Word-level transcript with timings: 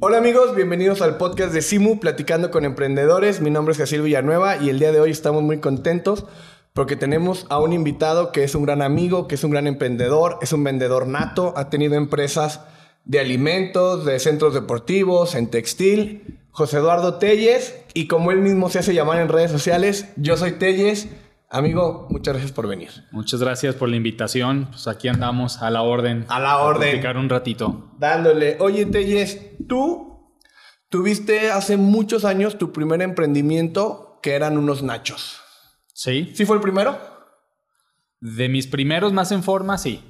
Hola 0.00 0.18
amigos, 0.18 0.54
bienvenidos 0.54 1.00
al 1.02 1.16
podcast 1.16 1.52
de 1.52 1.62
Simu, 1.62 2.00
platicando 2.00 2.50
con 2.50 2.64
emprendedores. 2.64 3.40
Mi 3.40 3.50
nombre 3.50 3.72
es 3.72 3.78
Jaciel 3.78 4.02
Villanueva 4.02 4.56
y 4.56 4.68
el 4.68 4.78
día 4.78 4.92
de 4.92 5.00
hoy 5.00 5.10
estamos 5.10 5.42
muy 5.42 5.60
contentos 5.60 6.26
porque 6.72 6.96
tenemos 6.96 7.46
a 7.50 7.60
un 7.60 7.72
invitado 7.72 8.32
que 8.32 8.44
es 8.44 8.54
un 8.54 8.64
gran 8.64 8.82
amigo, 8.82 9.28
que 9.28 9.36
es 9.36 9.44
un 9.44 9.50
gran 9.50 9.66
emprendedor, 9.66 10.38
es 10.42 10.52
un 10.52 10.64
vendedor 10.64 11.06
nato, 11.06 11.54
ha 11.56 11.70
tenido 11.70 11.94
empresas 11.94 12.60
de 13.04 13.20
alimentos, 13.20 14.04
de 14.04 14.18
centros 14.18 14.54
deportivos, 14.54 15.34
en 15.34 15.48
textil. 15.48 16.38
José 16.50 16.78
Eduardo 16.78 17.14
Telles, 17.14 17.74
y 17.94 18.08
como 18.08 18.30
él 18.30 18.40
mismo 18.40 18.68
se 18.68 18.78
hace 18.78 18.94
llamar 18.94 19.20
en 19.20 19.28
redes 19.28 19.50
sociales, 19.50 20.08
yo 20.16 20.36
soy 20.36 20.52
Telles. 20.52 21.08
Amigo, 21.54 22.06
muchas 22.08 22.32
gracias 22.32 22.50
por 22.50 22.66
venir. 22.66 22.88
Muchas 23.10 23.38
gracias 23.38 23.74
por 23.74 23.90
la 23.90 23.96
invitación. 23.96 24.68
Pues 24.70 24.88
aquí 24.88 25.08
andamos 25.08 25.60
a 25.60 25.68
la 25.70 25.82
orden. 25.82 26.24
A 26.28 26.40
la 26.40 26.56
orden. 26.56 26.92
Platicar 26.92 27.18
un 27.18 27.28
ratito. 27.28 27.90
Dándole. 27.98 28.56
Oye, 28.58 28.86
Telles, 28.86 29.38
tú 29.68 30.32
tuviste 30.88 31.50
hace 31.50 31.76
muchos 31.76 32.24
años 32.24 32.56
tu 32.56 32.72
primer 32.72 33.02
emprendimiento 33.02 34.18
que 34.22 34.32
eran 34.32 34.56
unos 34.56 34.82
nachos. 34.82 35.42
Sí. 35.92 36.32
¿Sí 36.34 36.46
fue 36.46 36.56
el 36.56 36.62
primero? 36.62 36.98
De 38.18 38.48
mis 38.48 38.66
primeros 38.66 39.12
más 39.12 39.30
en 39.30 39.42
forma, 39.42 39.76
sí. 39.76 40.02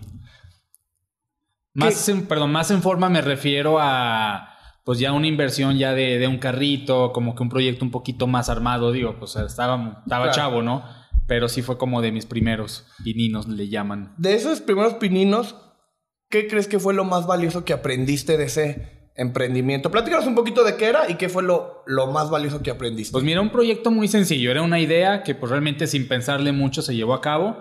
Más 1.75 2.09
en, 2.09 2.29
perdón, 2.29 2.53
más 2.53 2.71
en 2.71 2.83
forma 2.83 3.09
me 3.09 3.21
refiero 3.21 3.79
a 3.81 4.49
pues 4.85 5.01
ya 5.01 5.13
una 5.13 5.27
inversión 5.27 5.77
ya 5.77 5.93
de, 5.93 6.19
de, 6.19 6.29
un 6.29 6.39
carrito, 6.39 7.13
como 7.13 7.35
que 7.35 7.43
un 7.43 7.49
proyecto 7.49 7.85
un 7.85 7.91
poquito 7.91 8.27
más 8.27 8.49
armado, 8.49 8.93
digo, 8.93 9.17
pues 9.19 9.37
estaba, 9.37 10.03
estaba 10.05 10.31
chavo, 10.33 10.61
¿no? 10.61 11.02
Pero 11.27 11.49
sí 11.49 11.63
fue 11.63 11.79
como 11.79 12.03
de 12.03 12.13
mis 12.13 12.27
primeros 12.27 12.87
pininos, 13.05 13.49
le 13.49 13.69
llaman. 13.69 14.15
De 14.19 14.35
esos 14.35 14.61
primeros 14.61 14.95
pininos, 14.95 15.57
¿qué 16.29 16.49
crees 16.49 16.69
que 16.69 16.79
fue 16.79 16.95
lo 16.95 17.05
más 17.05 17.27
valioso 17.27 17.65
que 17.65 17.73
aprendiste 17.73 18.37
de 18.37 18.45
ese 18.45 19.11
emprendimiento? 19.15 19.91
Platícanos 19.91 20.27
un 20.27 20.35
poquito 20.35 20.65
de 20.65 20.77
qué 20.77 20.87
era 20.87 21.09
y 21.09 21.15
qué 21.15 21.29
fue 21.29 21.43
lo, 21.43 21.85
lo 21.87 22.09
más 22.09 22.31
valioso 22.31 22.63
que 22.63 22.71
aprendiste. 22.71 23.13
Pues 23.13 23.25
mira, 23.25 23.41
un 23.41 23.51
proyecto 23.51 23.91
muy 23.91 24.09
sencillo. 24.09 24.51
Era 24.51 24.63
una 24.63 24.81
idea 24.81 25.23
que 25.23 25.35
pues 25.35 25.51
realmente 25.51 25.87
sin 25.87 26.09
pensarle 26.09 26.53
mucho 26.53 26.83
se 26.83 26.95
llevó 26.95 27.15
a 27.15 27.21
cabo. 27.21 27.57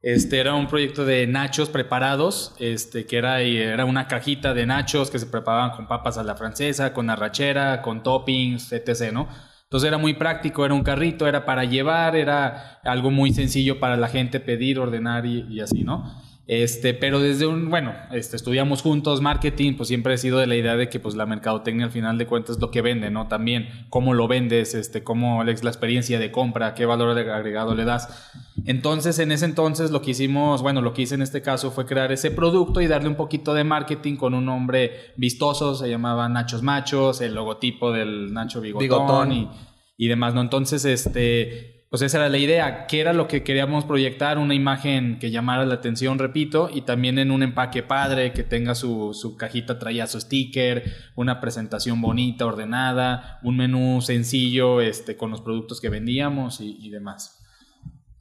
Este 0.00 0.38
era 0.38 0.54
un 0.54 0.68
proyecto 0.68 1.04
de 1.04 1.26
nachos 1.26 1.70
preparados, 1.70 2.54
este, 2.60 3.04
que 3.04 3.16
era, 3.16 3.40
era 3.40 3.84
una 3.84 4.06
cajita 4.06 4.54
de 4.54 4.64
nachos 4.64 5.10
que 5.10 5.18
se 5.18 5.26
preparaban 5.26 5.72
con 5.72 5.88
papas 5.88 6.18
a 6.18 6.22
la 6.22 6.36
francesa, 6.36 6.92
con 6.92 7.10
arrachera, 7.10 7.82
con 7.82 8.04
toppings, 8.04 8.72
etc., 8.72 9.12
¿no? 9.12 9.28
Entonces 9.68 9.88
era 9.88 9.98
muy 9.98 10.14
práctico, 10.14 10.64
era 10.64 10.72
un 10.72 10.82
carrito, 10.82 11.26
era 11.26 11.44
para 11.44 11.64
llevar, 11.64 12.16
era 12.16 12.80
algo 12.84 13.10
muy 13.10 13.34
sencillo 13.34 13.78
para 13.78 13.98
la 13.98 14.08
gente 14.08 14.40
pedir, 14.40 14.78
ordenar 14.78 15.26
y, 15.26 15.60
así, 15.60 15.84
¿no? 15.84 16.10
Este, 16.48 16.94
pero 16.94 17.20
desde 17.20 17.46
un, 17.46 17.68
bueno, 17.68 17.92
este, 18.10 18.34
estudiamos 18.34 18.80
juntos 18.80 19.20
marketing, 19.20 19.74
pues 19.74 19.88
siempre 19.88 20.14
he 20.14 20.18
sido 20.18 20.38
de 20.38 20.46
la 20.46 20.56
idea 20.56 20.76
de 20.76 20.88
que 20.88 20.98
pues 20.98 21.14
la 21.14 21.26
mercadotecnia 21.26 21.84
al 21.84 21.92
final 21.92 22.16
de 22.16 22.26
cuentas 22.26 22.56
es 22.56 22.62
lo 22.62 22.70
que 22.70 22.80
vende, 22.80 23.10
¿no? 23.10 23.28
También 23.28 23.68
cómo 23.90 24.14
lo 24.14 24.28
vendes, 24.28 24.74
este, 24.74 25.04
cómo 25.04 25.44
es 25.44 25.62
la 25.62 25.68
experiencia 25.68 26.18
de 26.18 26.32
compra, 26.32 26.72
qué 26.72 26.86
valor 26.86 27.18
agregado 27.18 27.74
le 27.74 27.84
das. 27.84 28.32
Entonces, 28.64 29.18
en 29.18 29.30
ese 29.30 29.44
entonces 29.44 29.90
lo 29.90 30.00
que 30.00 30.12
hicimos, 30.12 30.62
bueno, 30.62 30.80
lo 30.80 30.94
que 30.94 31.02
hice 31.02 31.16
en 31.16 31.22
este 31.22 31.42
caso 31.42 31.70
fue 31.70 31.84
crear 31.84 32.12
ese 32.12 32.30
producto 32.30 32.80
y 32.80 32.86
darle 32.86 33.10
un 33.10 33.16
poquito 33.16 33.52
de 33.52 33.64
marketing 33.64 34.16
con 34.16 34.32
un 34.32 34.46
nombre 34.46 35.12
vistoso, 35.18 35.74
se 35.74 35.90
llamaba 35.90 36.30
Nachos 36.30 36.62
Machos, 36.62 37.20
el 37.20 37.34
logotipo 37.34 37.92
del 37.92 38.32
Nacho 38.32 38.62
Bigotón, 38.62 39.32
Y, 39.32 39.50
y 39.98 40.08
demás, 40.08 40.32
¿no? 40.32 40.40
Entonces, 40.40 40.86
este 40.86 41.77
pues 41.90 42.02
esa 42.02 42.18
era 42.18 42.28
la 42.28 42.36
idea, 42.36 42.86
que 42.86 43.00
era 43.00 43.14
lo 43.14 43.28
que 43.28 43.42
queríamos 43.42 43.86
proyectar, 43.86 44.36
una 44.36 44.54
imagen 44.54 45.18
que 45.18 45.30
llamara 45.30 45.64
la 45.64 45.74
atención, 45.74 46.18
repito, 46.18 46.68
y 46.72 46.82
también 46.82 47.18
en 47.18 47.30
un 47.30 47.42
empaque 47.42 47.82
padre, 47.82 48.32
que 48.32 48.42
tenga 48.42 48.74
su, 48.74 49.14
su 49.14 49.38
cajita, 49.38 49.78
traía 49.78 50.06
su 50.06 50.20
sticker, 50.20 50.84
una 51.16 51.40
presentación 51.40 52.02
bonita, 52.02 52.44
ordenada, 52.44 53.38
un 53.42 53.56
menú 53.56 54.02
sencillo 54.02 54.82
este, 54.82 55.16
con 55.16 55.30
los 55.30 55.40
productos 55.40 55.80
que 55.80 55.88
vendíamos 55.88 56.60
y, 56.60 56.90
demás. 56.90 57.42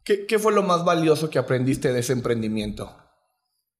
¿Qué, 0.06 0.26
¿Qué 0.26 0.40
fue 0.40 0.54
lo 0.54 0.64
más 0.64 0.86
valioso 0.86 1.30
que 1.30 1.40
aprendiste 1.40 1.92
de 1.92 2.00
ese 2.00 2.14
emprendimiento? 2.14 2.96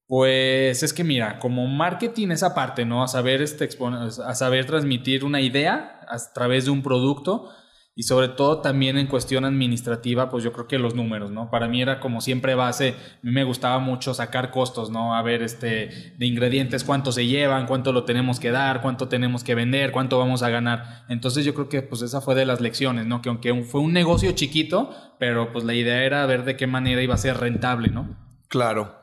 Pues 0.06 0.82
es 0.82 0.92
que 0.92 1.04
mira, 1.04 1.38
como 1.38 1.66
marketing 1.66 2.28
esa 2.28 2.54
parte, 2.54 2.84
¿no? 2.84 3.02
A 3.02 3.08
saber, 3.08 3.40
este, 3.40 3.68
a 4.24 4.34
saber 4.34 4.66
transmitir 4.66 5.24
una 5.24 5.40
idea 5.40 6.00
a 6.08 6.18
través 6.34 6.66
de 6.66 6.70
un 6.70 6.82
producto 6.82 7.50
y 7.98 8.04
sobre 8.04 8.28
todo 8.28 8.60
también 8.60 8.96
en 8.96 9.08
cuestión 9.08 9.44
administrativa, 9.44 10.30
pues 10.30 10.44
yo 10.44 10.52
creo 10.52 10.68
que 10.68 10.78
los 10.78 10.94
números, 10.94 11.32
¿no? 11.32 11.50
Para 11.50 11.66
mí 11.66 11.82
era 11.82 11.98
como 11.98 12.20
siempre 12.20 12.54
base, 12.54 12.90
a 12.90 13.18
mí 13.22 13.32
me 13.32 13.42
gustaba 13.42 13.80
mucho 13.80 14.14
sacar 14.14 14.52
costos, 14.52 14.88
¿no? 14.88 15.16
A 15.16 15.22
ver, 15.22 15.42
este, 15.42 16.14
de 16.16 16.26
ingredientes, 16.26 16.84
cuánto 16.84 17.10
se 17.10 17.26
llevan, 17.26 17.66
cuánto 17.66 17.92
lo 17.92 18.04
tenemos 18.04 18.38
que 18.38 18.52
dar, 18.52 18.82
cuánto 18.82 19.08
tenemos 19.08 19.42
que 19.42 19.56
vender, 19.56 19.90
cuánto 19.90 20.16
vamos 20.16 20.44
a 20.44 20.48
ganar. 20.48 21.06
Entonces 21.08 21.44
yo 21.44 21.54
creo 21.54 21.68
que 21.68 21.82
pues 21.82 22.02
esa 22.02 22.20
fue 22.20 22.36
de 22.36 22.46
las 22.46 22.60
lecciones, 22.60 23.04
¿no? 23.04 23.20
Que 23.20 23.30
aunque 23.30 23.52
fue 23.64 23.80
un 23.80 23.92
negocio 23.92 24.30
chiquito, 24.30 24.94
pero 25.18 25.52
pues 25.52 25.64
la 25.64 25.74
idea 25.74 26.04
era 26.04 26.24
ver 26.26 26.44
de 26.44 26.56
qué 26.56 26.68
manera 26.68 27.02
iba 27.02 27.14
a 27.14 27.18
ser 27.18 27.36
rentable, 27.38 27.88
¿no? 27.88 28.16
Claro 28.46 28.97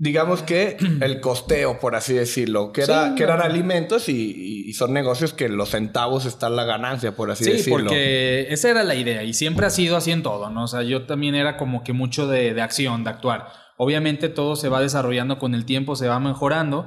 digamos 0.00 0.42
que 0.42 0.78
el 1.02 1.20
costeo, 1.20 1.78
por 1.78 1.94
así 1.94 2.14
decirlo, 2.14 2.72
que, 2.72 2.82
era, 2.82 3.14
que 3.14 3.22
eran 3.22 3.40
alimentos 3.40 4.08
y, 4.08 4.72
son 4.72 4.92
negocios 4.92 5.32
que 5.32 5.48
los 5.48 5.70
centavos 5.70 6.24
están 6.24 6.56
la 6.56 6.64
ganancia, 6.64 7.14
por 7.14 7.30
así 7.30 7.44
decirlo. 7.44 7.60
Sí, 7.62 7.84
porque 7.84 8.46
esa 8.50 8.70
era 8.70 8.82
la 8.82 8.94
idea 8.94 9.24
y 9.24 9.34
siempre 9.34 9.66
ha 9.66 9.70
sido 9.70 9.96
así 9.96 10.10
en 10.10 10.22
todo, 10.22 10.48
¿no? 10.48 10.64
O 10.64 10.68
sea, 10.68 10.82
yo 10.82 11.06
también 11.06 11.34
era 11.34 11.56
como 11.56 11.84
que 11.84 11.92
mucho 11.92 12.26
de, 12.26 12.54
de 12.54 12.62
acción, 12.62 13.04
de 13.04 13.10
actuar. 13.10 13.48
Obviamente 13.76 14.28
todo 14.28 14.56
se 14.56 14.68
va 14.68 14.80
desarrollando 14.80 15.38
con 15.38 15.54
el 15.54 15.64
tiempo, 15.66 15.96
se 15.96 16.08
va 16.08 16.18
mejorando, 16.20 16.86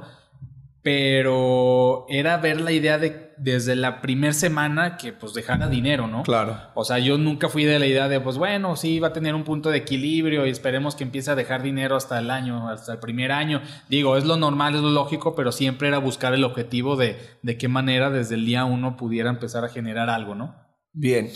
pero 0.82 2.06
era 2.08 2.38
ver 2.38 2.60
la 2.60 2.72
idea 2.72 2.98
de 2.98 3.23
desde 3.36 3.76
la 3.76 4.00
primera 4.00 4.32
semana 4.32 4.96
que 4.96 5.12
pues 5.12 5.34
dejara 5.34 5.68
dinero, 5.68 6.06
¿no? 6.06 6.22
Claro. 6.22 6.58
O 6.74 6.84
sea, 6.84 6.98
yo 6.98 7.18
nunca 7.18 7.48
fui 7.48 7.64
de 7.64 7.78
la 7.78 7.86
idea 7.86 8.08
de 8.08 8.20
pues 8.20 8.38
bueno, 8.38 8.76
sí, 8.76 9.00
va 9.00 9.08
a 9.08 9.12
tener 9.12 9.34
un 9.34 9.44
punto 9.44 9.70
de 9.70 9.78
equilibrio 9.78 10.46
y 10.46 10.50
esperemos 10.50 10.94
que 10.94 11.04
empiece 11.04 11.30
a 11.30 11.34
dejar 11.34 11.62
dinero 11.62 11.96
hasta 11.96 12.18
el 12.18 12.30
año, 12.30 12.68
hasta 12.68 12.92
el 12.92 12.98
primer 12.98 13.32
año. 13.32 13.62
Digo, 13.88 14.16
es 14.16 14.24
lo 14.24 14.36
normal, 14.36 14.74
es 14.74 14.82
lo 14.82 14.90
lógico, 14.90 15.34
pero 15.34 15.52
siempre 15.52 15.88
era 15.88 15.98
buscar 15.98 16.34
el 16.34 16.44
objetivo 16.44 16.96
de 16.96 17.16
de 17.42 17.58
qué 17.58 17.68
manera 17.68 18.10
desde 18.10 18.34
el 18.36 18.46
día 18.46 18.64
uno 18.64 18.96
pudiera 18.96 19.30
empezar 19.30 19.64
a 19.64 19.68
generar 19.68 20.08
algo, 20.08 20.34
¿no? 20.34 20.54
Bien. 20.92 21.30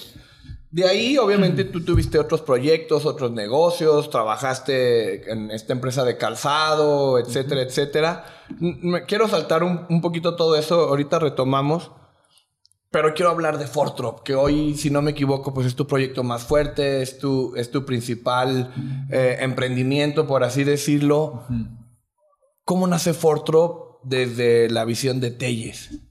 De 0.70 0.86
ahí, 0.86 1.16
obviamente, 1.16 1.64
tú 1.64 1.82
tuviste 1.82 2.18
otros 2.18 2.42
proyectos, 2.42 3.06
otros 3.06 3.32
negocios, 3.32 4.10
trabajaste 4.10 5.30
en 5.32 5.50
esta 5.50 5.72
empresa 5.72 6.04
de 6.04 6.18
calzado, 6.18 7.18
etcétera, 7.18 7.62
etcétera. 7.62 8.24
Me 8.58 9.04
quiero 9.04 9.28
saltar 9.28 9.62
un, 9.62 10.00
poquito 10.02 10.36
todo 10.36 10.56
eso, 10.56 10.88
ahorita 10.88 11.20
retomamos, 11.20 11.90
pero 12.90 13.14
quiero 13.14 13.30
hablar 13.30 13.58
de 13.58 13.66
Fortrop, 13.66 14.22
que 14.22 14.34
hoy, 14.34 14.74
si 14.74 14.90
no 14.90 15.00
me 15.00 15.12
equivoco, 15.12 15.54
pues 15.54 15.66
es 15.66 15.74
tu 15.74 15.86
proyecto 15.86 16.22
más 16.22 16.44
fuerte, 16.44 17.00
es 17.00 17.18
tu, 17.18 17.56
es 17.56 17.70
tu 17.70 17.86
principal 17.86 18.74
eh, 19.10 19.38
emprendimiento, 19.40 20.26
por 20.26 20.44
así 20.44 20.64
decirlo. 20.64 21.44
¿Cómo 22.64 22.86
nace 22.86 23.14
Fortrop 23.14 24.00
desde 24.04 24.68
la 24.68 24.84
visión 24.84 25.20
de 25.20 25.30
Telles? 25.30 26.07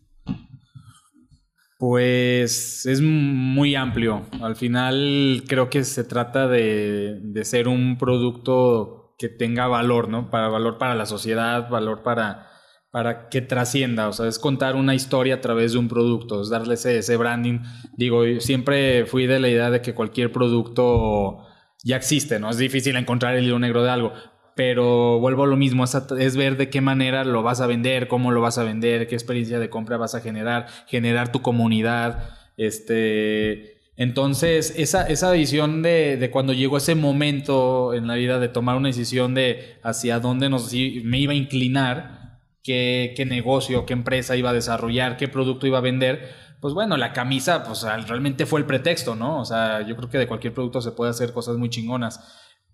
Pues 1.77 2.88
es 2.88 3.01
muy 3.01 3.75
amplio. 3.75 4.25
Al 4.41 4.55
final 4.55 5.43
creo 5.47 5.69
que 5.69 5.83
se 5.83 6.03
trata 6.03 6.47
de, 6.47 7.21
ser 7.43 7.67
un 7.67 7.97
producto 7.97 9.15
que 9.19 9.29
tenga 9.29 9.67
valor, 9.67 10.09
¿no? 10.09 10.31
Para 10.31 10.47
valor 10.47 10.79
para 10.79 10.95
la 10.95 11.05
sociedad, 11.05 11.69
valor 11.69 12.01
para, 12.01 12.47
para 12.89 13.29
que 13.29 13.41
trascienda. 13.41 14.07
O 14.07 14.13
sea, 14.13 14.27
es 14.27 14.39
contar 14.39 14.75
una 14.75 14.95
historia 14.95 15.35
a 15.35 15.41
través 15.41 15.73
de 15.73 15.77
un 15.77 15.88
producto, 15.88 16.41
es 16.41 16.49
darle 16.49 16.73
ese, 16.73 16.97
ese 16.97 17.15
branding. 17.15 17.59
Digo, 17.95 18.23
siempre 18.39 19.05
fui 19.05 19.27
de 19.27 19.39
la 19.39 19.49
idea 19.49 19.69
de 19.69 19.81
que 19.81 19.94
cualquier 19.94 20.31
producto 20.31 21.45
ya 21.83 21.97
existe, 21.97 22.39
¿no? 22.39 22.49
Es 22.49 22.57
difícil 22.57 22.95
encontrar 22.95 23.35
el 23.35 23.45
hilo 23.45 23.59
negro 23.59 23.83
de 23.83 23.91
algo, 23.91 24.13
pero 24.57 25.19
vuelvo 25.19 25.44
a 25.44 25.47
lo 25.47 25.56
mismo, 25.56 25.85
es, 25.85 26.35
ver 26.35 26.57
de 26.57 26.69
qué 26.69 26.81
manera 26.81 27.23
lo 27.23 27.44
vas 27.44 27.62
a 27.62 27.68
vender, 27.68 28.07
cómo 28.07 28.31
lo 28.31 28.41
vas 28.41 28.57
a 28.57 28.63
vender, 28.63 29.07
qué 29.07 29.16
experiencia 29.16 29.59
de 29.59 29.69
compra 29.69 29.97
vas 29.97 30.16
a 30.16 30.19
generar, 30.19 30.68
generar 30.88 31.31
tu 31.31 31.42
comunidad, 31.42 32.31
este... 32.57 33.77
Entonces, 34.00 34.75
esa, 34.77 35.07
esa 35.07 35.31
visión 35.31 35.81
de, 35.81 36.18
de, 36.18 36.30
cuando 36.30 36.54
llegó 36.54 36.77
ese 36.77 36.94
momento 36.94 37.95
en 37.95 38.06
la 38.06 38.13
vida 38.13 38.38
de 38.38 38.48
tomar 38.48 38.77
una 38.77 38.89
decisión 38.89 39.33
de 39.33 39.80
hacia 39.81 40.19
dónde 40.19 40.50
nos, 40.50 40.71
me 40.71 41.18
iba 41.18 41.33
a 41.33 41.36
inclinar, 41.36 42.42
qué, 42.62 43.13
qué 43.15 43.25
negocio, 43.25 43.88
qué 43.88 43.94
empresa 43.94 44.36
iba 44.36 44.51
a 44.51 44.54
desarrollar, 44.54 45.18
qué 45.18 45.27
producto 45.27 45.65
iba 45.65 45.80
a 45.80 45.81
vender, 45.81 46.30
pues 46.59 46.74
bueno, 46.74 46.98
la 46.98 47.13
camisa 47.13 47.63
pues 47.63 47.83
realmente 48.07 48.45
fue 48.45 48.59
el 48.59 48.65
pretexto, 48.65 49.15
¿no? 49.15 49.39
O 49.39 49.45
sea, 49.45 49.81
yo 49.81 49.95
creo 49.95 50.09
que 50.09 50.18
de 50.18 50.27
cualquier 50.27 50.54
producto 50.54 50.81
se 50.81 50.92
puede 50.92 51.12
hacer 51.12 51.33
cosas 51.33 51.57
muy 51.57 51.69
chingonas 51.69 52.19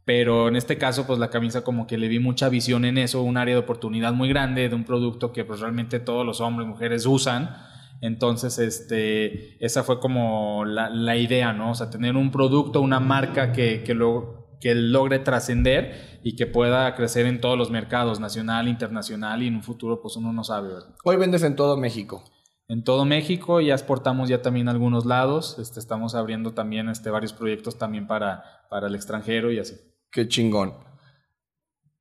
pero 0.05 0.47
en 0.47 0.55
este 0.55 0.77
caso 0.77 1.07
pues 1.07 1.19
la 1.19 1.29
camisa 1.29 1.63
como 1.63 1.87
que 1.87 1.97
le 1.97 2.07
vi 2.07 2.19
mucha 2.19 2.49
visión 2.49 2.85
en 2.85 2.97
eso, 2.97 3.21
un 3.21 3.37
área 3.37 3.55
de 3.55 3.61
oportunidad 3.61 4.13
muy 4.13 4.29
grande 4.29 4.67
de 4.67 4.75
un 4.75 4.83
producto 4.83 5.31
que 5.31 5.45
pues 5.45 5.59
realmente 5.59 5.99
todos 5.99 6.25
los 6.25 6.41
hombres 6.41 6.65
y 6.67 6.69
mujeres 6.69 7.05
usan. 7.05 7.55
Entonces, 8.01 8.59
este, 8.59 9.63
esa 9.65 9.83
fue 9.83 10.01
como 10.01 10.65
la, 10.65 10.89
la 10.89 11.15
idea, 11.15 11.53
¿no? 11.53 11.71
O 11.71 11.75
sea, 11.75 11.89
tener 11.89 12.17
un 12.17 12.31
producto, 12.31 12.81
una 12.81 12.99
marca 12.99 13.53
que, 13.53 13.81
que, 13.83 13.93
lo, 13.93 14.57
que 14.59 14.75
logre 14.75 15.19
trascender 15.19 16.19
y 16.21 16.35
que 16.35 16.45
pueda 16.45 16.93
crecer 16.95 17.25
en 17.27 17.39
todos 17.39 17.57
los 17.57 17.71
mercados, 17.71 18.19
nacional, 18.19 18.67
internacional 18.67 19.41
y 19.41 19.47
en 19.47 19.55
un 19.55 19.63
futuro 19.63 20.01
pues 20.01 20.17
uno 20.17 20.33
no 20.33 20.43
sabe. 20.43 20.69
Hoy 21.05 21.15
vendes 21.15 21.43
en 21.43 21.55
todo 21.55 21.77
México. 21.77 22.25
en 22.67 22.83
todo 22.83 23.05
México, 23.05 23.61
ya 23.61 23.73
exportamos 23.73 24.27
ya 24.27 24.41
también 24.41 24.67
a 24.67 24.71
algunos 24.71 25.05
lados, 25.05 25.57
este, 25.59 25.79
estamos 25.79 26.13
abriendo 26.15 26.53
también 26.53 26.89
este, 26.89 27.09
varios 27.09 27.31
proyectos 27.31 27.77
también 27.77 28.05
para, 28.07 28.65
para 28.69 28.87
el 28.87 28.95
extranjero 28.95 29.49
y 29.51 29.59
así. 29.59 29.75
Qué 30.13 30.27
chingón. 30.27 30.75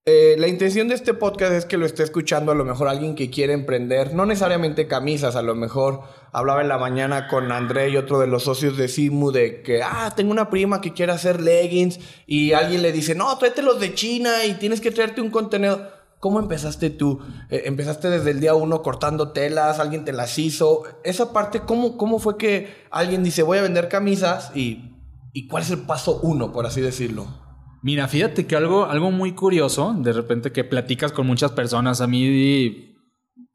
Eh, 0.05 0.35
la 0.37 0.49
intención 0.49 0.89
de 0.89 0.95
este 0.95 1.15
podcast 1.15 1.53
es 1.53 1.65
que 1.65 1.79
lo 1.79 1.87
esté 1.87 2.03
escuchando 2.03 2.53
a 2.53 2.55
lo 2.55 2.65
mejor 2.65 2.89
alguien 2.89 3.15
que 3.15 3.31
quiere 3.31 3.55
emprender, 3.55 4.15
no 4.15 4.27
necesariamente 4.27 4.87
camisas, 4.87 5.35
a 5.35 5.43
lo 5.43 5.55
mejor 5.55 6.03
hablaba 6.33 6.61
en 6.61 6.69
la 6.69 6.77
mañana 6.77 7.27
con 7.29 7.53
André 7.53 7.89
y 7.89 7.97
otro 7.97 8.19
de 8.19 8.27
los 8.27 8.43
socios 8.43 8.77
de 8.77 8.89
Simu 8.89 9.31
de 9.31 9.63
que, 9.63 9.83
ah, 9.83 10.13
tengo 10.15 10.31
una 10.33 10.51
prima 10.51 10.83
que 10.83 10.93
quiere 10.93 11.13
hacer 11.13 11.41
leggings 11.41 12.01
y 12.27 12.53
alguien 12.53 12.83
le 12.83 12.93
dice, 12.93 13.15
no, 13.15 13.39
tráetelos 13.39 13.81
de 13.81 13.95
China 13.95 14.45
y 14.45 14.55
tienes 14.55 14.83
que 14.83 14.91
traerte 14.91 15.23
un 15.23 15.31
contenedor. 15.31 15.93
¿Cómo 16.19 16.39
empezaste 16.39 16.91
tú? 16.91 17.21
Eh, 17.49 17.63
¿Empezaste 17.65 18.11
desde 18.11 18.33
el 18.33 18.41
día 18.41 18.55
uno 18.55 18.83
cortando 18.83 19.33
telas? 19.33 19.79
¿Alguien 19.79 20.05
te 20.05 20.13
las 20.13 20.39
hizo? 20.39 20.83
Esa 21.05 21.33
parte, 21.33 21.61
¿cómo, 21.61 21.97
cómo 21.97 22.19
fue 22.19 22.37
que 22.37 22.75
alguien 22.91 23.25
dice, 23.25 23.43
voy 23.43 23.59
a 23.59 23.63
vender 23.63 23.89
camisas 23.89 24.51
y, 24.55 24.97
y 25.33 25.47
cuál 25.47 25.63
es 25.63 25.71
el 25.71 25.81
paso 25.83 26.21
uno, 26.23 26.53
por 26.53 26.67
así 26.67 26.81
decirlo? 26.81 27.42
Mira, 27.83 28.07
fíjate 28.07 28.47
que 28.47 28.55
algo, 28.55 28.87
algo 28.87 29.11
muy 29.11 29.33
curioso, 29.33 29.93
de 29.99 30.13
repente 30.13 30.53
que 30.53 30.63
platicas 30.63 31.11
con 31.11 31.27
muchas 31.27 31.51
personas, 31.51 32.01
a 32.01 32.07
mí 32.07 32.95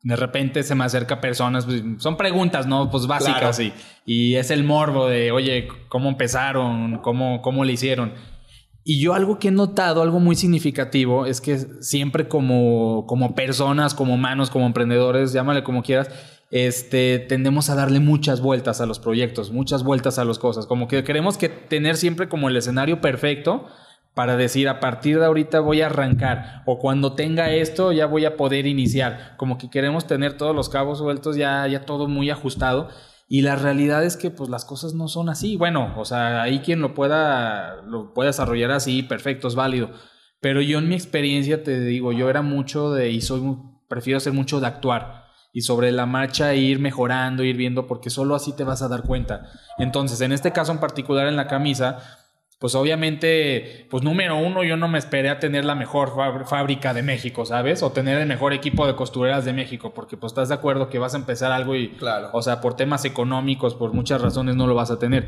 de 0.04 0.16
repente 0.16 0.64
se 0.64 0.76
me 0.76 0.84
acerca 0.84 1.22
personas, 1.22 1.66
pues, 1.66 1.82
son 1.98 2.18
preguntas, 2.18 2.68
¿no? 2.68 2.92
Pues 2.92 3.08
básicas 3.08 3.60
y, 3.62 3.74
y, 4.06 4.36
es 4.36 4.52
el 4.52 4.66
morbo 4.66 5.08
de, 5.08 5.32
oye, 5.32 5.70
¿cómo 5.88 6.10
empezaron? 6.10 7.00
¿Cómo, 7.00 7.42
cómo 7.42 7.64
le 7.64 7.74
hicieron? 7.74 8.14
Y 8.84 9.00
yo 9.00 9.14
algo 9.14 9.40
que 9.40 9.48
he 9.48 9.52
notado, 9.52 10.02
algo 10.02 10.20
muy 10.20 10.36
significativo, 10.36 11.26
es 11.26 11.40
que 11.40 11.58
siempre 11.82 12.28
como, 12.28 13.06
como 13.08 13.34
personas, 13.34 13.94
como 13.94 14.14
humanos, 14.14 14.50
como 14.50 14.66
emprendedores, 14.66 15.32
llámale 15.32 15.64
como 15.64 15.84
quieras, 15.84 16.10
este, 16.52 17.20
tendemos 17.20 17.70
a 17.70 17.76
darle 17.76 18.00
muchas 18.00 18.42
vueltas 18.42 18.80
a 18.82 18.86
los 18.86 19.00
proyectos, 19.00 19.52
muchas 19.52 19.84
vueltas 19.84 20.20
a 20.20 20.26
las 20.26 20.40
cosas, 20.40 20.66
como 20.66 20.88
que 20.88 21.04
queremos 21.04 21.38
que 21.38 21.50
tener 21.50 21.98
siempre 21.98 22.30
como 22.30 22.50
el 22.50 22.56
escenario 22.56 23.00
perfecto 23.02 23.68
para 24.18 24.36
decir 24.36 24.68
a 24.68 24.80
partir 24.80 25.20
de 25.20 25.28
ahorita 25.28 25.60
voy 25.60 25.82
a 25.82 25.86
arrancar 25.86 26.64
o 26.66 26.80
cuando 26.80 27.14
tenga 27.14 27.52
esto 27.52 27.92
ya 27.92 28.08
voy 28.08 28.26
a 28.26 28.36
poder 28.36 28.66
iniciar. 28.66 29.36
Como 29.38 29.60
que 29.60 29.70
queremos 29.70 30.08
tener 30.08 30.38
todos 30.38 30.56
los 30.56 30.70
cabos 30.70 30.98
sueltos 30.98 31.36
ya, 31.36 31.68
ya 31.68 31.86
todo 31.86 32.08
muy 32.08 32.32
ajustado. 32.32 32.90
Y 33.30 33.44
la 33.44 33.56
realidad 33.56 34.04
es 34.04 34.18
que 34.18 34.32
pues 34.32 34.50
las 34.50 34.66
cosas 34.66 34.96
no 34.96 35.08
son 35.08 35.30
así. 35.30 35.56
Bueno, 35.56 35.94
o 35.98 36.04
sea, 36.04 36.42
hay 36.42 36.62
quien 36.62 36.82
lo 36.82 36.96
pueda, 36.96 37.76
lo 37.84 38.16
pueda 38.16 38.30
desarrollar 38.30 38.72
así, 38.72 39.04
perfecto, 39.04 39.48
es 39.50 39.54
válido. 39.54 39.92
Pero 40.42 40.62
yo 40.62 40.80
en 40.80 40.90
mi 40.90 40.96
experiencia 40.96 41.64
te 41.64 41.80
digo, 41.80 42.12
yo 42.12 42.28
era 42.28 42.42
mucho 42.42 42.92
de, 42.92 43.12
y 43.12 43.22
soy, 43.22 43.56
prefiero 43.88 44.20
ser 44.20 44.34
mucho 44.34 44.60
de 44.60 44.66
actuar. 44.66 45.26
Y 45.54 45.62
sobre 45.62 45.92
la 45.92 46.08
marcha 46.08 46.56
ir 46.56 46.80
mejorando, 46.80 47.44
ir 47.44 47.56
viendo, 47.56 47.86
porque 47.86 48.10
solo 48.10 48.34
así 48.34 48.56
te 48.56 48.64
vas 48.64 48.82
a 48.82 48.88
dar 48.88 49.04
cuenta. 49.04 49.52
Entonces, 49.78 50.22
en 50.22 50.32
este 50.32 50.54
caso 50.54 50.72
en 50.72 50.80
particular 50.80 51.28
en 51.28 51.36
la 51.36 51.46
camisa, 51.46 52.00
pues 52.60 52.74
obviamente, 52.74 53.86
pues 53.92 54.04
número 54.04 54.36
uno, 54.36 54.64
yo 54.64 54.78
no 54.78 54.88
me 54.88 54.98
esperé 54.98 55.30
a 55.30 55.40
tener 55.40 55.64
la 55.64 55.76
mejor 55.76 56.14
fábrica 56.48 56.94
de 56.96 57.04
México, 57.04 57.46
¿sabes? 57.46 57.84
O 57.84 57.92
tener 57.92 58.20
el 58.20 58.28
mejor 58.28 58.52
equipo 58.52 58.88
de 58.88 58.96
costureras 58.96 59.46
de 59.46 59.54
México, 59.54 59.94
porque 59.94 60.18
pues 60.18 60.32
estás 60.32 60.50
de 60.50 60.56
acuerdo 60.56 60.90
que 60.90 60.98
vas 60.98 61.14
a 61.14 61.18
empezar 61.18 61.52
algo 61.52 61.76
y, 61.76 61.90
claro. 61.90 62.30
o 62.34 62.42
sea, 62.42 62.60
por 62.60 62.76
temas 62.76 63.06
económicos, 63.06 63.76
por 63.76 63.94
muchas 63.94 64.22
razones 64.22 64.56
no 64.56 64.66
lo 64.66 64.74
vas 64.74 64.90
a 64.90 64.98
tener. 64.98 65.28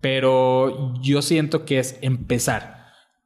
Pero 0.00 0.94
yo 1.00 1.20
siento 1.20 1.64
que 1.64 1.80
es 1.80 1.98
empezar. 2.00 2.77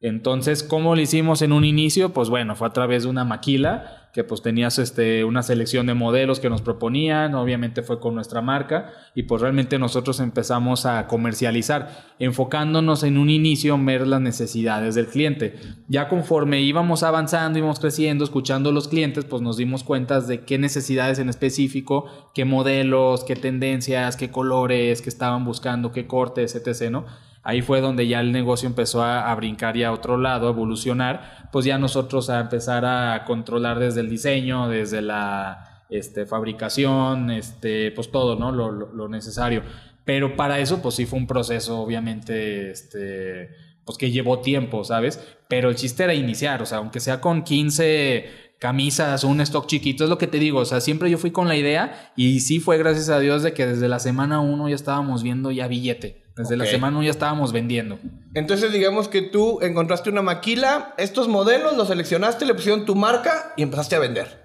Entonces, 0.02 0.64
¿cómo 0.64 0.96
lo 0.96 1.00
hicimos 1.00 1.42
en 1.42 1.52
un 1.52 1.64
inicio? 1.64 2.12
Pues 2.12 2.28
bueno, 2.28 2.56
fue 2.56 2.66
a 2.66 2.72
través 2.72 3.04
de 3.04 3.08
una 3.08 3.24
maquila 3.24 4.08
que 4.12 4.24
pues 4.24 4.42
tenías 4.42 4.78
este, 4.80 5.24
una 5.24 5.42
selección 5.42 5.86
de 5.86 5.94
modelos 5.94 6.40
que 6.40 6.50
nos 6.50 6.60
proponían, 6.60 7.34
obviamente 7.34 7.82
fue 7.82 8.00
con 8.00 8.14
nuestra 8.14 8.42
marca 8.42 8.90
y 9.14 9.22
pues 9.22 9.40
realmente 9.40 9.78
nosotros 9.78 10.18
empezamos 10.18 10.86
a 10.86 11.06
comercializar, 11.06 12.14
enfocándonos 12.18 13.04
en 13.04 13.16
un 13.16 13.30
inicio 13.30 13.76
en 13.76 13.86
ver 13.86 14.06
las 14.06 14.20
necesidades 14.20 14.96
del 14.96 15.06
cliente. 15.06 15.54
Ya 15.86 16.08
conforme 16.08 16.60
íbamos 16.60 17.04
avanzando, 17.04 17.60
íbamos 17.60 17.78
creciendo, 17.78 18.24
escuchando 18.24 18.70
a 18.70 18.72
los 18.72 18.88
clientes, 18.88 19.24
pues 19.24 19.40
nos 19.40 19.56
dimos 19.56 19.84
cuenta 19.84 20.20
de 20.20 20.40
qué 20.44 20.58
necesidades 20.58 21.20
en 21.20 21.28
específico, 21.28 22.06
qué 22.34 22.44
modelos, 22.44 23.22
qué 23.22 23.36
tendencias, 23.36 24.16
qué 24.16 24.32
colores, 24.32 25.00
qué 25.00 25.08
estaban 25.08 25.44
buscando, 25.44 25.92
qué 25.92 26.08
cortes, 26.08 26.56
etc., 26.56 26.90
¿no? 26.90 27.06
Ahí 27.44 27.60
fue 27.60 27.80
donde 27.80 28.06
ya 28.06 28.20
el 28.20 28.30
negocio 28.30 28.68
empezó 28.68 29.02
a, 29.02 29.34
brincar 29.34 29.76
y 29.76 29.82
a 29.82 29.92
otro 29.92 30.16
lado, 30.16 30.46
a 30.46 30.50
evolucionar, 30.50 31.48
pues 31.50 31.64
ya 31.64 31.76
nosotros 31.76 32.30
a 32.30 32.38
empezar 32.40 32.84
a 32.84 33.24
controlar 33.24 33.80
desde 33.80 34.00
el 34.00 34.08
diseño, 34.08 34.68
desde 34.68 35.02
la 35.02 35.84
este, 35.90 36.24
fabricación, 36.24 37.30
este, 37.32 37.90
pues 37.90 38.12
todo, 38.12 38.36
¿no? 38.36 38.52
Lo, 38.52 39.08
necesario. 39.08 39.62
Pero 40.04 40.36
para 40.36 40.60
eso, 40.60 40.80
pues 40.80 40.94
sí 40.94 41.04
fue 41.04 41.18
un 41.18 41.26
proceso, 41.26 41.80
obviamente, 41.80 42.70
este, 42.70 43.50
pues 43.84 43.98
que 43.98 44.12
llevó 44.12 44.40
tiempo, 44.40 44.84
¿sabes? 44.84 45.20
Pero 45.48 45.68
el 45.68 45.74
chiste 45.74 46.04
era 46.04 46.14
iniciar, 46.14 46.62
o 46.62 46.66
sea, 46.66 46.78
aunque 46.78 47.00
sea 47.00 47.20
con 47.20 47.42
15 47.42 48.52
camisas 48.60 49.24
un 49.24 49.40
stock 49.40 49.66
chiquito, 49.66 50.04
es 50.04 50.10
lo 50.10 50.18
que 50.18 50.28
te 50.28 50.38
digo, 50.38 50.60
o 50.60 50.64
sea, 50.64 50.80
siempre 50.80 51.10
yo 51.10 51.18
fui 51.18 51.32
con 51.32 51.48
la 51.48 51.56
idea 51.56 52.12
y 52.14 52.38
sí 52.38 52.60
fue 52.60 52.78
gracias 52.78 53.08
a 53.08 53.18
Dios 53.18 53.42
de 53.42 53.52
que 53.52 53.66
desde 53.66 53.88
la 53.88 53.98
semana 53.98 54.38
uno 54.38 54.68
ya 54.68 54.76
estábamos 54.76 55.24
viendo 55.24 55.50
ya 55.50 55.66
billete. 55.66 56.21
Desde 56.36 56.56
la 56.56 56.66
semana 56.66 57.02
ya 57.02 57.10
estábamos 57.10 57.52
vendiendo. 57.52 57.98
Entonces, 58.34 58.72
digamos 58.72 59.08
que 59.08 59.22
tú 59.22 59.58
encontraste 59.60 60.10
una 60.10 60.22
maquila, 60.22 60.94
estos 60.96 61.28
modelos 61.28 61.76
los 61.76 61.88
seleccionaste, 61.88 62.46
le 62.46 62.54
pusieron 62.54 62.84
tu 62.86 62.94
marca 62.94 63.52
y 63.56 63.62
empezaste 63.62 63.96
a 63.96 63.98
vender. 63.98 64.42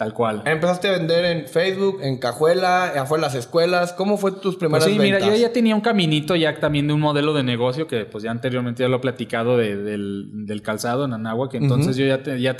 Tal 0.00 0.14
cual. 0.14 0.42
Empezaste 0.46 0.88
a 0.88 0.92
vender 0.92 1.26
en 1.26 1.46
Facebook, 1.46 1.98
en 2.00 2.16
Cajuela, 2.16 2.86
afuera 2.86 3.20
las 3.20 3.34
escuelas. 3.34 3.92
¿Cómo 3.92 4.16
fue 4.16 4.32
tus 4.32 4.56
primeras 4.56 4.84
pues 4.84 4.96
sí, 4.96 4.98
mira, 4.98 5.18
yo 5.18 5.36
ya 5.36 5.52
tenía 5.52 5.74
un 5.74 5.82
caminito 5.82 6.34
ya 6.36 6.58
también 6.58 6.86
de 6.88 6.94
un 6.94 7.00
modelo 7.00 7.34
de 7.34 7.42
negocio 7.42 7.86
que 7.86 8.06
pues 8.06 8.24
ya 8.24 8.30
anteriormente 8.30 8.82
ya 8.82 8.88
lo 8.88 8.96
he 8.96 9.00
platicado 9.00 9.58
del, 9.58 10.62
calzado 10.64 11.04
en 11.04 11.12
Anáhuac. 11.12 11.50
Que 11.50 11.58
entonces 11.58 11.96
yo 11.96 12.06
ya, 12.06 12.22
ya 12.38 12.56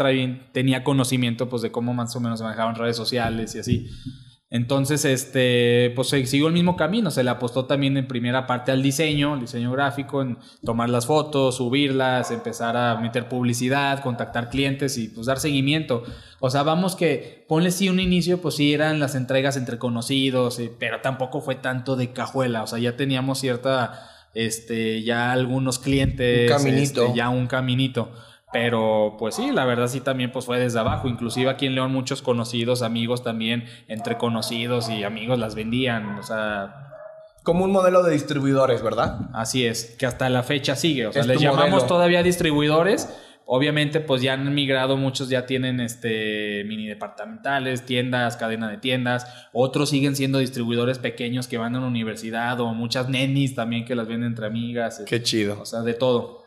tenía 0.53 0.85
conocimiento 0.85 1.49
pues 1.49 1.63
de 1.63 1.73
cómo 1.73 1.95
más 1.95 2.15
o 2.15 2.21
menos 2.21 2.41
se 2.41 2.45
manejaban 2.45 2.75
redes 2.75 2.97
sociales 2.97 3.55
y 3.55 3.61
así. 3.61 3.89
Entonces, 4.52 5.05
este, 5.05 5.93
pues 5.94 6.08
se 6.08 6.26
siguió 6.26 6.49
el 6.49 6.52
mismo 6.52 6.75
camino, 6.75 7.12
se 7.12 7.23
le 7.23 7.31
apostó 7.31 7.67
también 7.67 7.97
en 7.97 8.08
primera 8.08 8.49
parte 8.49 8.73
al 8.73 8.82
diseño, 8.82 9.35
el 9.35 9.43
diseño 9.43 9.70
gráfico, 9.70 10.23
en 10.23 10.38
tomar 10.64 10.91
las 10.91 11.06
fotos, 11.06 11.58
subirlas, 11.58 12.32
empezar 12.32 12.76
a 12.76 12.97
meter 12.97 13.29
publicidad, 13.29 14.02
contactar 14.02 14.50
clientes 14.50 14.99
y 14.99 15.06
pues 15.06 15.29
dar 15.29 15.38
seguimiento. 15.38 16.02
O 16.41 16.50
sea, 16.50 16.64
vamos 16.64 16.97
que 16.97 17.44
ponle 17.47 17.70
sí 17.70 17.88
un 17.88 18.00
inicio, 18.00 18.43
pues 18.43 18.56
sí 18.56 18.75
eran 18.75 18.99
las 18.99 19.14
entregas 19.14 19.56
entre 19.56 19.79
conocidos, 19.79 20.61
pero 20.81 21.00
tampoco 21.00 21.41
fue 21.41 21.55
tanto 21.55 21.94
de 21.94 22.12
cajuela, 22.12 22.64
o 22.64 22.66
sea, 22.66 22.80
ya 22.80 22.97
teníamos 22.97 23.38
cierta, 23.38 24.11
este, 24.35 25.04
ya 25.04 25.30
algunos 25.30 25.78
clientes, 25.78 26.50
un 26.50 26.57
caminito. 26.57 27.04
Este, 27.04 27.16
ya 27.16 27.28
un 27.28 27.47
caminito. 27.47 28.11
Pero 28.52 29.16
pues 29.19 29.37
sí, 29.37 29.52
la 29.52 29.64
verdad 29.64 29.87
sí 29.87 30.00
también 30.00 30.33
pues 30.33 30.45
fue 30.45 30.59
desde 30.59 30.80
abajo. 30.80 31.09
Inclusive 31.09 31.50
aquí 31.50 31.66
en 31.66 31.75
León 31.75 31.92
muchos 31.92 32.21
conocidos, 32.21 32.83
amigos 32.83 33.23
también, 33.23 33.64
entre 33.87 34.19
conocidos 34.19 34.88
y 34.88 35.04
amigos 35.04 35.38
las 35.38 35.54
vendían. 35.54 36.19
O 36.19 36.23
sea... 36.23 36.87
Como 37.42 37.64
un 37.64 37.73
modelo 37.73 38.02
de 38.02 38.12
distribuidores, 38.12 38.83
¿verdad? 38.83 39.30
Así 39.33 39.64
es, 39.64 39.97
que 39.99 40.04
hasta 40.04 40.28
la 40.28 40.42
fecha 40.42 40.76
sigue. 40.76 41.07
O 41.07 41.12
sea, 41.12 41.23
les 41.23 41.40
llamamos 41.40 41.87
todavía 41.87 42.23
distribuidores. 42.23 43.09
Obviamente, 43.47 43.99
pues 43.99 44.23
ya 44.23 44.35
han 44.35 44.54
migrado, 44.54 44.97
muchos 44.97 45.28
ya 45.28 45.47
tienen 45.47 45.80
este 45.80 46.62
mini 46.66 46.87
departamentales, 46.87 47.85
tiendas, 47.85 48.37
cadena 48.37 48.71
de 48.71 48.76
tiendas. 48.76 49.26
Otros 49.52 49.90
siguen 49.90 50.14
siendo 50.14 50.38
distribuidores 50.38 51.00
pequeños 51.00 51.49
que 51.49 51.59
van 51.59 51.75
a 51.75 51.80
la 51.80 51.87
universidad 51.87 52.61
o 52.61 52.75
muchas 52.75 53.09
nenis 53.09 53.54
también 53.54 53.85
que 53.85 53.97
las 53.97 54.07
venden 54.07 54.28
entre 54.28 54.47
amigas. 54.47 55.02
Qué 55.07 55.23
chido. 55.23 55.61
O 55.61 55.64
sea, 55.64 55.80
de 55.80 55.95
todo. 55.95 56.39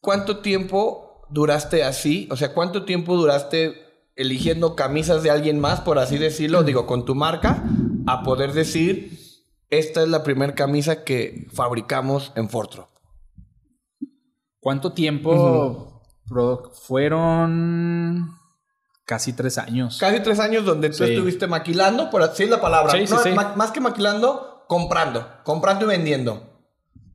¿Cuánto 0.00 0.38
tiempo 0.38 1.26
duraste 1.30 1.84
así? 1.84 2.28
O 2.30 2.36
sea, 2.36 2.52
¿cuánto 2.54 2.84
tiempo 2.84 3.16
duraste 3.16 3.74
eligiendo 4.16 4.74
camisas 4.74 5.22
de 5.22 5.30
alguien 5.30 5.60
más, 5.60 5.80
por 5.80 5.98
así 5.98 6.18
decirlo, 6.18 6.62
digo, 6.64 6.86
con 6.86 7.04
tu 7.04 7.14
marca, 7.14 7.62
a 8.06 8.22
poder 8.22 8.52
decir, 8.52 9.18
esta 9.70 10.02
es 10.02 10.08
la 10.08 10.22
primera 10.24 10.54
camisa 10.54 11.04
que 11.04 11.46
fabricamos 11.52 12.32
en 12.34 12.48
Fortro? 12.48 12.88
¿Cuánto 14.60 14.92
tiempo 14.92 16.02
fueron? 16.86 18.34
Casi 19.04 19.32
tres 19.32 19.56
años. 19.56 19.98
Casi 19.98 20.20
tres 20.20 20.38
años 20.40 20.64
donde 20.64 20.90
tú 20.90 21.04
estuviste 21.04 21.46
maquilando, 21.46 22.10
por 22.10 22.22
así 22.22 22.42
es 22.42 22.50
la 22.50 22.60
palabra. 22.60 22.92
más 23.56 23.70
que 23.70 23.80
maquilando, 23.80 24.64
comprando, 24.66 25.26
comprando 25.44 25.86
y 25.86 25.88
vendiendo. 25.88 26.57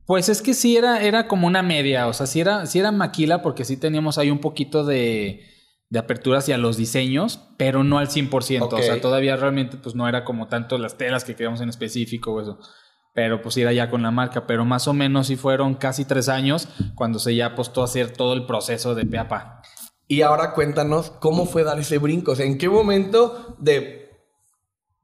Pues 0.06 0.28
es 0.28 0.42
que 0.42 0.54
sí 0.54 0.76
era, 0.76 1.02
era 1.02 1.26
como 1.28 1.46
una 1.46 1.62
media, 1.62 2.06
o 2.08 2.12
sea, 2.12 2.26
sí 2.26 2.40
era, 2.40 2.66
sí 2.66 2.78
era 2.78 2.92
maquila 2.92 3.40
porque 3.40 3.64
sí 3.64 3.76
teníamos 3.76 4.18
ahí 4.18 4.30
un 4.30 4.38
poquito 4.38 4.84
de, 4.84 5.40
de 5.88 5.98
apertura 5.98 6.38
hacia 6.38 6.58
los 6.58 6.76
diseños, 6.76 7.40
pero 7.56 7.84
no 7.84 7.98
al 7.98 8.08
100%, 8.08 8.68
o 8.70 8.82
sea, 8.82 9.00
todavía 9.00 9.36
realmente 9.36 9.76
pues 9.78 9.94
no 9.94 10.06
era 10.08 10.24
como 10.24 10.48
tanto 10.48 10.76
las 10.76 10.98
telas 10.98 11.24
que 11.24 11.34
queríamos 11.34 11.60
en 11.60 11.70
específico 11.70 12.32
o 12.32 12.42
eso, 12.42 12.58
pero 13.14 13.40
pues 13.40 13.56
era 13.56 13.72
ya 13.72 13.88
con 13.88 14.02
la 14.02 14.10
marca, 14.10 14.46
pero 14.46 14.64
más 14.64 14.88
o 14.88 14.92
menos 14.92 15.28
sí 15.28 15.36
fueron 15.36 15.74
casi 15.74 16.04
tres 16.04 16.28
años 16.28 16.68
cuando 16.94 17.18
se 17.18 17.34
ya 17.34 17.46
apostó 17.46 17.80
a 17.80 17.84
hacer 17.84 18.10
todo 18.10 18.34
el 18.34 18.44
proceso 18.44 18.94
de 18.94 19.06
peapa. 19.06 19.62
Y 20.06 20.20
ahora 20.20 20.52
cuéntanos 20.52 21.10
cómo 21.12 21.46
fue 21.46 21.64
dar 21.64 21.78
ese 21.78 21.96
brinco, 21.98 22.32
o 22.32 22.36
sea, 22.36 22.44
en 22.44 22.58
qué 22.58 22.68
momento 22.68 23.56
de 23.58 24.03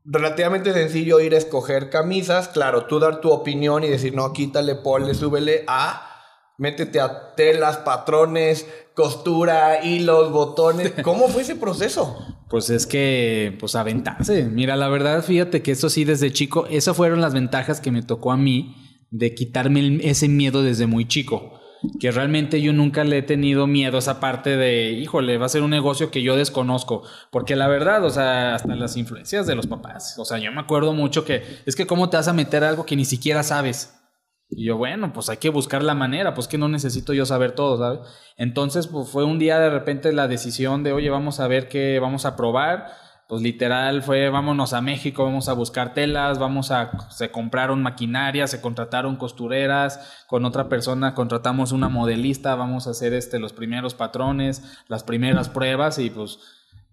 relativamente 0.05 0.73
sencillo 0.73 1.21
ir 1.21 1.35
a 1.35 1.39
escoger 1.39 1.91
camisas, 1.91 2.49
claro, 2.49 2.87
tú 2.87 2.99
dar 2.99 3.21
tu 3.21 3.31
opinión 3.31 3.85
y 3.85 3.89
decir, 3.89 4.15
no, 4.15 4.33
quítale, 4.33 4.75
ponle, 4.77 5.15
súbele, 5.15 5.65
a 5.67 6.07
métete 6.61 7.01
a 7.01 7.35
telas, 7.35 7.79
patrones, 7.79 8.67
costura, 8.95 9.83
hilos, 9.83 10.31
botones. 10.31 10.93
¿Cómo 11.03 11.29
fue 11.29 11.43
ese 11.43 11.57
proceso? 11.57 12.19
Pues 12.51 12.69
es 12.69 12.87
que, 12.87 13.57
pues 13.59 13.75
aventarse. 13.75 14.45
Mira, 14.45 14.77
la 14.77 14.89
verdad, 14.89 15.25
fíjate 15.25 15.63
que 15.63 15.73
eso 15.73 15.89
sí, 15.89 16.05
desde 16.05 16.33
chico, 16.33 16.67
esas 16.67 16.97
fueron 16.97 17.23
las 17.23 17.33
ventajas 17.33 17.81
que 17.81 17.91
me 17.91 18.03
tocó 18.03 18.31
a 18.31 18.37
mí 18.37 18.77
de 19.11 19.35
quitarme 19.35 20.01
ese 20.03 20.29
miedo 20.29 20.63
desde 20.63 20.87
muy 20.87 21.09
chico. 21.09 21.60
Que 21.99 22.11
realmente 22.11 22.61
yo 22.61 22.73
nunca 22.73 23.05
le 23.05 23.19
he 23.19 23.23
tenido 23.23 23.67
miedo 23.67 23.97
a 23.97 24.01
esa 24.01 24.21
parte 24.21 24.57
de, 24.57 24.93
híjole, 24.93 25.39
va 25.39 25.47
a 25.47 25.51
ser 25.51 25.63
un 25.63 25.71
negocio 25.71 26.11
que 26.11 26.23
yo 26.23 26.37
desconozco. 26.37 27.03
Porque 27.31 27.57
la 27.57 27.69
verdad, 27.69 28.05
o 28.05 28.11
sea, 28.11 28.55
hasta 28.55 28.75
las 28.75 28.97
influencias 28.97 29.47
de 29.47 29.55
los 29.55 29.67
papás. 29.67 30.19
O 30.19 30.25
sea, 30.25 30.39
yo 30.39 30.53
me 30.53 30.61
acuerdo 30.61 30.93
mucho 30.93 31.25
que 31.25 31.43
es 31.65 31.77
que 31.77 31.87
cómo 31.87 32.11
te 32.11 32.17
vas 32.17 32.29
a 32.29 32.33
meter 32.33 32.65
algo 32.65 32.85
que 32.85 32.97
ni 32.97 33.05
siquiera 33.05 33.43
sabes. 33.43 33.97
Y 34.51 34.67
yo, 34.67 34.77
bueno, 34.77 35.13
pues 35.13 35.29
hay 35.29 35.37
que 35.37 35.49
buscar 35.49 35.83
la 35.83 35.95
manera, 35.95 36.35
pues 36.35 36.49
que 36.49 36.59
no 36.59 36.69
necesito 36.69 37.13
yo 37.13 37.25
saber 37.25 37.53
todo, 37.53 37.79
¿sabes? 37.79 38.01
Entonces, 38.37 38.89
pues 38.89 39.09
fue 39.09 39.25
un 39.25 39.39
día 39.39 39.61
de 39.61 39.71
repente 39.71 40.13
la 40.13 40.27
decisión 40.27 40.83
de, 40.83 40.93
oye, 40.93 41.09
vamos 41.09 41.39
a 41.39 41.47
ver 41.47 41.69
qué 41.69 42.01
vamos 42.01 42.27
a 42.27 42.35
probar. 42.35 42.89
Pues 43.31 43.43
literal 43.43 44.03
fue, 44.03 44.29
vámonos 44.29 44.73
a 44.73 44.81
México, 44.81 45.23
vamos 45.25 45.49
a 45.49 45.53
buscar 45.53 45.95
telas, 45.95 46.41
vamos 46.41 46.73
a, 46.73 46.91
se 47.11 47.31
compraron 47.31 47.81
maquinaria, 47.81 48.49
se 48.49 48.61
contrataron 48.61 49.15
costureras, 49.15 50.25
con 50.27 50.45
otra 50.45 50.69
persona 50.69 51.15
contratamos 51.15 51.71
una 51.71 51.89
modelista, 51.89 52.57
vamos 52.57 52.89
a 52.89 52.91
hacer 52.91 53.15
este, 53.15 53.39
los 53.39 53.53
primeros 53.53 53.95
patrones, 53.95 54.65
las 54.89 55.05
primeras 55.05 55.49
pruebas 55.49 56.01
y 56.01 56.11
pues 56.11 56.41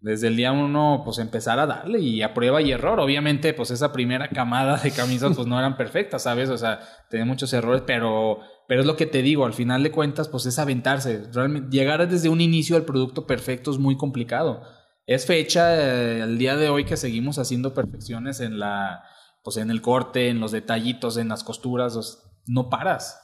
desde 0.02 0.28
el 0.28 0.36
día 0.36 0.52
uno, 0.52 1.02
pues 1.04 1.18
empezar 1.18 1.58
a 1.58 1.66
darle 1.66 2.02
y 2.02 2.22
a 2.22 2.36
prueba 2.36 2.62
y 2.62 2.72
error. 2.72 3.00
Obviamente, 3.00 3.56
pues 3.56 3.72
esa 3.72 3.92
primera 3.92 4.30
camada 4.30 4.78
de 4.78 4.92
camisas, 4.92 5.36
pues 5.36 5.48
no 5.48 5.58
eran 5.58 5.76
perfectas, 5.76 6.22
¿sabes? 6.22 6.52
O 6.52 6.58
sea, 6.60 6.82
tenía 7.10 7.26
muchos 7.26 7.52
errores, 7.52 7.82
pero, 7.88 8.42
pero 8.68 8.82
es 8.82 8.86
lo 8.86 8.96
que 8.96 9.08
te 9.08 9.24
digo, 9.24 9.44
al 9.44 9.56
final 9.56 9.82
de 9.82 9.90
cuentas, 9.90 10.28
pues 10.28 10.46
es 10.46 10.60
aventarse. 10.60 11.24
Realmente, 11.34 11.76
llegar 11.76 12.08
desde 12.08 12.30
un 12.30 12.42
inicio 12.42 12.76
al 12.76 12.86
producto 12.86 13.26
perfecto 13.26 13.72
es 13.72 13.80
muy 13.80 13.98
complicado. 13.98 14.77
Es 15.08 15.26
fecha, 15.26 15.76
eh, 15.76 16.20
el 16.20 16.38
día 16.38 16.56
de 16.56 16.70
hoy 16.70 16.86
que 16.86 16.98
seguimos 16.98 17.40
haciendo 17.40 17.74
perfecciones 17.74 18.40
en 18.40 18.60
la, 18.60 19.04
pues 19.42 19.58
en 19.58 19.72
el 19.72 19.82
corte, 19.82 20.30
en 20.30 20.40
los 20.40 20.52
detallitos, 20.52 21.18
en 21.18 21.30
las 21.30 21.44
costuras, 21.44 22.20
no 22.46 22.70
paras. 22.70 23.20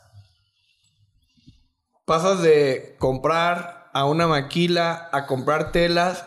Pasas 2.06 2.42
de 2.42 2.96
comprar 2.98 3.92
a 3.94 4.06
una 4.06 4.28
maquila 4.28 5.10
a 5.12 5.28
comprar 5.28 5.72
telas 5.72 6.26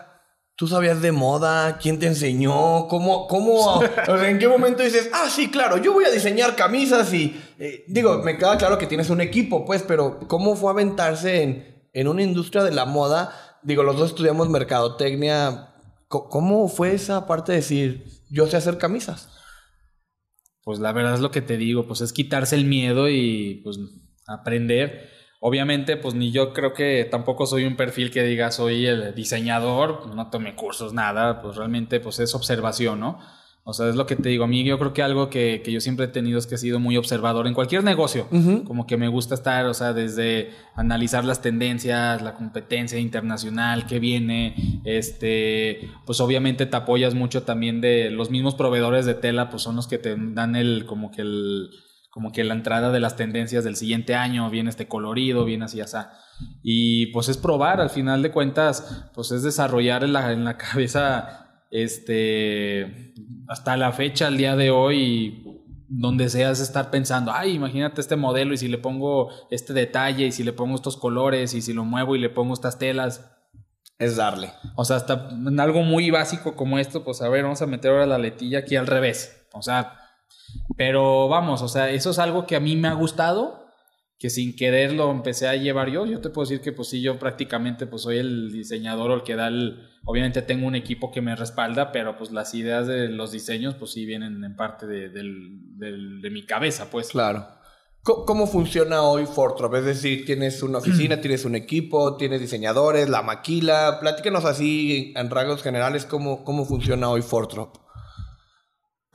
¿Tú 0.58 0.66
sabías 0.66 1.02
de 1.02 1.12
moda? 1.12 1.76
¿Quién 1.76 1.98
te 1.98 2.06
enseñó? 2.06 2.88
¿Cómo, 2.88 3.26
cómo, 3.26 3.82
en 4.24 4.38
qué 4.38 4.48
momento 4.48 4.82
dices, 4.82 5.10
ah, 5.12 5.28
sí, 5.30 5.50
claro, 5.50 5.76
yo 5.76 5.92
voy 5.92 6.06
a 6.06 6.10
diseñar 6.10 6.56
camisas 6.56 7.12
y, 7.12 7.38
eh, 7.58 7.84
digo, 7.88 8.22
me 8.22 8.38
queda 8.38 8.56
claro 8.56 8.78
que 8.78 8.86
tienes 8.86 9.10
un 9.10 9.20
equipo, 9.20 9.66
pues, 9.66 9.82
pero 9.82 10.18
¿cómo 10.28 10.56
fue 10.56 10.70
aventarse 10.70 11.42
en, 11.42 11.88
en 11.92 12.08
una 12.08 12.22
industria 12.22 12.64
de 12.64 12.70
la 12.70 12.86
moda? 12.86 13.34
Digo, 13.66 13.82
los 13.82 13.96
dos 13.96 14.10
estudiamos 14.10 14.48
mercadotecnia. 14.48 15.74
¿Cómo 16.06 16.68
fue 16.68 16.94
esa 16.94 17.26
parte 17.26 17.50
de 17.50 17.58
decir, 17.58 18.04
yo 18.30 18.46
sé 18.46 18.56
hacer 18.56 18.78
camisas? 18.78 19.28
Pues 20.62 20.78
la 20.78 20.92
verdad 20.92 21.14
es 21.14 21.20
lo 21.20 21.32
que 21.32 21.42
te 21.42 21.56
digo, 21.56 21.84
pues 21.84 22.00
es 22.00 22.12
quitarse 22.12 22.54
el 22.54 22.64
miedo 22.64 23.08
y 23.08 23.62
pues 23.64 23.80
aprender. 24.28 25.10
Obviamente, 25.40 25.96
pues 25.96 26.14
ni 26.14 26.30
yo 26.30 26.52
creo 26.52 26.74
que 26.74 27.08
tampoco 27.10 27.44
soy 27.44 27.64
un 27.64 27.74
perfil 27.74 28.12
que 28.12 28.22
diga 28.22 28.52
soy 28.52 28.86
el 28.86 29.12
diseñador, 29.16 30.14
no 30.14 30.30
tomé 30.30 30.54
cursos, 30.54 30.92
nada, 30.92 31.42
pues 31.42 31.56
realmente 31.56 31.98
pues 31.98 32.20
es 32.20 32.36
observación, 32.36 33.00
¿no? 33.00 33.18
O 33.68 33.72
sea, 33.72 33.88
es 33.88 33.96
lo 33.96 34.06
que 34.06 34.14
te 34.14 34.28
digo, 34.28 34.44
a 34.44 34.46
mí 34.46 34.62
yo 34.62 34.78
creo 34.78 34.92
que 34.92 35.02
algo 35.02 35.28
que, 35.28 35.60
que 35.64 35.72
yo 35.72 35.80
siempre 35.80 36.04
he 36.06 36.08
tenido 36.08 36.38
es 36.38 36.46
que 36.46 36.54
he 36.54 36.58
sido 36.58 36.78
muy 36.78 36.96
observador 36.96 37.48
en 37.48 37.52
cualquier 37.52 37.82
negocio, 37.82 38.28
como 38.64 38.86
que 38.86 38.96
me 38.96 39.08
gusta 39.08 39.34
estar, 39.34 39.66
o 39.66 39.74
sea, 39.74 39.92
desde 39.92 40.50
analizar 40.76 41.24
las 41.24 41.42
tendencias, 41.42 42.22
la 42.22 42.36
competencia 42.36 43.00
internacional 43.00 43.88
que 43.88 43.98
viene, 43.98 44.54
este, 44.84 45.90
pues 46.04 46.20
obviamente 46.20 46.66
te 46.66 46.76
apoyas 46.76 47.14
mucho 47.14 47.42
también 47.42 47.80
de 47.80 48.08
los 48.10 48.30
mismos 48.30 48.54
proveedores 48.54 49.04
de 49.04 49.14
tela, 49.14 49.50
pues 49.50 49.64
son 49.64 49.74
los 49.74 49.88
que 49.88 49.98
te 49.98 50.14
dan 50.16 50.54
el, 50.54 50.86
como 50.86 51.10
que 51.10 51.22
el 51.22 51.70
como 52.16 52.32
que 52.32 52.44
la 52.44 52.54
entrada 52.54 52.90
de 52.92 52.98
las 52.98 53.14
tendencias 53.14 53.62
del 53.62 53.76
siguiente 53.76 54.14
año, 54.14 54.48
viene 54.48 54.70
este 54.70 54.88
colorido, 54.88 55.44
viene 55.44 55.66
así, 55.66 55.82
así. 55.82 55.98
Y 56.62 57.08
pues 57.08 57.28
es 57.28 57.36
probar, 57.36 57.78
al 57.78 57.90
final 57.90 58.22
de 58.22 58.30
cuentas, 58.30 59.04
pues 59.12 59.32
es 59.32 59.42
desarrollar 59.42 60.02
en 60.02 60.14
la, 60.14 60.32
en 60.32 60.42
la 60.44 60.56
cabeza, 60.56 61.45
este, 61.82 63.12
hasta 63.48 63.76
la 63.76 63.92
fecha, 63.92 64.28
al 64.28 64.38
día 64.38 64.56
de 64.56 64.70
hoy, 64.70 65.62
donde 65.88 66.30
seas 66.30 66.60
estar 66.60 66.90
pensando, 66.90 67.32
ay, 67.32 67.52
imagínate 67.52 68.00
este 68.00 68.16
modelo 68.16 68.54
y 68.54 68.56
si 68.56 68.68
le 68.68 68.78
pongo 68.78 69.28
este 69.50 69.74
detalle 69.74 70.26
y 70.26 70.32
si 70.32 70.42
le 70.42 70.54
pongo 70.54 70.74
estos 70.74 70.96
colores 70.96 71.52
y 71.52 71.60
si 71.60 71.74
lo 71.74 71.84
muevo 71.84 72.16
y 72.16 72.18
le 72.18 72.30
pongo 72.30 72.54
estas 72.54 72.78
telas. 72.78 73.30
Es 73.98 74.16
darle. 74.16 74.52
O 74.74 74.84
sea, 74.84 74.96
hasta 74.96 75.28
en 75.30 75.58
algo 75.58 75.82
muy 75.82 76.10
básico 76.10 76.54
como 76.54 76.78
esto, 76.78 77.04
pues 77.04 77.22
a 77.22 77.28
ver, 77.28 77.44
vamos 77.44 77.62
a 77.62 77.66
meter 77.66 77.90
ahora 77.90 78.06
la 78.06 78.18
letilla 78.18 78.60
aquí 78.60 78.76
al 78.76 78.86
revés. 78.86 79.46
O 79.52 79.62
sea, 79.62 79.98
pero 80.76 81.28
vamos, 81.28 81.62
o 81.62 81.68
sea, 81.68 81.90
eso 81.90 82.10
es 82.10 82.18
algo 82.18 82.46
que 82.46 82.56
a 82.56 82.60
mí 82.60 82.76
me 82.76 82.88
ha 82.88 82.94
gustado, 82.94 83.65
que 84.18 84.30
sin 84.30 84.56
querer 84.56 84.92
lo 84.92 85.10
empecé 85.10 85.46
a 85.48 85.56
llevar 85.56 85.90
yo. 85.90 86.06
Yo 86.06 86.20
te 86.20 86.30
puedo 86.30 86.48
decir 86.48 86.62
que 86.62 86.72
pues 86.72 86.88
sí, 86.88 87.02
yo 87.02 87.18
prácticamente 87.18 87.86
pues 87.86 88.02
soy 88.02 88.18
el 88.18 88.52
diseñador 88.52 89.10
o 89.10 89.14
el 89.14 89.22
que 89.22 89.36
da 89.36 89.48
el... 89.48 89.88
Obviamente 90.04 90.42
tengo 90.42 90.66
un 90.66 90.74
equipo 90.74 91.10
que 91.10 91.20
me 91.20 91.34
respalda, 91.36 91.92
pero 91.92 92.16
pues 92.16 92.30
las 92.30 92.54
ideas 92.54 92.86
de 92.86 93.08
los 93.08 93.32
diseños 93.32 93.74
pues 93.74 93.92
sí 93.92 94.06
vienen 94.06 94.42
en 94.44 94.56
parte 94.56 94.86
de, 94.86 95.10
de 95.10 96.30
mi 96.30 96.46
cabeza, 96.46 96.90
pues. 96.90 97.08
Claro. 97.08 97.46
¿Cómo 98.06 98.46
funciona 98.46 99.02
hoy 99.02 99.26
Fortrop? 99.26 99.74
Es 99.74 99.84
decir, 99.84 100.24
tienes 100.24 100.62
una 100.62 100.78
oficina, 100.78 101.20
tienes 101.20 101.44
un 101.44 101.56
equipo, 101.56 102.16
tienes 102.16 102.40
diseñadores, 102.40 103.08
la 103.08 103.22
maquila. 103.22 103.98
Platícanos 104.00 104.44
así 104.44 105.12
en 105.16 105.28
rasgos 105.28 105.60
generales 105.64 106.06
cómo, 106.06 106.44
cómo 106.44 106.64
funciona 106.64 107.10
hoy 107.10 107.22
Fortrop. 107.22 107.85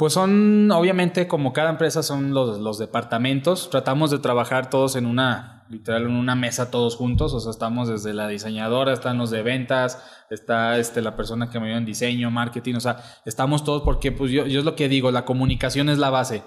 Pues 0.02 0.14
son, 0.14 0.72
obviamente, 0.72 1.28
como 1.28 1.54
cada 1.54 1.70
empresa, 1.70 2.02
son 2.02 2.34
los, 2.34 2.58
los, 2.58 2.80
departamentos. 2.80 3.70
Tratamos 3.70 4.10
de 4.10 4.18
trabajar 4.18 4.68
todos 4.68 4.96
en 4.96 5.06
una, 5.06 5.68
literal, 5.70 6.06
en 6.06 6.14
una 6.14 6.34
mesa 6.34 6.72
todos 6.72 6.96
juntos. 6.96 7.36
O 7.36 7.40
sea, 7.40 7.52
estamos 7.52 7.88
desde 7.88 8.16
la 8.16 8.28
diseñadora, 8.28 8.94
están 8.94 9.20
los 9.20 9.30
de 9.30 9.44
ventas, 9.44 10.04
está 10.32 10.80
este, 10.80 11.04
la 11.04 11.16
persona 11.16 11.52
que 11.52 11.60
me 11.60 11.68
ayuda 11.68 11.78
en 11.78 11.86
diseño, 11.86 12.32
marketing. 12.32 12.74
O 12.74 12.80
sea, 12.80 13.04
estamos 13.28 13.64
todos 13.64 13.84
porque, 13.84 14.12
pues 14.12 14.32
yo, 14.32 14.48
yo 14.48 14.58
es 14.58 14.66
lo 14.66 14.76
que 14.76 14.90
digo, 14.90 15.12
la 15.12 15.24
comunicación 15.24 15.88
es 15.88 16.00
la 16.00 16.10
base. 16.10 16.42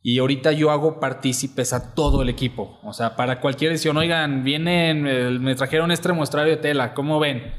Y 0.00 0.20
ahorita 0.20 0.52
yo 0.52 0.70
hago 0.70 1.00
partícipes 1.00 1.72
a 1.72 1.96
todo 1.96 2.22
el 2.22 2.28
equipo. 2.28 2.78
O 2.84 2.92
sea, 2.92 3.16
para 3.16 3.40
cualquier 3.40 3.72
decisión, 3.72 3.96
oigan, 3.96 4.44
vienen, 4.44 5.42
me 5.42 5.56
trajeron 5.56 5.90
este 5.90 6.12
muestrario 6.12 6.52
de 6.54 6.62
tela, 6.62 6.94
¿cómo 6.94 7.18
ven? 7.18 7.52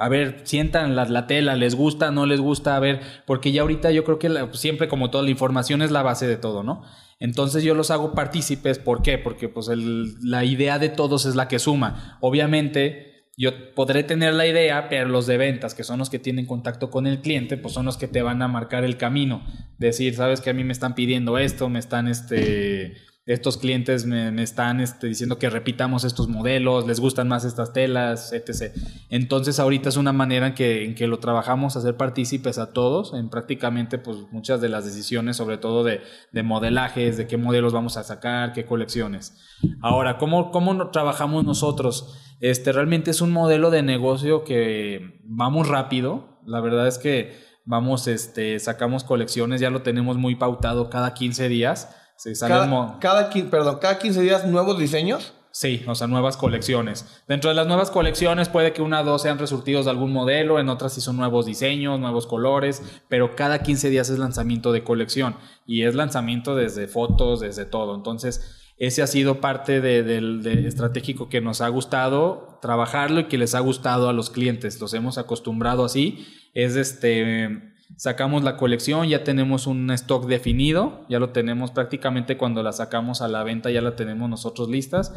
A 0.00 0.08
ver, 0.08 0.40
sientan 0.44 0.96
la, 0.96 1.26
tela, 1.26 1.56
les 1.56 1.74
gusta, 1.74 2.10
no 2.10 2.24
les 2.24 2.40
gusta, 2.40 2.74
a 2.74 2.80
ver, 2.80 3.00
porque 3.26 3.52
ya 3.52 3.60
ahorita 3.60 3.90
yo 3.90 4.02
creo 4.02 4.18
que 4.18 4.48
siempre 4.52 4.88
como 4.88 5.10
toda 5.10 5.22
la 5.22 5.30
información 5.30 5.82
es 5.82 5.90
la 5.90 6.02
base 6.02 6.26
de 6.26 6.38
todo, 6.38 6.62
¿no? 6.62 6.82
Entonces 7.18 7.62
yo 7.62 7.74
los 7.74 7.90
hago 7.90 8.14
partícipes, 8.14 8.78
¿por 8.78 9.02
qué? 9.02 9.18
Porque 9.18 9.50
pues 9.50 9.68
la 9.68 10.44
idea 10.44 10.78
de 10.78 10.88
todos 10.88 11.26
es 11.26 11.36
la 11.36 11.48
que 11.48 11.58
suma. 11.58 12.16
Obviamente 12.22 13.26
yo 13.36 13.74
podré 13.74 14.02
tener 14.02 14.32
la 14.32 14.46
idea, 14.46 14.88
pero 14.88 15.06
los 15.08 15.26
de 15.26 15.36
ventas, 15.36 15.74
que 15.74 15.84
son 15.84 15.98
los 15.98 16.08
que 16.08 16.18
tienen 16.18 16.46
contacto 16.46 16.90
con 16.90 17.06
el 17.06 17.20
cliente, 17.20 17.58
pues 17.58 17.74
son 17.74 17.84
los 17.84 17.98
que 17.98 18.08
te 18.08 18.22
van 18.22 18.40
a 18.40 18.48
marcar 18.48 18.84
el 18.84 18.96
camino. 18.96 19.44
Decir, 19.76 20.14
sabes 20.14 20.40
que 20.40 20.48
a 20.48 20.54
mí 20.54 20.64
me 20.64 20.72
están 20.72 20.94
pidiendo 20.94 21.36
esto, 21.36 21.68
me 21.68 21.78
están 21.78 22.08
este 22.08 22.96
estos 23.32 23.58
clientes 23.58 24.06
me, 24.06 24.42
están 24.42 24.80
este, 24.80 25.06
diciendo 25.06 25.38
que 25.38 25.48
repitamos 25.48 26.02
estos 26.02 26.28
modelos, 26.28 26.86
les 26.88 26.98
gustan 26.98 27.28
más 27.28 27.44
estas 27.44 27.72
telas, 27.72 28.32
etc. 28.32 28.74
Entonces 29.08 29.60
ahorita 29.60 29.88
es 29.88 29.96
una 29.96 30.12
manera 30.12 30.48
en 30.48 30.54
que, 30.54 30.84
en 30.84 31.10
lo 31.10 31.20
trabajamos, 31.20 31.76
hacer 31.76 31.96
partícipes 31.96 32.58
a 32.58 32.72
todos 32.72 33.14
en 33.14 33.30
prácticamente 33.30 33.98
pues, 33.98 34.18
muchas 34.32 34.60
de 34.60 34.68
las 34.68 34.84
decisiones, 34.84 35.36
sobre 35.36 35.58
todo 35.58 35.84
de, 35.84 36.00
de 36.32 36.42
modelajes, 36.42 37.16
de 37.16 37.28
qué 37.28 37.36
modelos 37.36 37.72
vamos 37.72 37.96
a 37.96 38.02
sacar, 38.02 38.52
qué 38.52 38.66
colecciones. 38.66 39.38
Ahora, 39.80 40.18
¿cómo, 40.18 40.50
cómo 40.50 40.90
trabajamos 40.90 41.44
nosotros? 41.44 42.18
Este, 42.40 42.72
realmente 42.72 43.12
es 43.12 43.20
un 43.20 43.30
modelo 43.30 43.70
de 43.70 43.82
negocio 43.82 44.42
que 44.42 45.20
vamos 45.22 45.68
rápido, 45.68 46.40
la 46.46 46.60
verdad 46.60 46.88
es 46.88 46.98
que 46.98 47.38
vamos, 47.64 48.08
este, 48.08 48.58
sacamos 48.58 49.04
colecciones, 49.04 49.60
ya 49.60 49.70
lo 49.70 49.82
tenemos 49.82 50.16
muy 50.16 50.34
pautado 50.34 50.90
cada 50.90 51.14
15 51.14 51.48
días 51.48 51.94
Sí, 52.20 52.32
cada, 52.38 52.98
cada, 52.98 53.30
perdón, 53.30 53.78
cada 53.80 53.98
15 53.98 54.20
días 54.20 54.44
nuevos 54.44 54.78
diseños. 54.78 55.32
Sí, 55.52 55.82
o 55.86 55.94
sea, 55.94 56.06
nuevas 56.06 56.36
colecciones. 56.36 57.22
Dentro 57.26 57.48
de 57.48 57.56
las 57.56 57.66
nuevas 57.66 57.90
colecciones 57.90 58.50
puede 58.50 58.74
que 58.74 58.82
una 58.82 59.00
o 59.00 59.04
dos 59.04 59.22
sean 59.22 59.38
resultados 59.38 59.86
de 59.86 59.90
algún 59.90 60.12
modelo, 60.12 60.60
en 60.60 60.68
otras 60.68 60.92
sí 60.92 61.00
son 61.00 61.16
nuevos 61.16 61.46
diseños, 61.46 61.98
nuevos 61.98 62.26
colores, 62.26 62.82
pero 63.08 63.34
cada 63.36 63.62
15 63.62 63.88
días 63.88 64.10
es 64.10 64.18
lanzamiento 64.18 64.70
de 64.70 64.84
colección 64.84 65.34
y 65.66 65.84
es 65.84 65.94
lanzamiento 65.94 66.54
desde 66.54 66.88
fotos, 66.88 67.40
desde 67.40 67.64
todo. 67.64 67.94
Entonces, 67.94 68.74
ese 68.76 69.00
ha 69.00 69.06
sido 69.06 69.40
parte 69.40 69.80
del 69.80 70.46
estratégico 70.66 71.30
que 71.30 71.40
nos 71.40 71.62
ha 71.62 71.68
gustado 71.68 72.58
trabajarlo 72.60 73.20
y 73.20 73.28
que 73.28 73.38
les 73.38 73.54
ha 73.54 73.60
gustado 73.60 74.10
a 74.10 74.12
los 74.12 74.28
clientes. 74.28 74.78
Los 74.78 74.92
hemos 74.92 75.16
acostumbrado 75.16 75.86
así. 75.86 76.26
Es 76.52 76.76
este 76.76 77.72
Sacamos 77.96 78.42
la 78.42 78.56
colección, 78.56 79.08
ya 79.08 79.24
tenemos 79.24 79.66
un 79.66 79.90
stock 79.90 80.26
definido, 80.26 81.04
ya 81.08 81.18
lo 81.18 81.30
tenemos 81.30 81.70
prácticamente 81.70 82.36
cuando 82.36 82.62
la 82.62 82.72
sacamos 82.72 83.20
a 83.20 83.28
la 83.28 83.42
venta, 83.42 83.70
ya 83.70 83.82
la 83.82 83.96
tenemos 83.96 84.28
nosotros 84.30 84.68
listas 84.68 85.12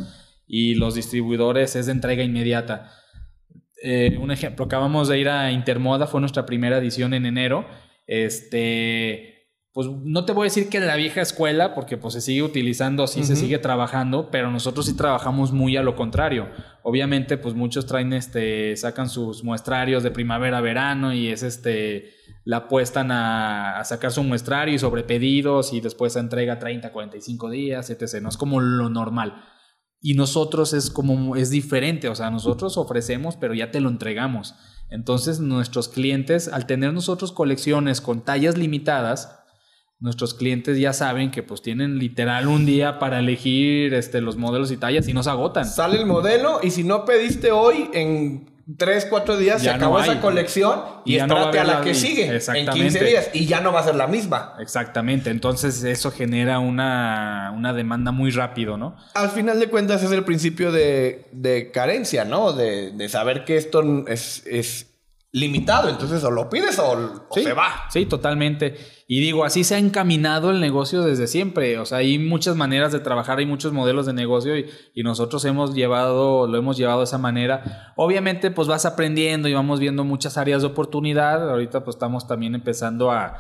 y 0.47 0.75
los 0.75 0.95
distribuidores 0.95 1.75
es 1.75 1.85
de 1.85 1.93
entrega 1.93 2.23
inmediata. 2.23 2.91
Eh, 3.81 4.17
un 4.19 4.31
ejemplo, 4.31 4.65
acabamos 4.65 5.07
de 5.07 5.19
ir 5.19 5.29
a 5.29 5.51
Intermoda, 5.51 6.07
fue 6.07 6.19
nuestra 6.21 6.45
primera 6.45 6.77
edición 6.77 7.13
en 7.13 7.25
enero. 7.25 7.65
Este, 8.07 9.33
pues 9.73 9.87
no 9.87 10.23
te 10.23 10.33
voy 10.33 10.43
a 10.43 10.45
decir 10.45 10.69
que 10.69 10.79
de 10.79 10.85
la 10.85 10.95
vieja 10.95 11.21
escuela, 11.21 11.73
porque 11.73 11.97
pues 11.97 12.13
se 12.13 12.21
sigue 12.21 12.43
utilizando, 12.43 13.07
sí 13.07 13.23
se 13.23 13.35
sigue 13.35 13.57
trabajando, 13.57 14.29
pero 14.29 14.51
nosotros 14.51 14.85
sí 14.85 14.95
trabajamos 14.95 15.51
muy 15.51 15.75
a 15.77 15.81
lo 15.83 15.95
contrario. 15.95 16.47
Obviamente, 16.83 17.37
pues 17.37 17.55
muchos 17.55 17.87
traen, 17.87 18.13
este, 18.13 18.77
sacan 18.77 19.09
sus 19.09 19.43
muestrarios 19.43 20.03
de 20.03 20.11
primavera, 20.11 20.61
verano 20.61 21.13
y 21.13 21.29
es 21.29 21.41
este, 21.41 22.11
la 22.45 22.57
apuestan 22.57 23.11
a, 23.11 23.79
a 23.79 23.83
sacar 23.85 24.11
su 24.11 24.23
muestrario 24.23 24.75
y 24.75 24.79
sobre 24.79 25.03
pedidos 25.03 25.73
y 25.73 25.81
después 25.81 26.13
se 26.13 26.19
entrega 26.19 26.59
30, 26.59 26.91
45 26.91 27.49
días, 27.49 27.89
etc. 27.89 28.21
No 28.21 28.29
es 28.29 28.37
como 28.37 28.59
lo 28.59 28.89
normal. 28.89 29.43
Y 30.05 30.15
nosotros 30.15 30.73
es 30.73 30.89
como, 30.89 31.37
es 31.37 31.49
diferente, 31.49 32.09
o 32.09 32.15
sea, 32.15 32.29
nosotros 32.29 32.77
ofrecemos, 32.77 33.37
pero 33.37 33.53
ya 33.53 33.71
te 33.71 33.79
lo 33.79 33.89
entregamos. 33.89 34.53
Entonces, 34.89 35.39
nuestros 35.39 35.87
clientes, 35.87 36.49
al 36.49 36.67
tener 36.67 36.91
nosotros 36.93 37.31
colecciones 37.31 38.01
con 38.01 38.25
tallas 38.25 38.57
limitadas, 38.57 39.39
nuestros 39.99 40.33
clientes 40.33 40.77
ya 40.77 40.91
saben 40.91 41.31
que 41.31 41.41
pues 41.41 41.61
tienen 41.61 41.97
literal 41.97 42.49
un 42.49 42.65
día 42.65 42.99
para 42.99 43.19
elegir 43.19 43.93
este, 43.93 44.19
los 44.19 44.35
modelos 44.35 44.69
y 44.71 44.77
tallas 44.77 45.07
y 45.07 45.13
no 45.13 45.21
agotan. 45.21 45.65
Sale 45.65 45.97
el 45.97 46.05
modelo 46.05 46.59
y 46.61 46.71
si 46.71 46.83
no 46.83 47.05
pediste 47.05 47.51
hoy, 47.51 47.89
en 47.93 48.52
3, 48.77 49.07
4 49.09 49.37
días 49.37 49.61
se 49.61 49.69
acabó 49.69 49.99
esa 49.99 50.21
colección 50.21 50.81
y, 51.03 51.15
ya 51.17 51.25
a 51.25 51.27
la, 51.27 51.81
que 51.81 51.93
sigue 51.93 52.27
en 52.27 52.67
15 52.67 53.03
días 53.03 53.29
y 53.33 53.45
ya 53.45 53.59
no 53.59 53.73
va 53.73 53.81
a 53.81 53.83
ser 53.83 53.95
la 53.95 54.07
misma. 54.07 54.55
Exactamente, 54.59 55.29
entonces 55.29 55.83
eso 55.83 56.11
genera 56.11 56.59
una, 56.59 57.51
una 57.55 57.73
demanda 57.73 58.11
muy 58.11 58.31
rápido, 58.31 58.77
¿no? 58.77 58.95
Al 59.15 59.31
final 59.31 59.59
de 59.59 59.67
cuentas 59.67 60.01
es 60.03 60.11
el 60.11 60.23
principio 60.23 60.71
de, 60.71 61.25
de 61.33 61.71
carencia, 61.71 62.23
¿no? 62.23 62.53
De, 62.53 62.91
de, 62.91 63.09
saber 63.09 63.43
que 63.43 63.57
esto 63.57 64.07
es, 64.07 64.43
es 64.45 64.92
limitado, 65.35 65.89
entonces 65.89 66.23
o 66.23 66.29
lo 66.29 66.47
pides 66.47 66.77
o, 66.77 67.25
se 67.33 67.53
va. 67.53 67.89
Sí, 67.89 68.05
totalmente. 68.05 68.75
Y 69.07 69.19
digo, 69.19 69.43
así 69.43 69.63
se 69.63 69.73
ha 69.73 69.79
encaminado 69.79 70.51
el 70.51 70.61
negocio 70.61 71.01
desde 71.01 71.25
siempre. 71.25 71.79
O 71.79 71.85
sea, 71.87 71.97
hay 71.97 72.19
muchas 72.19 72.55
maneras 72.55 72.91
de 72.91 72.99
trabajar, 72.99 73.39
hay 73.39 73.47
muchos 73.47 73.73
modelos 73.73 74.05
de 74.05 74.13
negocio 74.13 74.55
y, 74.55 74.69
nosotros 75.03 75.43
hemos 75.45 75.73
llevado, 75.73 76.47
lo 76.47 76.57
hemos 76.57 76.77
llevado 76.77 76.99
de 76.99 77.05
esa 77.05 77.17
manera. 77.17 77.93
Obviamente, 77.95 78.51
pues 78.51 78.67
vas 78.67 78.85
aprendiendo 78.85 79.47
y 79.47 79.53
vamos 79.53 79.79
viendo 79.79 80.03
muchas 80.03 80.37
áreas 80.37 80.61
de 80.61 80.67
oportunidad. 80.67 81.49
Ahorita 81.49 81.83
pues 81.83 81.95
estamos 81.95 82.27
también 82.27 82.53
empezando 82.53 83.11
a, 83.11 83.33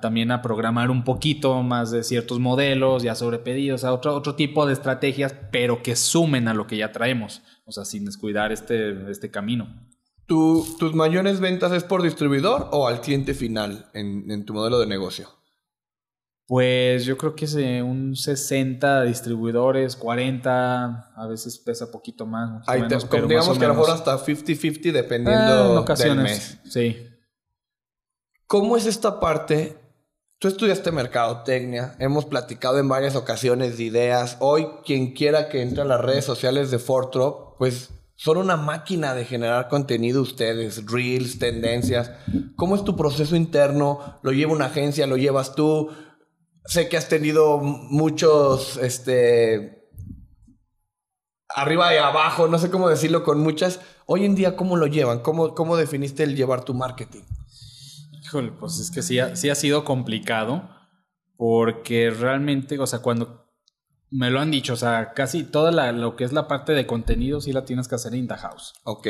también 0.00 0.30
a 0.30 0.40
programar 0.40 0.90
un 0.90 1.04
poquito 1.04 1.62
más 1.62 1.90
de 1.90 2.02
ciertos 2.02 2.40
modelos, 2.40 3.02
ya 3.02 3.14
sobre 3.14 3.38
pedidos, 3.38 3.84
a 3.84 3.92
otro, 3.92 4.16
otro 4.16 4.36
tipo 4.36 4.64
de 4.64 4.72
estrategias, 4.72 5.34
pero 5.52 5.82
que 5.82 5.96
sumen 5.96 6.48
a 6.48 6.54
lo 6.54 6.66
que 6.66 6.78
ya 6.78 6.92
traemos. 6.92 7.42
O 7.66 7.72
sea, 7.72 7.84
sin 7.84 8.06
descuidar 8.06 8.52
este, 8.52 9.10
este 9.10 9.30
camino. 9.30 9.85
¿Tus 10.26 10.94
mayores 10.94 11.38
ventas 11.38 11.72
es 11.72 11.84
por 11.84 12.02
distribuidor 12.02 12.68
o 12.72 12.88
al 12.88 13.00
cliente 13.00 13.32
final 13.32 13.90
en, 13.94 14.44
tu 14.44 14.54
modelo 14.54 14.78
de 14.80 14.86
negocio? 14.86 15.28
Pues 16.48 17.04
yo 17.04 17.16
creo 17.16 17.34
que 17.34 17.44
es 17.44 17.54
un 17.54 18.14
60 18.14 19.02
distribuidores, 19.02 19.96
40, 19.96 21.12
a 21.16 21.26
veces 21.26 21.58
pesa 21.58 21.90
poquito 21.90 22.26
más. 22.26 22.64
digamos 23.28 23.58
que 23.58 23.64
a 23.64 23.68
lo 23.68 23.74
mejor 23.74 23.90
hasta 23.90 24.18
50-50 24.18 24.92
dependiendo 24.92 25.84
ah, 25.88 25.94
del 25.94 26.16
mes. 26.16 26.58
Sí. 26.64 27.08
¿Cómo 28.46 28.76
es 28.76 28.86
esta 28.86 29.18
parte? 29.18 29.76
Tú 30.38 30.48
estudiaste 30.48 30.92
mercadotecnia, 30.92 31.96
hemos 31.98 32.26
platicado 32.26 32.78
en 32.78 32.88
varias 32.88 33.16
ocasiones 33.16 33.78
de 33.78 33.84
ideas. 33.84 34.36
Hoy, 34.40 34.68
quien 34.84 35.14
quiera 35.14 35.48
que 35.48 35.62
entre 35.62 35.82
a 35.82 35.84
las 35.86 36.00
redes 36.00 36.24
sociales 36.24 36.70
de 36.70 36.78
Fortrop, 36.78 37.56
pues 37.58 37.90
son 38.16 38.38
una 38.38 38.56
máquina 38.56 39.14
de 39.14 39.26
generar 39.26 39.68
contenido 39.68 40.22
ustedes, 40.22 40.84
reels, 40.90 41.38
tendencias. 41.38 42.10
¿Cómo 42.56 42.74
es 42.74 42.82
tu 42.82 42.96
proceso 42.96 43.36
interno? 43.36 44.18
¿Lo 44.22 44.32
lleva 44.32 44.52
una 44.52 44.66
agencia? 44.66 45.06
¿Lo 45.06 45.18
llevas 45.18 45.54
tú? 45.54 45.90
Sé 46.64 46.88
que 46.88 46.96
has 46.96 47.08
tenido 47.08 47.58
muchos, 47.58 48.78
este, 48.78 49.90
arriba 51.54 51.94
y 51.94 51.98
abajo, 51.98 52.48
no 52.48 52.58
sé 52.58 52.70
cómo 52.70 52.88
decirlo, 52.88 53.22
con 53.22 53.40
muchas. 53.40 53.80
Hoy 54.06 54.24
en 54.24 54.34
día, 54.34 54.56
¿cómo 54.56 54.76
lo 54.76 54.86
llevan? 54.86 55.20
¿Cómo, 55.20 55.54
cómo 55.54 55.76
definiste 55.76 56.22
el 56.22 56.36
llevar 56.36 56.64
tu 56.64 56.74
marketing? 56.74 57.22
Híjole, 58.22 58.50
pues 58.52 58.78
es 58.80 58.90
que 58.90 59.02
sí 59.02 59.18
sí 59.34 59.50
ha 59.50 59.54
sido 59.54 59.84
complicado 59.84 60.68
porque 61.36 62.10
realmente, 62.10 62.78
o 62.78 62.86
sea, 62.86 63.00
cuando 63.00 63.45
me 64.10 64.30
lo 64.30 64.40
han 64.40 64.50
dicho, 64.50 64.74
o 64.74 64.76
sea, 64.76 65.12
casi 65.14 65.44
toda 65.44 65.70
la, 65.70 65.92
lo 65.92 66.16
que 66.16 66.24
es 66.24 66.32
la 66.32 66.48
parte 66.48 66.72
de 66.72 66.86
contenido 66.86 67.40
sí 67.40 67.52
la 67.52 67.64
tienes 67.64 67.88
que 67.88 67.96
hacer 67.96 68.14
in 68.14 68.28
the 68.28 68.36
house. 68.36 68.74
Ok. 68.84 69.06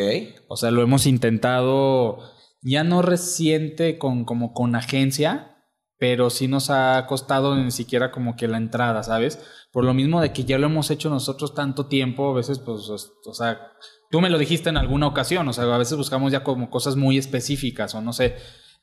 O 0.49 0.57
sea, 0.57 0.71
lo 0.71 0.83
hemos 0.83 1.07
intentado 1.07 2.19
ya 2.63 2.83
no 2.83 3.03
reciente 3.03 3.99
con, 3.99 4.25
como 4.25 4.53
con 4.53 4.75
agencia, 4.75 5.57
pero 5.99 6.31
sí 6.31 6.49
nos 6.49 6.71
ha 6.71 7.07
costado 7.07 7.57
ni 7.57 7.71
siquiera 7.71 8.11
como 8.11 8.37
que 8.37 8.49
la 8.49 8.57
entrada, 8.57 9.03
¿sabes? 9.03 9.39
Por 9.73 9.85
lo 9.85 9.95
mismo 9.95 10.21
de 10.21 10.33
que 10.33 10.45
ya 10.45 10.59
lo 10.59 10.67
hemos 10.67 10.91
hecho 10.91 11.09
nosotros 11.09 11.55
tanto 11.55 11.87
tiempo, 11.87 12.31
a 12.31 12.35
veces 12.35 12.59
pues, 12.59 12.89
o 12.91 13.35
sea, 13.35 13.73
tú 14.11 14.21
me 14.21 14.31
lo 14.31 14.39
dijiste 14.39 14.69
en 14.69 14.77
alguna 14.77 15.07
ocasión, 15.07 15.49
o 15.49 15.53
sea, 15.53 15.65
a 15.65 15.79
veces 15.79 15.97
buscamos 15.97 16.33
ya 16.33 16.43
como 16.43 16.71
cosas 16.71 16.97
muy 16.97 17.19
específicas 17.19 17.95
o 17.95 18.01
no 18.01 18.13
sé. 18.13 18.37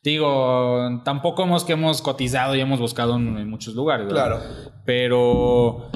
Digo, 0.03 1.01
tampoco 1.05 1.43
hemos 1.43 1.63
que 1.63 1.73
hemos 1.73 2.01
cotizado 2.01 2.55
y 2.55 2.59
hemos 2.59 2.79
buscado 2.79 3.15
en, 3.15 3.49
muchos 3.49 3.73
lugares. 3.73 4.07
Claro. 4.09 4.41
Pero 4.85 5.89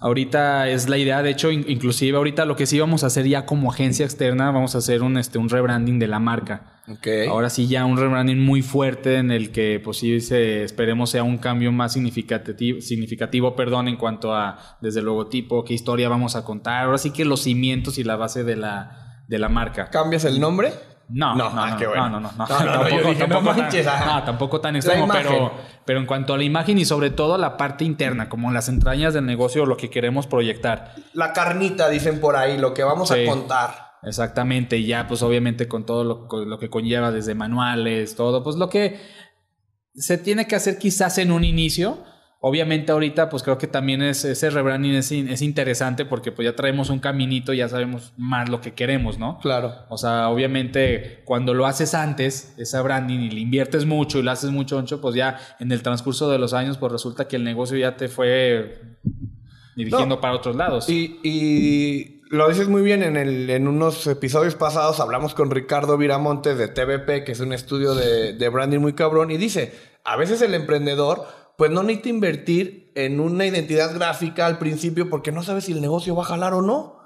ahorita 0.00 0.68
es 0.68 0.88
la 0.88 0.98
idea, 0.98 1.22
de 1.22 1.30
hecho, 1.30 1.52
inclusive 1.52 2.16
ahorita 2.16 2.46
lo 2.46 2.56
que 2.56 2.66
sí 2.66 2.80
vamos 2.80 3.04
a 3.04 3.06
hacer 3.06 3.28
ya 3.28 3.46
como 3.46 3.70
agencia 3.70 4.04
externa, 4.04 4.50
vamos 4.50 4.74
a 4.74 4.78
hacer 4.78 5.02
un, 5.02 5.16
este, 5.18 5.38
un 5.38 5.48
rebranding 5.48 6.00
de 6.00 6.08
la 6.08 6.18
marca. 6.18 6.82
Okay. 6.98 7.28
Ahora 7.28 7.48
sí 7.48 7.68
ya 7.68 7.86
un 7.86 7.96
rebranding 7.96 8.44
muy 8.44 8.60
fuerte 8.60 9.16
en 9.16 9.30
el 9.30 9.52
que 9.52 9.80
pues 9.82 9.98
sí 9.98 10.20
se, 10.20 10.64
esperemos 10.64 11.10
sea 11.10 11.22
un 11.22 11.38
cambio 11.38 11.70
más 11.70 11.92
significativo, 11.94 12.80
significativo 12.80 13.54
perdón, 13.54 13.86
en 13.86 13.96
cuanto 13.96 14.34
a 14.34 14.76
desde 14.82 14.98
el 14.98 15.06
logotipo, 15.06 15.64
qué 15.64 15.74
historia 15.74 16.08
vamos 16.08 16.34
a 16.34 16.44
contar. 16.44 16.84
Ahora 16.84 16.98
sí 16.98 17.10
que 17.12 17.24
los 17.24 17.44
cimientos 17.44 17.98
y 17.98 18.04
la 18.04 18.16
base 18.16 18.42
de 18.42 18.56
la, 18.56 19.22
de 19.28 19.38
la 19.38 19.48
marca. 19.48 19.90
¿Cambias 19.90 20.24
el 20.24 20.40
nombre? 20.40 20.72
No, 21.08 21.34
no, 21.34 21.50
no, 21.50 21.66
no, 21.66 22.20
no, 22.20 22.20
no, 22.20 22.46
tampoco, 24.24 24.60
tan 24.60 24.76
extremo, 24.76 25.06
pero, 25.12 25.52
pero 25.84 25.98
en 25.98 26.06
cuanto 26.06 26.32
a 26.32 26.38
la 26.38 26.44
imagen 26.44 26.78
y 26.78 26.84
sobre 26.84 27.10
todo 27.10 27.36
la 27.36 27.56
parte 27.56 27.84
interna, 27.84 28.28
como 28.28 28.50
las 28.50 28.68
entrañas 28.68 29.12
del 29.12 29.26
negocio, 29.26 29.66
lo 29.66 29.76
que 29.76 29.90
queremos 29.90 30.26
proyectar. 30.26 30.94
La 31.12 31.32
carnita, 31.32 31.88
dicen 31.90 32.20
por 32.20 32.36
ahí, 32.36 32.56
lo 32.56 32.72
que 32.72 32.84
vamos 32.84 33.10
a 33.10 33.16
contar. 33.26 33.92
Exactamente, 34.02 34.78
y 34.78 34.86
ya 34.86 35.06
pues 35.06 35.22
obviamente 35.22 35.68
con 35.68 35.86
todo 35.86 36.04
lo, 36.04 36.44
lo 36.44 36.58
que 36.58 36.70
conlleva 36.70 37.10
desde 37.10 37.34
manuales, 37.34 38.16
todo, 38.16 38.42
pues 38.42 38.56
lo 38.56 38.68
que 38.68 39.00
se 39.94 40.18
tiene 40.18 40.46
que 40.46 40.56
hacer 40.56 40.78
quizás 40.78 41.18
en 41.18 41.32
un 41.32 41.44
inicio, 41.44 42.04
Obviamente 42.46 42.92
ahorita 42.92 43.30
pues 43.30 43.42
creo 43.42 43.56
que 43.56 43.66
también 43.66 44.02
es, 44.02 44.22
ese 44.26 44.50
rebranding 44.50 44.92
es, 44.92 45.10
es, 45.10 45.40
interesante 45.40 46.04
porque 46.04 46.30
pues 46.30 46.44
ya 46.44 46.54
traemos 46.54 46.90
un 46.90 46.98
caminito, 46.98 47.54
ya 47.54 47.70
sabemos 47.70 48.12
más 48.18 48.50
lo 48.50 48.60
que 48.60 48.74
queremos, 48.74 49.18
¿no? 49.18 49.38
Claro. 49.38 49.72
O 49.88 49.96
sea, 49.96 50.28
obviamente 50.28 51.22
cuando 51.24 51.54
lo 51.54 51.64
haces 51.64 51.94
antes, 51.94 52.54
ese 52.58 52.78
branding 52.82 53.20
y 53.20 53.30
le 53.30 53.40
inviertes 53.40 53.86
mucho 53.86 54.18
y 54.18 54.22
lo 54.22 54.30
haces 54.30 54.50
mucho 54.50 54.78
ancho, 54.78 55.00
pues 55.00 55.14
ya 55.14 55.40
en 55.58 55.72
el 55.72 55.82
transcurso 55.82 56.28
de 56.28 56.38
los 56.38 56.52
años 56.52 56.76
pues 56.76 56.92
resulta 56.92 57.26
que 57.28 57.36
el 57.36 57.44
negocio 57.44 57.78
ya 57.78 57.96
te 57.96 58.08
fue 58.08 58.78
dirigiendo 59.74 60.20
para 60.20 60.34
otros 60.34 60.54
lados. 60.54 60.86
Y, 60.90 61.20
y, 61.22 62.20
lo 62.28 62.46
dices 62.50 62.68
muy 62.68 62.82
bien, 62.82 63.02
en, 63.02 63.16
el, 63.16 63.48
en 63.48 63.68
unos 63.68 64.06
episodios 64.06 64.54
pasados 64.54 65.00
hablamos 65.00 65.32
con 65.32 65.50
Ricardo 65.50 65.96
Viramontes 65.96 66.58
de 66.58 66.68
TVP, 66.68 67.24
que 67.24 67.32
es 67.32 67.40
un 67.40 67.54
estudio 67.54 67.94
de, 67.94 68.34
de 68.34 68.48
branding 68.50 68.80
muy 68.80 68.92
cabrón, 68.92 69.30
y 69.30 69.38
dice, 69.38 69.72
a 70.04 70.18
veces 70.18 70.42
el 70.42 70.52
emprendedor 70.52 71.43
pues 71.56 71.70
no 71.70 71.82
necesita 71.82 72.08
invertir 72.08 72.92
en 72.94 73.20
una 73.20 73.46
identidad 73.46 73.94
gráfica 73.94 74.46
al 74.46 74.58
principio 74.58 75.10
porque 75.10 75.32
no 75.32 75.42
sabes 75.42 75.64
si 75.64 75.72
el 75.72 75.80
negocio 75.80 76.14
va 76.14 76.22
a 76.22 76.26
jalar 76.26 76.54
o 76.54 76.62
no. 76.62 76.98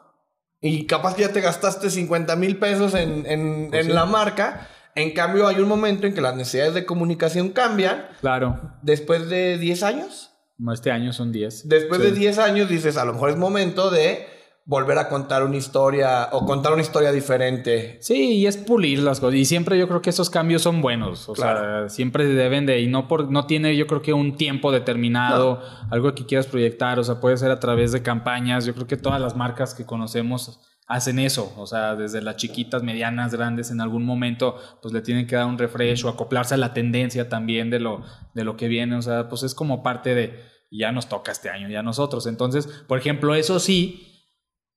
Y 0.60 0.86
capaz 0.86 1.14
que 1.14 1.22
ya 1.22 1.32
te 1.32 1.40
gastaste 1.40 1.88
50 1.90 2.34
mil 2.36 2.58
pesos 2.58 2.94
en, 2.94 3.26
en, 3.26 3.70
pues 3.70 3.86
la 3.86 4.06
marca. 4.06 4.68
En 4.94 5.12
cambio, 5.12 5.46
hay 5.46 5.60
un 5.60 5.68
momento 5.68 6.06
en 6.06 6.14
que 6.14 6.20
las 6.20 6.34
necesidades 6.34 6.74
de 6.74 6.84
comunicación 6.84 7.50
cambian. 7.50 8.08
Claro. 8.20 8.76
Después 8.82 9.28
de 9.28 9.58
10 9.58 9.82
años. 9.84 10.30
Este 10.72 10.90
año 10.90 11.12
son 11.12 11.30
10. 11.30 11.68
Después 11.68 12.00
de 12.00 12.10
10 12.10 12.38
años 12.38 12.68
dices, 12.68 12.96
a 12.96 13.04
lo 13.04 13.12
mejor 13.12 13.30
es 13.30 13.36
momento 13.36 13.90
de 13.90 14.26
volver 14.68 14.98
a 14.98 15.08
contar 15.08 15.44
una 15.44 15.56
historia 15.56 16.28
o 16.30 16.44
contar 16.44 16.74
una 16.74 16.82
historia 16.82 17.10
diferente. 17.10 17.96
Sí, 18.02 18.34
y 18.34 18.46
es 18.46 18.58
pulir 18.58 18.98
las 18.98 19.18
cosas. 19.18 19.36
Y 19.36 19.46
siempre 19.46 19.78
yo 19.78 19.88
creo 19.88 20.02
que 20.02 20.10
esos 20.10 20.28
cambios 20.28 20.60
son 20.60 20.82
buenos. 20.82 21.26
O 21.30 21.34
sea, 21.34 21.88
siempre 21.88 22.26
deben 22.26 22.66
de, 22.66 22.78
y 22.80 22.86
no 22.86 23.08
por, 23.08 23.30
no 23.30 23.46
tiene 23.46 23.74
yo 23.78 23.86
creo 23.86 24.02
que 24.02 24.12
un 24.12 24.36
tiempo 24.36 24.70
determinado, 24.70 25.62
algo 25.90 26.14
que 26.14 26.26
quieras 26.26 26.46
proyectar. 26.46 26.98
O 26.98 27.04
sea, 27.04 27.18
puede 27.18 27.38
ser 27.38 27.50
a 27.50 27.60
través 27.60 27.92
de 27.92 28.02
campañas. 28.02 28.66
Yo 28.66 28.74
creo 28.74 28.86
que 28.86 28.98
todas 28.98 29.22
las 29.22 29.34
marcas 29.34 29.74
que 29.74 29.86
conocemos 29.86 30.60
hacen 30.86 31.18
eso, 31.18 31.54
o 31.56 31.66
sea, 31.66 31.96
desde 31.96 32.20
las 32.20 32.36
chiquitas, 32.36 32.82
medianas, 32.82 33.32
grandes, 33.32 33.70
en 33.70 33.80
algún 33.80 34.04
momento, 34.04 34.56
pues 34.82 34.92
le 34.92 35.00
tienen 35.00 35.26
que 35.26 35.36
dar 35.36 35.46
un 35.46 35.58
refresh 35.58 36.04
o 36.04 36.08
acoplarse 36.08 36.54
a 36.54 36.58
la 36.58 36.72
tendencia 36.72 37.28
también 37.28 37.68
de 37.68 37.78
lo, 37.78 38.04
de 38.34 38.44
lo 38.44 38.56
que 38.56 38.68
viene, 38.68 38.96
o 38.96 39.02
sea, 39.02 39.28
pues 39.28 39.42
es 39.42 39.54
como 39.54 39.82
parte 39.82 40.14
de, 40.14 40.40
ya 40.70 40.90
nos 40.90 41.08
toca 41.08 41.30
este 41.30 41.50
año, 41.50 41.68
ya 41.68 41.82
nosotros. 41.82 42.26
Entonces, 42.26 42.66
por 42.86 42.98
ejemplo, 42.98 43.34
eso 43.34 43.60
sí, 43.60 44.07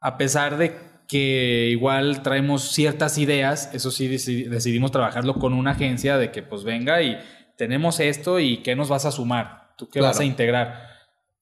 a 0.02 0.18
pesar 0.18 0.58
de 0.58 0.76
que 1.08 1.70
igual 1.70 2.24
traemos 2.24 2.72
ciertas 2.72 3.18
ideas, 3.18 3.70
eso 3.74 3.92
sí 3.92 4.08
decidimos 4.08 4.92
trabajarlo 4.92 5.36
con 5.36 5.54
una 5.54 5.72
agencia 5.72 6.18
de 6.18 6.32
que 6.32 6.42
pues 6.42 6.64
venga 6.64 7.02
y 7.02 7.18
tenemos 7.58 8.00
esto 8.00 8.40
y 8.40 8.58
qué 8.64 8.76
nos 8.76 8.90
vas 8.90 9.06
a 9.06 9.12
sumar, 9.12 9.74
tú 9.78 9.90
qué 9.90 10.02
vas 10.02 10.20
a 10.20 10.24
integrar. 10.24 10.90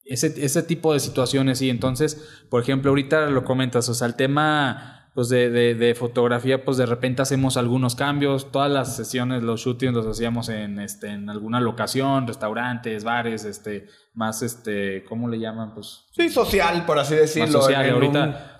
Ese, 0.03 0.33
ese 0.43 0.63
tipo 0.63 0.91
de 0.91 0.99
situaciones, 0.99 1.61
y 1.61 1.69
entonces, 1.69 2.45
por 2.49 2.63
ejemplo, 2.63 2.89
ahorita 2.89 3.29
lo 3.29 3.45
comentas, 3.45 3.87
o 3.89 3.93
sea, 3.93 4.07
el 4.07 4.15
tema 4.15 4.98
pues 5.13 5.29
de, 5.29 5.49
de, 5.49 5.95
fotografía, 5.95 6.63
pues 6.63 6.77
de 6.77 6.85
repente 6.85 7.21
hacemos 7.21 7.57
algunos 7.57 7.95
cambios, 7.95 8.51
todas 8.51 8.71
las 8.71 8.95
sesiones, 8.95 9.43
los 9.43 9.61
shootings 9.61 9.93
los 9.93 10.07
hacíamos 10.07 10.49
en, 10.49 10.79
este, 10.79 11.09
en 11.09 11.29
alguna 11.29 11.59
locación, 11.59 12.27
restaurantes, 12.27 13.03
bares, 13.03 13.43
este, 13.43 13.87
más, 14.13 14.41
este, 14.41 15.03
¿cómo 15.09 15.27
le 15.27 15.39
llaman? 15.39 15.73
Pues... 15.73 16.05
Sí, 16.11 16.29
social, 16.29 16.85
por 16.85 16.99
así 16.99 17.15
decirlo. 17.15 17.61
social, 17.61 17.89
ahorita 17.89 18.59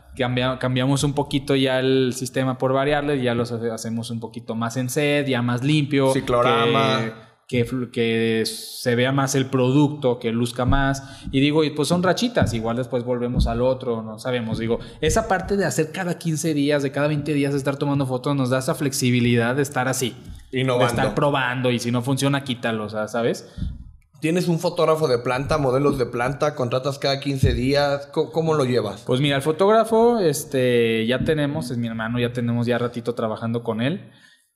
cambiamos 0.60 1.04
un 1.04 1.14
poquito 1.14 1.56
ya 1.56 1.80
el 1.80 2.14
sistema 2.14 2.58
por 2.58 2.74
variarle, 2.74 3.22
ya 3.22 3.34
los 3.34 3.52
hacemos 3.52 4.10
un 4.10 4.20
poquito 4.20 4.56
más 4.56 4.76
en 4.76 4.90
sed, 4.90 5.28
ya 5.28 5.42
más 5.42 5.64
limpio. 5.64 6.12
Ciclorama 6.12 7.00
que, 7.06 7.29
que 7.50 8.44
se 8.46 8.94
vea 8.94 9.12
más 9.12 9.34
el 9.34 9.48
producto, 9.48 10.20
que 10.20 10.32
luzca 10.32 10.66
más. 10.66 11.24
Y 11.32 11.40
digo, 11.40 11.64
pues 11.76 11.88
son 11.88 12.04
rachitas, 12.04 12.54
igual 12.54 12.78
después 12.78 13.04
volvemos 13.04 13.48
al 13.48 13.64
otro, 13.64 14.04
no 14.04 14.20
sabemos. 14.20 14.60
Digo, 14.60 14.80
esa 15.02 15.28
parte 15.28 15.58
de 15.58 15.66
hacer 15.66 15.92
cada 15.92 16.20
15 16.20 16.54
días, 16.54 16.84
de 16.84 16.92
cada 16.92 17.08
20 17.08 17.34
días 17.34 17.56
estar 17.56 17.78
tomando 17.78 18.06
fotos, 18.06 18.36
nos 18.36 18.52
da 18.52 18.60
esa 18.60 18.76
flexibilidad 18.76 19.56
de 19.56 19.64
estar 19.64 19.88
así. 19.88 20.16
Innovando. 20.52 20.86
De 20.86 21.02
estar 21.02 21.16
probando 21.16 21.72
y 21.72 21.80
si 21.80 21.92
no 21.92 22.04
funciona, 22.04 22.44
quítalo, 22.44 22.86
o 22.86 22.90
sea, 22.90 23.08
¿sabes? 23.08 23.52
¿Tienes 24.22 24.48
un 24.48 24.60
fotógrafo 24.60 25.08
de 25.08 25.18
planta, 25.18 25.58
modelos 25.58 25.98
de 25.98 26.06
planta? 26.06 26.54
¿Contratas 26.54 27.00
cada 27.00 27.20
15 27.20 27.56
días? 27.56 28.10
¿Cómo, 28.12 28.54
lo 28.54 28.66
llevas? 28.66 29.02
Pues 29.08 29.22
mira, 29.22 29.38
el 29.38 29.42
fotógrafo, 29.42 30.20
este, 30.20 31.08
ya 31.08 31.24
tenemos, 31.24 31.72
es 31.72 31.80
mi 31.80 31.88
hermano, 31.88 32.20
ya 32.20 32.32
tenemos 32.32 32.68
ya 32.68 32.78
ratito 32.78 33.16
trabajando 33.16 33.64
con 33.64 33.82
él 33.82 34.12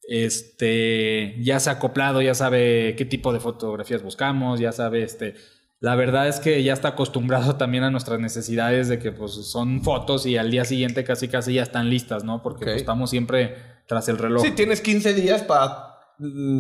este, 0.07 1.35
ya 1.39 1.59
se 1.59 1.69
ha 1.69 1.73
acoplado, 1.73 2.21
ya 2.21 2.35
sabe 2.35 2.95
qué 2.97 3.05
tipo 3.05 3.33
de 3.33 3.39
fotografías 3.39 4.03
buscamos, 4.03 4.59
ya 4.59 4.71
sabe, 4.71 5.03
este, 5.03 5.35
la 5.79 5.95
verdad 5.95 6.27
es 6.27 6.39
que 6.39 6.63
ya 6.63 6.73
está 6.73 6.89
acostumbrado 6.89 7.55
también 7.57 7.83
a 7.83 7.91
nuestras 7.91 8.19
necesidades 8.19 8.87
de 8.87 8.99
que 8.99 9.11
pues 9.11 9.33
son 9.33 9.83
fotos 9.83 10.25
y 10.25 10.37
al 10.37 10.51
día 10.51 10.65
siguiente 10.65 11.03
casi 11.03 11.27
casi 11.27 11.53
ya 11.53 11.63
están 11.63 11.89
listas, 11.89 12.23
¿no? 12.23 12.41
Porque 12.41 12.65
pues, 12.65 12.77
estamos 12.77 13.09
siempre 13.09 13.55
tras 13.87 14.07
el 14.09 14.17
reloj. 14.17 14.43
Sí, 14.43 14.51
tienes 14.51 14.81
15 14.81 15.13
días 15.13 15.43
para 15.43 15.92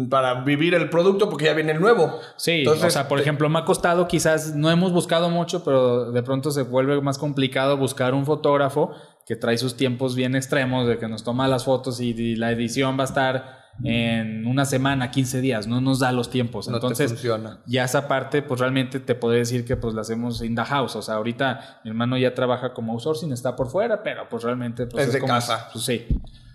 para 0.09 0.41
vivir 0.41 0.73
el 0.73 0.89
producto 0.89 1.29
porque 1.29 1.45
ya 1.45 1.53
viene 1.53 1.73
el 1.73 1.79
nuevo. 1.79 2.19
Sí, 2.37 2.65
o 2.65 2.75
sea, 2.89 3.07
por 3.07 3.19
ejemplo, 3.19 3.49
me 3.49 3.59
ha 3.59 3.65
costado 3.65 4.07
quizás, 4.07 4.55
no 4.55 4.71
hemos 4.71 4.91
buscado 4.91 5.29
mucho, 5.29 5.63
pero 5.63 6.11
de 6.11 6.23
pronto 6.23 6.51
se 6.51 6.63
vuelve 6.63 6.99
más 7.01 7.17
complicado 7.17 7.77
buscar 7.77 8.13
un 8.13 8.25
fotógrafo 8.25 8.91
que 9.25 9.35
trae 9.35 9.57
sus 9.57 9.75
tiempos 9.75 10.15
bien 10.15 10.35
extremos, 10.35 10.87
de 10.87 10.97
que 10.97 11.07
nos 11.07 11.23
toma 11.23 11.47
las 11.47 11.65
fotos 11.65 11.99
y, 11.99 12.35
la 12.35 12.51
edición 12.51 12.97
va 12.97 13.03
a 13.03 13.05
estar 13.05 13.63
en 13.83 14.45
una 14.45 14.65
semana, 14.65 15.09
15 15.09 15.41
días, 15.41 15.67
no 15.67 15.81
nos 15.81 15.99
da 15.99 16.11
los 16.11 16.29
tiempos. 16.29 16.67
Entonces, 16.67 17.23
ya 17.65 17.83
esa 17.85 18.07
parte, 18.07 18.41
pues 18.41 18.59
realmente 18.59 18.99
te 18.99 19.15
puedo 19.15 19.33
decir 19.33 19.65
que 19.65 19.77
pues 19.77 19.93
la 19.93 20.01
hacemos 20.01 20.43
in 20.43 20.55
the 20.55 20.63
house. 20.63 20.95
O 20.95 21.01
sea, 21.01 21.15
ahorita 21.15 21.81
mi 21.83 21.89
hermano 21.89 22.17
ya 22.17 22.33
trabaja 22.33 22.73
como 22.73 22.93
outsourcing, 22.93 23.31
está 23.31 23.55
por 23.55 23.69
fuera, 23.69 24.03
pero 24.03 24.27
pues 24.29 24.43
realmente 24.43 24.85
pues, 24.85 25.07
es, 25.07 25.13
de 25.13 25.21
casa. 25.21 25.69
Pues, 25.71 25.85
sí. 25.85 26.05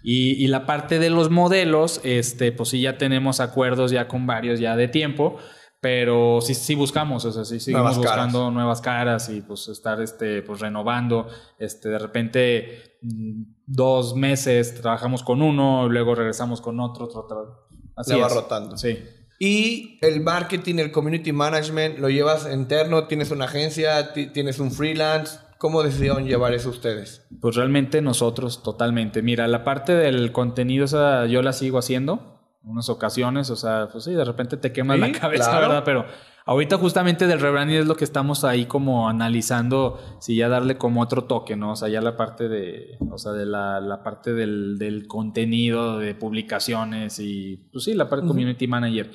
Y, 0.02 0.42
y, 0.42 0.46
la 0.46 0.64
parte 0.64 0.98
de 0.98 1.10
los 1.10 1.30
modelos, 1.30 2.00
este, 2.04 2.52
pues 2.52 2.70
sí 2.70 2.80
ya 2.80 2.98
tenemos 2.98 3.40
acuerdos 3.40 3.90
ya 3.90 4.08
con 4.08 4.26
varios 4.26 4.60
ya 4.60 4.76
de 4.76 4.88
tiempo. 4.88 5.38
Pero 5.80 6.40
sí, 6.40 6.54
sí 6.54 6.74
buscamos, 6.74 7.24
o 7.24 7.30
sea, 7.30 7.44
sí 7.44 7.60
seguimos 7.60 7.98
buscando 7.98 8.50
nuevas 8.50 8.80
caras 8.80 9.28
y 9.28 9.42
pues 9.42 9.68
estar 9.68 10.00
este, 10.00 10.42
pues 10.42 10.58
renovando. 10.58 11.28
Este, 11.56 11.88
de 11.88 11.98
repente, 12.00 12.98
mm, 13.02 13.42
dos 13.64 14.16
meses 14.16 14.74
trabajamos 14.74 15.22
con 15.22 15.40
uno, 15.40 15.88
luego 15.88 16.16
regresamos 16.16 16.60
con 16.60 16.80
otro, 16.80 17.04
otro, 17.04 17.20
otro. 17.20 17.68
Así 17.94 18.18
va 18.18 18.28
rotando. 18.28 18.76
Sí. 18.76 18.98
Y 19.38 19.98
el 20.02 20.20
marketing, 20.20 20.76
el 20.76 20.90
community 20.90 21.32
management, 21.32 21.98
¿lo 21.98 22.08
llevas 22.08 22.48
interno? 22.52 23.06
¿Tienes 23.06 23.30
una 23.30 23.44
agencia? 23.44 24.12
¿Tienes 24.12 24.58
un 24.58 24.72
freelance? 24.72 25.38
¿Cómo 25.58 25.82
decidieron 25.82 26.24
llevar 26.24 26.54
eso 26.54 26.70
ustedes? 26.70 27.26
Pues 27.40 27.56
realmente 27.56 28.00
nosotros, 28.00 28.62
totalmente. 28.62 29.22
Mira, 29.22 29.48
la 29.48 29.64
parte 29.64 29.94
del 29.94 30.30
contenido, 30.30 30.84
esa 30.84 31.26
yo 31.26 31.42
la 31.42 31.52
sigo 31.52 31.78
haciendo 31.78 32.38
unas 32.62 32.88
ocasiones, 32.88 33.50
o 33.50 33.56
sea, 33.56 33.88
pues 33.90 34.04
sí, 34.04 34.12
de 34.12 34.24
repente 34.24 34.56
te 34.56 34.72
quemas 34.72 34.98
la 34.98 35.10
cabeza, 35.12 35.58
¿verdad? 35.58 35.82
Pero 35.84 36.04
ahorita 36.44 36.76
justamente 36.76 37.26
del 37.26 37.40
rebranding 37.40 37.78
es 37.78 37.86
lo 37.86 37.96
que 37.96 38.04
estamos 38.04 38.44
ahí 38.44 38.66
como 38.66 39.08
analizando, 39.08 39.98
si 40.20 40.36
ya 40.36 40.48
darle 40.48 40.76
como 40.76 41.00
otro 41.00 41.24
toque, 41.24 41.56
¿no? 41.56 41.72
O 41.72 41.76
sea, 41.76 41.88
ya 41.88 42.00
la 42.00 42.16
parte 42.16 42.48
de, 42.48 42.98
o 43.10 43.18
sea, 43.18 43.32
de 43.32 43.46
la, 43.46 43.80
la 43.80 44.02
parte 44.02 44.34
del, 44.34 44.78
del, 44.78 45.06
contenido, 45.06 45.98
de 45.98 46.14
publicaciones 46.14 47.18
y, 47.20 47.68
pues 47.72 47.84
sí, 47.84 47.94
la 47.94 48.08
parte 48.08 48.26
de 48.26 48.28
community 48.28 48.66
manager. 48.66 49.10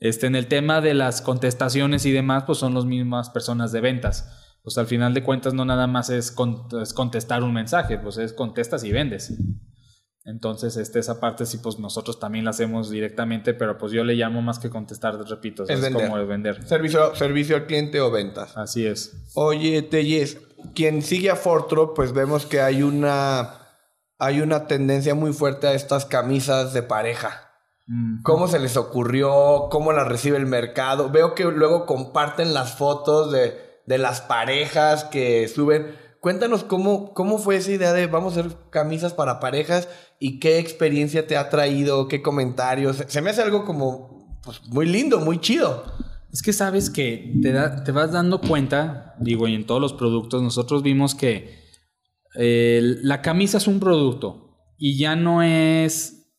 Este, 0.00 0.26
en 0.26 0.34
el 0.34 0.48
tema 0.48 0.80
de 0.80 0.94
las 0.94 1.22
contestaciones 1.22 2.06
y 2.06 2.12
demás, 2.12 2.44
pues 2.44 2.58
son 2.58 2.74
las 2.74 2.84
mismas 2.84 3.30
personas 3.30 3.70
de 3.70 3.80
ventas. 3.80 4.43
Pues 4.64 4.78
al 4.78 4.86
final 4.86 5.12
de 5.12 5.22
cuentas 5.22 5.52
no 5.52 5.66
nada 5.66 5.86
más 5.86 6.08
es, 6.08 6.34
es 6.80 6.94
contestar 6.94 7.42
un 7.42 7.52
mensaje, 7.52 7.98
pues 7.98 8.16
es 8.16 8.32
contestas 8.32 8.82
y 8.82 8.92
vendes. 8.92 9.30
Entonces, 10.24 10.78
este, 10.78 11.00
esa 11.00 11.20
parte 11.20 11.44
sí, 11.44 11.58
pues 11.58 11.78
nosotros 11.78 12.18
también 12.18 12.46
la 12.46 12.52
hacemos 12.52 12.88
directamente, 12.88 13.52
pero 13.52 13.76
pues 13.76 13.92
yo 13.92 14.04
le 14.04 14.14
llamo 14.14 14.40
más 14.40 14.58
que 14.58 14.70
contestar, 14.70 15.18
repito, 15.28 15.64
es, 15.68 15.90
como 15.90 16.16
el 16.16 16.26
vender. 16.26 16.66
Servicio, 16.66 17.14
servicio 17.14 17.56
al 17.56 17.66
cliente 17.66 18.00
o 18.00 18.10
ventas. 18.10 18.56
Así 18.56 18.86
es. 18.86 19.30
Oye, 19.34 19.82
Telles, 19.82 20.38
quien 20.74 21.02
sigue 21.02 21.28
a 21.28 21.36
Fortro, 21.36 21.92
pues 21.92 22.14
vemos 22.14 22.46
que 22.46 22.62
hay 22.62 22.82
una, 22.82 23.58
hay 24.18 24.40
una 24.40 24.66
tendencia 24.66 25.14
muy 25.14 25.34
fuerte 25.34 25.66
a 25.66 25.74
estas 25.74 26.06
camisas 26.06 26.72
de 26.72 26.82
pareja. 26.82 27.50
¿Cómo 28.22 28.48
se 28.48 28.58
les 28.60 28.78
ocurrió? 28.78 29.68
¿Cómo 29.70 29.92
las 29.92 30.08
recibe 30.08 30.38
el 30.38 30.46
mercado? 30.46 31.10
Veo 31.10 31.34
que 31.34 31.44
luego 31.44 31.84
comparten 31.84 32.54
las 32.54 32.76
fotos 32.78 33.30
de, 33.30 33.63
de 33.86 33.98
las 33.98 34.20
parejas 34.20 35.04
que 35.04 35.48
suben. 35.48 35.94
Cuéntanos 36.20 36.64
cómo, 36.64 37.12
cómo 37.12 37.38
fue 37.38 37.56
esa 37.56 37.72
idea 37.72 37.92
de 37.92 38.06
vamos 38.06 38.36
a 38.36 38.40
hacer 38.40 38.56
camisas 38.70 39.12
para 39.12 39.40
parejas 39.40 39.88
y 40.18 40.40
qué 40.40 40.58
experiencia 40.58 41.26
te 41.26 41.36
ha 41.36 41.50
traído, 41.50 42.08
qué 42.08 42.22
comentarios. 42.22 43.04
Se 43.08 43.20
me 43.20 43.30
hace 43.30 43.42
algo 43.42 43.64
como 43.64 44.40
pues, 44.42 44.62
muy 44.68 44.86
lindo, 44.86 45.20
muy 45.20 45.38
chido. 45.38 45.84
Es 46.32 46.42
que 46.42 46.52
sabes 46.52 46.90
que 46.90 47.32
te, 47.42 47.52
te 47.84 47.92
vas 47.92 48.12
dando 48.12 48.40
cuenta, 48.40 49.14
digo, 49.20 49.46
y 49.46 49.54
en 49.54 49.66
todos 49.66 49.80
los 49.80 49.92
productos, 49.92 50.42
nosotros 50.42 50.82
vimos 50.82 51.14
que 51.14 51.62
la 52.34 53.22
camisa 53.22 53.58
es 53.58 53.66
un 53.66 53.80
producto 53.80 54.58
y 54.76 54.98
ya 54.98 55.14
no 55.14 55.42
es, 55.42 56.32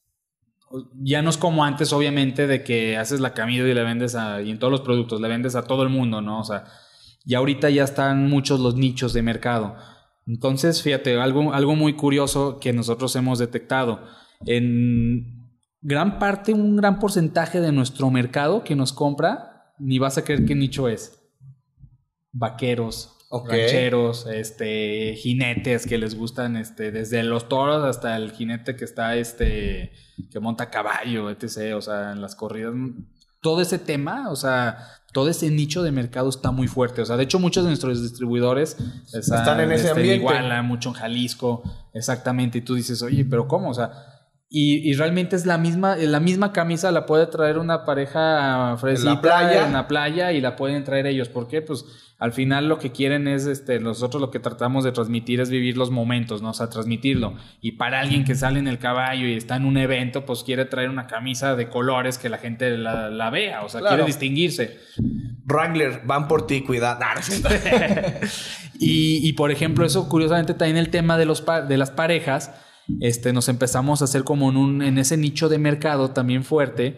ya 0.96 1.22
no 1.22 1.30
es 1.30 1.38
como 1.38 1.64
antes, 1.64 1.94
obviamente, 1.94 2.48
de 2.48 2.64
que 2.64 2.98
haces 2.98 3.20
la 3.22 3.34
camisa 3.34 3.64
y 3.64 3.74
le 3.74 3.84
vendes 3.84 4.16
a, 4.16 4.42
y 4.42 4.52
en 4.52 4.60
todos 4.60 4.72
los 4.72 4.82
productos, 4.82 5.22
le 5.22 5.30
vendes 5.30 5.56
a 5.56 5.64
todo 5.64 5.84
el 5.84 5.90
mundo, 5.90 6.22
¿no? 6.22 6.42
O 6.42 6.44
sea, 6.44 6.66
y 7.26 7.36
ahorita 7.36 7.70
ya 7.70 7.84
están 7.84 8.30
muchos 8.30 8.60
los 8.60 8.76
nichos 8.76 9.14
de 9.14 9.22
mercado. 9.22 9.76
Entonces, 10.28 10.82
fíjate, 10.82 11.20
algo, 11.20 11.54
algo 11.54 11.76
muy 11.76 11.96
curioso 11.96 12.60
que 12.60 12.74
nosotros 12.74 13.16
hemos 13.16 13.40
detectado. 13.40 14.04
En 14.46 15.50
gran 15.82 16.20
parte, 16.20 16.54
un 16.54 16.76
gran 16.76 17.00
porcentaje 17.00 17.62
de 17.62 17.72
nuestro 17.72 18.10
mercado 18.10 18.64
que 18.64 18.76
nos 18.76 18.94
compra, 18.94 19.74
ni 19.80 20.00
vas 20.00 20.18
a 20.18 20.24
creer 20.24 20.46
qué 20.46 20.56
nicho 20.56 20.88
es. 20.88 21.22
Vaqueros, 22.32 23.16
rancheros, 23.32 24.26
este, 24.28 25.16
jinetes 25.16 25.86
que 25.86 25.98
les 25.98 26.16
gustan, 26.16 26.58
este, 26.58 26.92
desde 26.92 27.24
los 27.24 27.48
toros 27.48 27.84
hasta 27.84 28.18
el 28.18 28.32
jinete 28.32 28.76
que 28.76 28.86
está, 28.86 29.16
este, 29.16 29.92
que 30.32 30.40
monta 30.40 30.70
caballo, 30.70 31.30
etc. 31.30 31.76
O 31.76 31.82
sea, 31.82 32.12
en 32.12 32.22
las 32.22 32.36
corridas. 32.36 32.74
Todo 33.42 33.62
ese 33.62 33.78
tema, 33.78 34.32
o 34.32 34.36
sea, 34.36 34.78
todo 35.16 35.30
ese 35.30 35.50
nicho 35.50 35.82
de 35.82 35.94
mercado 35.94 36.28
está 36.28 36.52
muy 36.52 36.68
fuerte. 36.68 37.02
O 37.02 37.06
sea, 37.06 37.16
de 37.16 37.24
hecho, 37.24 37.40
muchos 37.40 37.64
de 37.64 37.70
nuestros 37.70 38.02
distribuidores 38.02 38.76
están, 39.14 39.62
en 39.62 39.72
ese 39.72 39.88
este, 39.88 39.92
ambiente. 39.92 40.16
Iguala, 40.18 40.62
mucho 40.62 40.90
en 40.90 40.96
Jalisco, 40.96 41.64
exactamente. 41.94 42.58
Y 42.58 42.62
tú 42.62 42.76
dices, 42.76 43.02
oye, 43.02 43.24
pero 43.24 43.48
¿cómo? 43.48 43.70
O 43.70 43.74
sea, 43.74 43.92
y, 44.50 44.94
realmente 44.96 45.38
es 45.38 45.46
la 45.46 45.58
misma, 45.58 45.96
la 45.96 46.20
misma 46.20 46.52
camisa 46.52 46.92
la 46.92 47.06
puede 47.06 47.28
traer 47.28 47.60
una 47.60 47.86
pareja 47.86 48.76
fresita 48.76 49.10
en 49.10 49.16
la 49.16 49.22
playa, 49.22 49.66
en 49.68 49.74
la 49.74 49.88
playa 49.88 50.32
y 50.34 50.42
la 50.42 50.58
pueden 50.58 50.84
traer 50.84 51.08
ellos. 51.08 51.30
¿Por 51.30 51.48
qué? 51.48 51.62
Pues 51.62 51.86
al 52.18 52.32
final 52.32 52.70
lo 52.70 52.80
que 52.80 52.92
quieren 52.92 53.28
es, 53.28 53.46
este, 53.46 53.80
nosotros 53.80 54.22
lo 54.22 54.32
que 54.32 54.40
tratamos 54.40 54.86
de 54.86 54.94
transmitir 54.94 55.42
es 55.42 55.50
vivir 55.50 55.76
los 55.76 55.92
momentos, 55.92 56.42
¿no? 56.42 56.52
O 56.52 56.54
sea, 56.54 56.70
transmitirlo. 56.70 57.36
Y 57.60 57.74
para 57.74 58.00
alguien 58.00 58.24
que 58.24 58.36
sale 58.36 58.60
en 58.60 58.68
el 58.68 58.80
caballo 58.80 59.28
y 59.28 59.34
está 59.34 59.58
en 59.58 59.66
un 59.66 59.78
evento, 59.78 60.26
pues 60.26 60.44
quiere 60.44 60.64
traer 60.66 60.90
una 60.90 61.08
camisa 61.08 61.56
de 61.58 61.68
colores 61.68 62.18
que 62.18 62.30
la 62.30 62.38
gente 62.38 62.78
la, 62.78 63.30
vea, 63.30 63.64
o 63.64 63.70
sea, 63.70 63.82
quiere 63.82 64.06
distinguirse. 64.06 64.80
Wrangler, 65.46 66.02
van 66.06 66.28
por 66.28 66.48
ti, 66.48 66.62
cuidado. 66.62 67.00
Y, 68.78 69.32
por 69.34 69.52
ejemplo, 69.52 69.86
eso 69.86 70.10
curiosamente 70.10 70.54
también 70.54 70.78
el 70.78 70.90
tema 70.90 71.18
de, 71.18 71.26
los 71.26 71.46
de 71.68 71.78
las 71.78 71.92
parejas, 71.92 72.52
este, 73.02 73.34
nos 73.34 73.50
empezamos 73.50 74.02
a 74.02 74.06
hacer 74.06 74.24
como 74.24 74.50
en, 74.50 74.58
un, 74.58 74.82
en 74.82 74.98
ese 74.98 75.18
nicho 75.18 75.50
de 75.50 75.58
mercado 75.58 76.12
también 76.12 76.44
fuerte, 76.44 76.98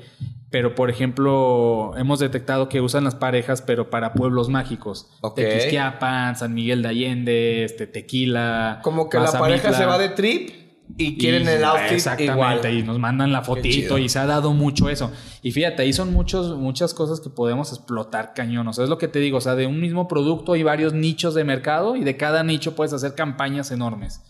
pero 0.49 0.75
por 0.75 0.89
ejemplo, 0.89 1.93
hemos 1.97 2.19
detectado 2.19 2.69
que 2.69 2.81
usan 2.81 3.03
las 3.03 3.15
parejas, 3.15 3.61
pero 3.61 3.89
para 3.89 4.13
pueblos 4.13 4.49
mágicos. 4.49 5.09
Okay. 5.21 5.45
Tequisquiapan, 5.45 6.35
San 6.35 6.53
Miguel 6.53 6.81
de 6.81 6.87
Allende, 6.87 7.63
este, 7.63 7.87
Tequila. 7.87 8.79
Como 8.83 9.09
que 9.09 9.19
la 9.19 9.31
pareja 9.31 9.73
se 9.73 9.85
va 9.85 9.97
de 9.97 10.09
trip 10.09 10.67
y 10.95 11.17
quieren 11.17 11.47
el 11.47 11.63
outfit 11.65 11.97
exactamente, 11.97 12.73
y 12.73 12.81
nos 12.81 12.97
mandan 12.97 13.33
la 13.33 13.41
fotito 13.41 13.97
y 13.97 14.07
se 14.07 14.19
ha 14.19 14.25
dado 14.25 14.53
mucho 14.53 14.89
eso. 14.89 15.11
Y 15.41 15.51
fíjate, 15.51 15.83
ahí 15.83 15.91
son 15.91 16.13
muchos, 16.13 16.57
muchas 16.57 16.93
cosas 16.93 17.19
que 17.19 17.29
podemos 17.29 17.73
explotar 17.73 18.33
cañón. 18.33 18.67
O 18.67 18.73
sea, 18.73 18.85
es 18.85 18.89
lo 18.89 18.97
que 18.97 19.09
te 19.09 19.19
digo, 19.19 19.37
o 19.37 19.41
sea, 19.41 19.55
de 19.55 19.67
un 19.67 19.81
mismo 19.81 20.07
producto 20.07 20.53
hay 20.53 20.63
varios 20.63 20.93
nichos 20.93 21.35
de 21.35 21.43
mercado 21.43 21.95
y 21.97 22.03
de 22.03 22.15
cada 22.15 22.43
nicho 22.43 22.75
puedes 22.75 22.93
hacer 22.93 23.15
campañas 23.15 23.71
enormes. 23.71 24.21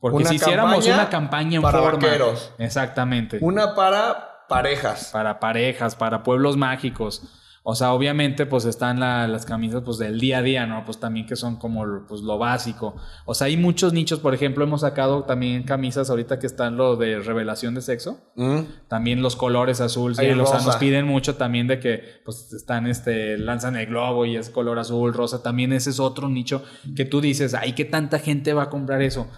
Porque 0.00 0.24
si 0.24 0.36
hiciéramos 0.36 0.86
una 0.86 1.08
campaña 1.08 1.56
en 1.56 1.62
para 1.62 1.78
forma, 1.78 1.98
vaqueros. 1.98 2.52
Exactamente. 2.58 3.38
Una 3.40 3.74
para 3.74 4.46
parejas. 4.48 5.10
Para 5.12 5.40
parejas, 5.40 5.96
para 5.96 6.22
pueblos 6.22 6.56
mágicos. 6.56 7.22
O 7.70 7.74
sea, 7.74 7.92
obviamente, 7.92 8.46
pues 8.46 8.64
están 8.64 8.98
las 8.98 9.44
camisas 9.44 9.82
pues, 9.84 9.98
del 9.98 10.18
día 10.18 10.38
a 10.38 10.42
día, 10.42 10.66
¿no? 10.66 10.86
Pues 10.86 10.98
también 11.00 11.26
que 11.26 11.36
son 11.36 11.56
como 11.56 11.84
pues, 12.08 12.22
lo 12.22 12.38
básico. 12.38 12.96
O 13.26 13.34
sea, 13.34 13.48
hay 13.48 13.58
muchos 13.58 13.92
nichos. 13.92 14.20
Por 14.20 14.32
ejemplo, 14.32 14.64
hemos 14.64 14.80
sacado 14.80 15.24
también 15.24 15.64
camisas 15.64 16.08
ahorita 16.08 16.38
que 16.38 16.46
están 16.46 16.78
lo 16.78 16.96
de 16.96 17.18
revelación 17.18 17.74
de 17.74 17.82
sexo. 17.82 18.22
Mm. 18.36 18.60
También 18.88 19.20
los 19.20 19.36
colores 19.36 19.82
azul, 19.82 20.16
sí. 20.16 20.30
O 20.30 20.46
sea, 20.46 20.60
nos 20.60 20.76
piden 20.76 21.04
mucho 21.04 21.36
también 21.36 21.66
de 21.66 21.78
que 21.78 22.22
pues 22.24 22.54
están, 22.54 22.86
este, 22.86 23.36
lanzan 23.36 23.76
el 23.76 23.84
globo 23.84 24.24
y 24.24 24.36
es 24.36 24.48
color 24.48 24.78
azul, 24.78 25.12
rosa. 25.12 25.42
También 25.42 25.74
ese 25.74 25.90
es 25.90 26.00
otro 26.00 26.30
nicho 26.30 26.64
que 26.96 27.04
tú 27.04 27.20
dices, 27.20 27.52
ay, 27.52 27.74
¿qué 27.74 27.84
tanta 27.84 28.18
gente 28.18 28.54
va 28.54 28.62
a 28.62 28.70
comprar 28.70 29.02
eso? 29.02 29.28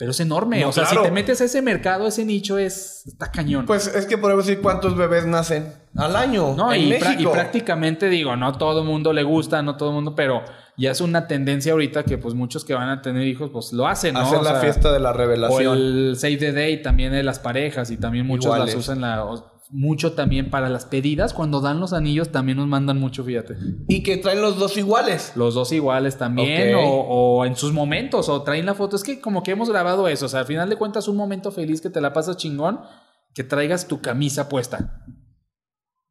Pero 0.00 0.12
es 0.12 0.20
enorme. 0.20 0.64
o 0.64 0.72
sea, 0.72 0.86
si 0.86 0.96
te 0.96 1.10
metes 1.10 1.42
a 1.42 1.44
ese 1.44 1.60
mercado, 1.60 2.06
ese 2.06 2.24
nicho 2.24 2.56
es. 2.56 3.02
está 3.06 3.30
cañón. 3.30 3.66
Pues 3.66 3.86
es 3.86 4.06
que 4.06 4.16
podemos 4.16 4.46
decir 4.46 4.62
cuántos 4.62 4.96
bebés 4.96 5.26
nacen 5.26 5.74
al 5.94 6.16
año. 6.16 6.54
No, 6.56 6.72
en 6.72 6.84
y, 6.84 6.86
México. 6.88 7.14
y 7.18 7.26
prácticamente 7.26 8.08
digo, 8.08 8.34
no 8.34 8.56
todo 8.56 8.80
el 8.80 8.86
mundo 8.86 9.12
le 9.12 9.24
gusta, 9.24 9.60
no 9.60 9.76
todo 9.76 9.90
el 9.90 9.96
mundo, 9.96 10.14
pero 10.14 10.42
ya 10.78 10.92
es 10.92 11.02
una 11.02 11.26
tendencia 11.26 11.72
ahorita 11.72 12.04
que 12.04 12.16
pues 12.16 12.32
muchos 12.34 12.64
que 12.64 12.72
van 12.72 12.88
a 12.88 13.02
tener 13.02 13.26
hijos, 13.26 13.50
pues 13.52 13.74
lo 13.74 13.86
hacen, 13.86 14.14
¿no? 14.14 14.20
Hacen 14.20 14.42
la 14.42 14.54
fiesta 14.54 14.90
de 14.90 15.00
la 15.00 15.12
revelación. 15.12 15.66
O 15.66 15.74
el 15.74 16.16
Save 16.16 16.38
the 16.38 16.52
Day 16.52 16.80
también 16.80 17.12
de 17.12 17.22
las 17.22 17.38
parejas 17.38 17.90
y 17.90 17.98
también 17.98 18.26
muchos 18.26 18.58
las 18.58 18.74
usan 18.74 19.02
la 19.02 19.22
mucho 19.70 20.12
también 20.12 20.50
para 20.50 20.68
las 20.68 20.84
pedidas. 20.84 21.32
Cuando 21.32 21.60
dan 21.60 21.80
los 21.80 21.92
anillos 21.92 22.30
también 22.30 22.58
nos 22.58 22.66
mandan 22.66 22.98
mucho, 22.98 23.24
fíjate. 23.24 23.56
Y 23.88 24.02
que 24.02 24.16
traen 24.16 24.40
los 24.40 24.58
dos 24.58 24.76
iguales. 24.76 25.32
Los 25.36 25.54
dos 25.54 25.72
iguales 25.72 26.18
también. 26.18 26.74
O, 26.76 27.44
en 27.44 27.56
sus 27.56 27.72
momentos. 27.72 28.28
O 28.28 28.42
traen 28.42 28.66
la 28.66 28.74
foto. 28.74 28.96
Es 28.96 29.02
que 29.02 29.20
como 29.20 29.42
que 29.42 29.52
hemos 29.52 29.70
grabado 29.70 30.08
eso. 30.08 30.26
O 30.26 30.28
sea, 30.28 30.40
al 30.40 30.46
final 30.46 30.68
de 30.68 30.76
cuentas 30.76 31.08
un 31.08 31.16
momento 31.16 31.52
feliz 31.52 31.80
que 31.80 31.90
te 31.90 32.00
la 32.00 32.12
pasas 32.12 32.36
chingón. 32.36 32.80
Que 33.34 33.44
traigas 33.44 33.86
tu 33.86 34.00
camisa 34.00 34.48
puesta. 34.48 35.04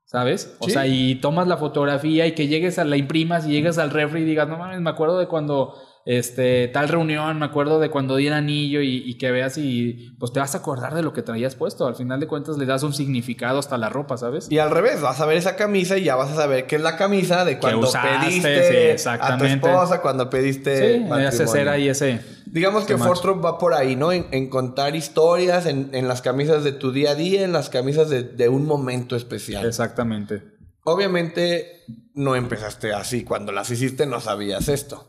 ¿Sabes? 0.05 0.55
O 0.59 0.69
sea, 0.69 0.87
y 0.87 1.15
tomas 1.15 1.47
la 1.47 1.57
fotografía 1.57 2.25
y 2.25 2.31
que 2.31 2.47
llegues 2.47 2.79
a 2.79 2.83
la 2.83 2.97
imprimas 2.97 3.45
y 3.45 3.51
llegues 3.51 3.77
al 3.77 3.91
refri 3.91 4.21
y 4.21 4.25
digas, 4.25 4.49
no 4.49 4.57
mames, 4.57 4.81
me 4.81 4.89
acuerdo 4.89 5.19
de 5.19 5.27
cuando 5.27 5.75
este, 6.09 6.67
tal 6.69 6.89
reunión, 6.89 7.37
me 7.37 7.45
acuerdo 7.45 7.79
de 7.79 7.91
cuando 7.91 8.15
di 8.15 8.25
el 8.25 8.33
anillo 8.33 8.81
y, 8.81 9.13
que 9.19 9.29
veas 9.29 9.59
y 9.59 10.11
pues 10.17 10.33
te 10.33 10.39
vas 10.39 10.55
a 10.55 10.57
acordar 10.57 10.95
de 10.95 11.03
lo 11.03 11.13
que 11.13 11.21
traías 11.21 11.53
puesto. 11.53 11.85
Al 11.85 11.93
final 11.93 12.19
de 12.19 12.25
cuentas 12.25 12.57
le 12.57 12.65
das 12.65 12.81
un 12.81 12.95
significado 12.95 13.59
hasta 13.59 13.77
la 13.77 13.89
ropa, 13.89 14.17
¿sabes? 14.17 14.47
Y 14.49 14.57
al 14.57 14.71
revés, 14.71 15.01
vas 15.01 15.21
a 15.21 15.27
ver 15.27 15.37
esa 15.37 15.55
camisa 15.55 15.99
y 15.99 16.05
ya 16.05 16.15
vas 16.15 16.31
a 16.31 16.35
saber 16.35 16.65
que 16.65 16.77
es 16.77 16.81
la 16.81 16.97
camisa 16.97 17.45
de 17.45 17.59
cuando 17.59 17.87
pediste 17.91 18.95
a 19.07 19.37
tu 19.37 19.45
esposa, 19.45 20.01
cuando 20.01 20.31
pediste 20.31 20.97
sí, 20.97 21.57
ahí 21.67 21.89
ese. 21.89 22.21
Digamos 22.47 22.85
que 22.85 22.97
Fortron 22.97 23.45
va 23.45 23.59
por 23.59 23.75
ahí, 23.75 23.95
¿no? 23.95 24.11
En, 24.11 24.49
contar 24.49 24.95
historias, 24.95 25.67
en, 25.67 26.07
las 26.07 26.23
camisas 26.23 26.63
de 26.63 26.71
tu 26.71 26.91
día 26.91 27.11
a 27.11 27.15
día, 27.15 27.43
en 27.43 27.51
las 27.51 27.69
camisas 27.69 28.09
de, 28.09 28.23
de 28.23 28.49
un 28.49 28.65
momento 28.65 29.15
especial. 29.15 29.63
Exactamente. 29.63 30.41
Obviamente 30.85 31.83
no 32.15 32.35
empezaste 32.35 32.93
así. 32.93 33.23
Cuando 33.23 33.51
las 33.51 33.69
hiciste 33.69 34.07
no 34.07 34.19
sabías 34.19 34.69
esto. 34.69 35.08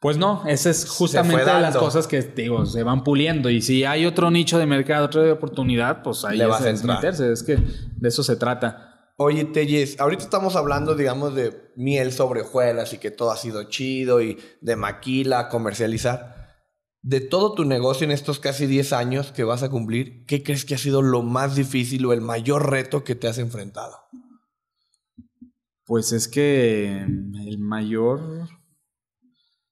Pues 0.00 0.16
no, 0.16 0.44
esa 0.46 0.70
es 0.70 0.88
justamente 0.88 1.44
las 1.44 1.76
cosas 1.76 2.06
que 2.06 2.22
digo, 2.22 2.64
se 2.66 2.84
van 2.84 3.02
puliendo. 3.02 3.50
Y 3.50 3.60
si 3.60 3.84
hay 3.84 4.06
otro 4.06 4.30
nicho 4.30 4.58
de 4.58 4.66
mercado, 4.66 5.06
otra 5.06 5.32
oportunidad, 5.32 6.02
pues 6.02 6.24
ahí 6.24 6.38
Le 6.38 6.46
vas 6.46 6.64
es, 6.64 6.84
meterse. 6.84 7.32
Es 7.32 7.42
que 7.42 7.56
de 7.56 8.08
eso 8.08 8.22
se 8.22 8.36
trata. 8.36 9.12
Oye, 9.16 9.44
Telles, 9.44 9.98
ahorita 9.98 10.22
estamos 10.22 10.54
hablando, 10.54 10.94
digamos, 10.94 11.34
de 11.34 11.72
miel 11.74 12.12
sobre 12.12 12.42
hojuelas 12.42 12.92
y 12.92 12.98
que 12.98 13.10
todo 13.10 13.32
ha 13.32 13.36
sido 13.36 13.64
chido 13.64 14.22
y 14.22 14.38
de 14.60 14.76
maquila, 14.76 15.48
comercializar. 15.48 16.36
De 17.02 17.20
todo 17.20 17.54
tu 17.54 17.64
negocio 17.64 18.04
en 18.04 18.12
estos 18.12 18.38
casi 18.38 18.66
10 18.66 18.92
años 18.92 19.32
que 19.32 19.42
vas 19.42 19.64
a 19.64 19.70
cumplir, 19.70 20.24
¿qué 20.26 20.44
crees 20.44 20.64
que 20.64 20.76
ha 20.76 20.78
sido 20.78 21.02
lo 21.02 21.22
más 21.22 21.56
difícil 21.56 22.06
o 22.06 22.12
el 22.12 22.20
mayor 22.20 22.70
reto 22.70 23.02
que 23.02 23.16
te 23.16 23.26
has 23.26 23.38
enfrentado? 23.38 23.96
Pues 25.84 26.12
es 26.12 26.28
que 26.28 26.98
el 26.98 27.58
mayor 27.58 28.48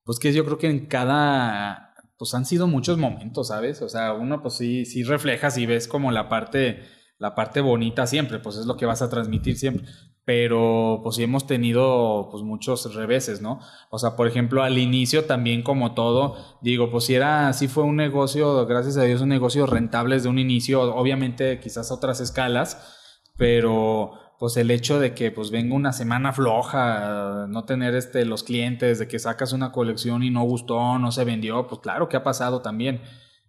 pues 0.07 0.21
que 0.21 0.33
yo 0.33 0.45
creo 0.45 0.57
que 0.57 0.71
en 0.71 0.87
cada, 0.87 1.95
pues 2.17 2.33
han 2.33 2.47
sido 2.47 2.69
muchos 2.69 2.97
momentos, 2.97 3.49
¿sabes? 3.49 3.83
O 3.83 3.89
sea, 3.89 4.15
uno 4.15 4.41
pues 4.41 4.55
sí, 4.55 4.85
sí 4.87 5.03
reflejas 5.03 5.59
y 5.59 5.67
ves 5.67 5.89
como 5.89 6.13
la 6.13 6.29
parte, 6.29 6.85
la 7.19 7.35
parte 7.35 7.61
bonita 7.61 8.07
siempre, 8.07 8.39
pues 8.39 8.57
es 8.57 8.67
lo 8.67 8.77
que 8.77 8.87
vas 8.87 9.03
a 9.03 9.11
transmitir 9.11 9.59
siempre. 9.59 9.85
Pero 10.25 11.01
pues 11.03 11.17
sí 11.17 11.25
hemos 11.25 11.47
tenido 11.49 12.29
pues 12.31 12.45
muchos 12.45 12.95
reveses, 12.95 13.43
¿no? 13.43 13.61
O 13.91 13.99
sea, 13.99 14.15
por 14.15 14.29
ejemplo, 14.29 14.63
al 14.63 14.79
inicio 14.79 15.25
también 15.25 15.63
como 15.63 15.95
todo, 15.95 16.37
digo, 16.63 16.91
pues 16.91 17.05
si 17.05 17.15
era, 17.15 17.53
sí 17.53 17.67
fue 17.67 17.83
un 17.83 17.97
negocio, 17.97 18.65
gracias 18.67 18.97
a 18.99 19.03
Dios, 19.03 19.21
un 19.23 19.29
negocio 19.29 19.67
rentable 19.67 20.15
desde 20.15 20.29
un 20.29 20.39
inicio, 20.39 20.95
obviamente 20.95 21.59
quizás 21.59 21.91
otras 21.91 22.21
escalas, 22.21 22.95
pero 23.37 24.26
pues 24.39 24.57
el 24.57 24.71
hecho 24.71 25.01
de 25.01 25.15
que 25.15 25.31
pues 25.31 25.51
venga 25.51 25.75
una 25.75 25.93
semana 25.93 26.33
floja, 26.33 27.47
no 27.49 27.65
tener 27.65 27.95
este 27.95 28.25
los 28.25 28.43
clientes, 28.43 28.99
de 28.99 29.09
que 29.09 29.19
sacas 29.19 29.53
una 29.53 29.73
colección 29.73 30.23
y 30.23 30.31
no 30.31 30.43
gustó, 30.45 30.99
no 30.99 31.13
se 31.13 31.25
vendió, 31.25 31.67
pues 31.67 31.81
claro 31.81 32.09
que 32.09 32.17
ha 32.17 32.23
pasado 32.25 32.61
también. 32.61 33.01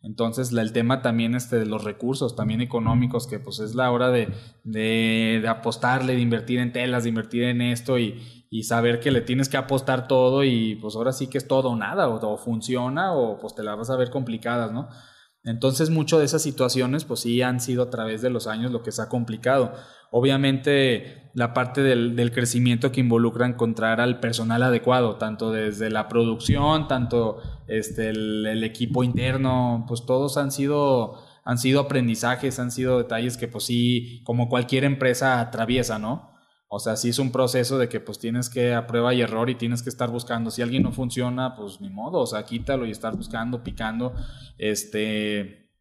Entonces 0.04 0.54
el 0.54 0.72
tema 0.72 1.02
también 1.02 1.36
este 1.36 1.60
de 1.60 1.66
los 1.66 1.84
recursos, 1.84 2.36
también 2.36 2.62
económicos, 2.62 3.28
que 3.28 3.40
pues 3.40 3.60
es 3.60 3.76
la 3.76 3.92
hora 3.92 4.10
de, 4.10 4.30
de, 4.64 5.44
apostarle, 5.50 6.16
de 6.16 6.22
invertir 6.22 6.60
en 6.60 6.72
telas, 6.72 7.04
de 7.04 7.10
invertir 7.10 7.44
en 7.44 7.62
esto 7.62 8.00
y, 8.00 8.46
y, 8.50 8.64
saber 8.64 9.00
que 9.00 9.12
le 9.12 9.22
tienes 9.22 9.50
que 9.50 9.58
apostar 9.58 10.08
todo 10.08 10.44
y 10.44 10.76
pues 10.76 10.96
ahora 10.96 11.12
sí 11.12 11.28
que 11.28 11.38
es 11.38 11.48
todo 11.48 11.72
o 11.72 11.76
nada, 11.76 12.08
o, 12.08 12.34
o 12.34 12.38
funciona 12.38 13.14
o 13.14 13.40
pues 13.40 13.56
te 13.56 13.64
la 13.64 13.76
vas 13.76 13.90
a 13.90 13.98
ver 13.98 14.10
complicadas, 14.10 14.72
¿no? 14.72 14.88
Entonces, 15.44 15.90
mucho 15.90 16.20
de 16.20 16.26
esas 16.26 16.42
situaciones, 16.42 17.06
pues 17.06 17.22
sí 17.22 17.42
han 17.42 17.62
sido 17.62 17.84
a 17.84 17.90
través 17.90 18.22
de 18.22 18.30
los 18.30 18.48
años 18.48 18.72
lo 18.72 18.84
que 18.84 18.92
se 18.92 19.02
ha 19.02 19.10
complicado. 19.10 19.74
Obviamente, 20.12 21.30
la 21.34 21.54
parte 21.54 21.82
del, 21.84 22.32
crecimiento 22.32 22.92
que 22.92 23.02
involucra 23.02 23.46
encontrar 23.46 24.02
al 24.02 24.20
personal 24.20 24.64
adecuado, 24.64 25.18
tanto 25.18 25.52
desde 25.52 25.90
la 25.90 26.08
producción, 26.08 26.88
tanto 26.88 27.42
este, 27.68 28.10
el, 28.10 28.64
equipo 28.64 29.04
interno, 29.04 29.86
pues 29.88 30.06
todos 30.06 30.38
han 30.38 30.52
sido, 30.52 31.24
han 31.44 31.58
sido 31.58 31.82
aprendizajes, 31.82 32.60
han 32.60 32.72
sido 32.72 32.98
detalles 32.98 33.38
que, 33.38 33.48
pues 33.48 33.66
sí, 33.66 34.22
como 34.24 34.50
cualquier 34.50 34.84
empresa 34.84 35.40
atraviesa, 35.40 36.00
¿no? 36.00 36.37
O 36.70 36.80
sea, 36.80 36.98
sí 36.98 37.10
es 37.10 37.20
un 37.20 37.32
proceso 37.32 37.78
de 37.78 37.88
que 37.88 38.02
pues 38.02 38.20
tienes 38.20 38.50
que 38.50 38.74
a 38.74 38.88
prueba 38.88 39.14
y 39.14 39.22
error 39.22 39.50
y 39.50 39.56
tienes 39.56 39.84
que 39.84 39.90
estar 39.90 40.10
buscando. 40.10 40.52
Si 40.52 40.62
alguien 40.62 40.84
no 40.84 40.92
funciona, 40.92 41.56
pues 41.56 41.80
ni 41.80 41.90
modo, 41.90 42.20
o 42.20 42.28
sea, 42.28 42.44
quítalo 42.44 42.86
y 42.86 42.92
estar 42.92 43.16
buscando, 43.16 43.64
picando. 43.64 44.14
Este. 44.58 45.72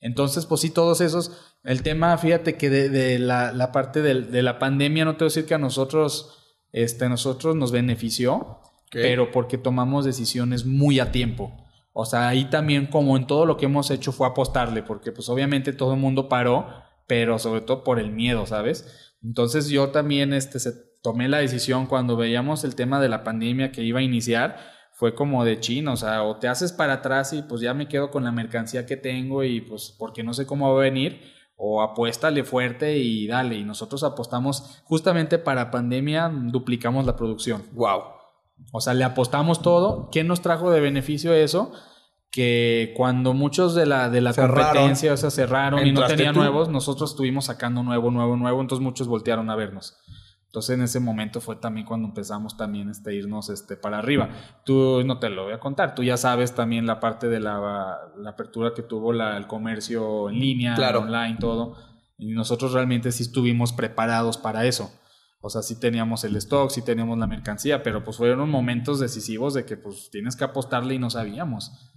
Entonces, 0.00 0.44
pues 0.44 0.60
sí, 0.60 0.70
todos 0.70 1.00
esos. 1.00 1.56
El 1.64 1.82
tema, 1.82 2.16
fíjate 2.18 2.56
que 2.56 2.70
de, 2.70 3.18
la, 3.18 3.72
parte 3.72 4.02
de, 4.02 4.42
la 4.42 4.58
pandemia, 4.58 5.04
no 5.04 5.12
te 5.12 5.24
voy 5.24 5.26
a 5.26 5.30
decir 5.30 5.46
que 5.46 5.54
a 5.54 5.58
nosotros, 5.58 6.60
este, 6.72 7.08
nosotros 7.08 7.56
nos 7.56 7.72
benefició, 7.72 8.60
pero 8.92 9.32
porque 9.32 9.58
tomamos 9.58 10.04
decisiones 10.04 10.66
muy 10.66 11.00
a 11.00 11.10
tiempo. 11.10 11.52
O 11.92 12.04
sea, 12.04 12.28
ahí 12.28 12.44
también, 12.44 12.86
como 12.86 13.16
en 13.16 13.26
todo 13.26 13.44
lo 13.44 13.56
que 13.56 13.66
hemos 13.66 13.90
hecho, 13.90 14.12
fue 14.12 14.26
apostarle, 14.28 14.82
porque 14.82 15.10
pues 15.10 15.28
obviamente 15.28 15.72
todo 15.72 15.94
el 15.94 16.00
mundo 16.00 16.28
paró, 16.28 16.68
pero 17.08 17.38
sobre 17.40 17.62
todo 17.62 17.82
por 17.82 17.98
el 17.98 18.12
miedo, 18.12 18.46
¿sabes? 18.46 19.07
Entonces 19.22 19.68
yo 19.68 19.90
también 19.90 20.32
este, 20.32 20.58
se, 20.60 20.72
tomé 21.02 21.28
la 21.28 21.38
decisión 21.38 21.86
cuando 21.86 22.16
veíamos 22.16 22.64
el 22.64 22.74
tema 22.74 23.00
de 23.00 23.08
la 23.08 23.24
pandemia 23.24 23.72
que 23.72 23.82
iba 23.82 24.00
a 24.00 24.02
iniciar, 24.02 24.56
fue 24.92 25.14
como 25.14 25.44
de 25.44 25.60
chino, 25.60 25.92
o 25.92 25.96
sea, 25.96 26.24
o 26.24 26.38
te 26.38 26.48
haces 26.48 26.72
para 26.72 26.94
atrás 26.94 27.32
y 27.32 27.42
pues 27.42 27.60
ya 27.60 27.72
me 27.72 27.88
quedo 27.88 28.10
con 28.10 28.24
la 28.24 28.32
mercancía 28.32 28.84
que 28.84 28.96
tengo 28.96 29.44
y 29.44 29.60
pues 29.60 29.94
porque 29.96 30.24
no 30.24 30.34
sé 30.34 30.44
cómo 30.44 30.72
va 30.74 30.80
a 30.80 30.84
venir, 30.84 31.20
o 31.56 31.82
apuéstale 31.82 32.44
fuerte 32.44 32.98
y 32.98 33.26
dale. 33.26 33.56
Y 33.56 33.64
nosotros 33.64 34.02
apostamos 34.04 34.80
justamente 34.84 35.38
para 35.38 35.70
pandemia, 35.70 36.30
duplicamos 36.32 37.04
la 37.04 37.16
producción. 37.16 37.64
Wow. 37.72 38.02
O 38.72 38.80
sea, 38.80 38.94
le 38.94 39.04
apostamos 39.04 39.62
todo. 39.62 40.08
¿Quién 40.10 40.28
nos 40.28 40.40
trajo 40.40 40.70
de 40.70 40.80
beneficio 40.80 41.32
eso? 41.32 41.72
Que 42.30 42.92
cuando 42.96 43.32
muchos 43.32 43.74
de 43.74 43.86
la, 43.86 44.10
de 44.10 44.20
la 44.20 44.34
competencia, 44.34 45.12
o 45.12 45.16
sea, 45.16 45.30
cerraron 45.30 45.86
y 45.86 45.92
no 45.92 46.06
tenían 46.06 46.34
nuevos, 46.34 46.68
nosotros 46.68 47.10
estuvimos 47.10 47.46
sacando 47.46 47.82
nuevo, 47.82 48.10
nuevo, 48.10 48.36
nuevo, 48.36 48.60
entonces 48.60 48.82
muchos 48.82 49.08
voltearon 49.08 49.50
a 49.50 49.56
vernos. 49.56 49.98
Entonces 50.46 50.76
en 50.76 50.82
ese 50.82 50.98
momento 50.98 51.42
fue 51.42 51.56
también 51.56 51.86
cuando 51.86 52.08
empezamos 52.08 52.56
también 52.56 52.88
este, 52.88 53.14
irnos 53.14 53.50
este, 53.50 53.76
para 53.76 53.98
arriba. 53.98 54.30
Tú 54.64 55.02
no 55.04 55.18
te 55.18 55.28
lo 55.28 55.44
voy 55.44 55.52
a 55.52 55.60
contar, 55.60 55.94
tú 55.94 56.02
ya 56.02 56.16
sabes 56.16 56.54
también 56.54 56.86
la 56.86 57.00
parte 57.00 57.28
de 57.28 57.38
la, 57.38 57.98
la 58.16 58.30
apertura 58.30 58.72
que 58.74 58.82
tuvo 58.82 59.12
la, 59.12 59.36
el 59.36 59.46
comercio 59.46 60.30
en 60.30 60.38
línea, 60.38 60.74
online, 60.96 61.36
todo. 61.38 61.76
Y 62.16 62.32
nosotros 62.32 62.72
realmente 62.72 63.12
sí 63.12 63.24
estuvimos 63.24 63.74
preparados 63.74 64.38
para 64.38 64.64
eso. 64.64 64.90
O 65.40 65.50
sea, 65.50 65.62
sí 65.62 65.78
teníamos 65.78 66.24
el 66.24 66.34
stock, 66.36 66.70
sí 66.70 66.82
teníamos 66.82 67.18
la 67.18 67.26
mercancía, 67.26 67.82
pero 67.82 68.02
pues 68.02 68.16
fueron 68.16 68.50
momentos 68.50 68.98
decisivos 68.98 69.54
de 69.54 69.66
que 69.66 69.76
pues 69.76 70.08
tienes 70.10 70.34
que 70.34 70.44
apostarle 70.44 70.94
y 70.94 70.98
no 70.98 71.10
sabíamos. 71.10 71.92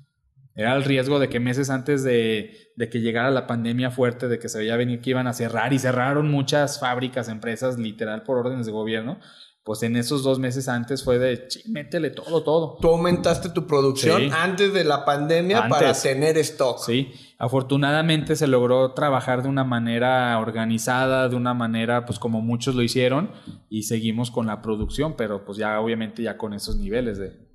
Era 0.55 0.75
el 0.75 0.83
riesgo 0.83 1.19
de 1.19 1.29
que 1.29 1.39
meses 1.39 1.69
antes 1.69 2.03
de, 2.03 2.73
que 2.77 2.99
llegara 2.99 3.31
la 3.31 3.47
pandemia 3.47 3.89
fuerte, 3.89 4.27
de 4.27 4.39
que 4.39 4.49
se 4.49 4.59
veía 4.59 4.75
venir 4.75 5.01
que 5.01 5.11
iban 5.11 5.27
a 5.27 5.33
cerrar 5.33 5.71
y 5.73 5.79
cerraron 5.79 6.29
muchas 6.29 6.79
fábricas, 6.79 7.29
empresas, 7.29 7.77
literal 7.77 8.23
por 8.23 8.37
órdenes 8.37 8.65
de 8.65 8.71
gobierno, 8.71 9.19
pues 9.63 9.83
en 9.83 9.95
esos 9.95 10.23
dos 10.23 10.39
meses 10.39 10.67
antes 10.67 11.03
fue 11.03 11.19
de, 11.19 11.47
métele 11.69 12.09
todo, 12.09 12.43
todo. 12.43 12.77
Tú 12.81 12.89
aumentaste 12.89 13.49
tu 13.49 13.67
producción 13.67 14.33
antes 14.33 14.73
de 14.73 14.83
la 14.83 15.05
pandemia 15.05 15.67
para 15.69 15.93
tener 15.93 16.37
stock. 16.39 16.79
Sí, 16.79 17.11
afortunadamente 17.37 18.35
se 18.35 18.47
logró 18.47 18.93
trabajar 18.93 19.43
de 19.43 19.49
una 19.49 19.63
manera 19.63 20.37
organizada, 20.39 21.29
de 21.29 21.35
una 21.35 21.53
manera 21.53 22.05
pues 22.05 22.17
como 22.17 22.41
muchos 22.41 22.73
lo 22.73 22.81
hicieron 22.81 23.31
y 23.69 23.83
seguimos 23.83 24.31
con 24.31 24.47
la 24.47 24.63
producción, 24.63 25.15
pero 25.15 25.45
pues 25.45 25.59
ya 25.59 25.79
obviamente 25.79 26.23
ya 26.23 26.37
con 26.37 26.53
esos 26.53 26.75
niveles 26.77 27.19
de... 27.19 27.51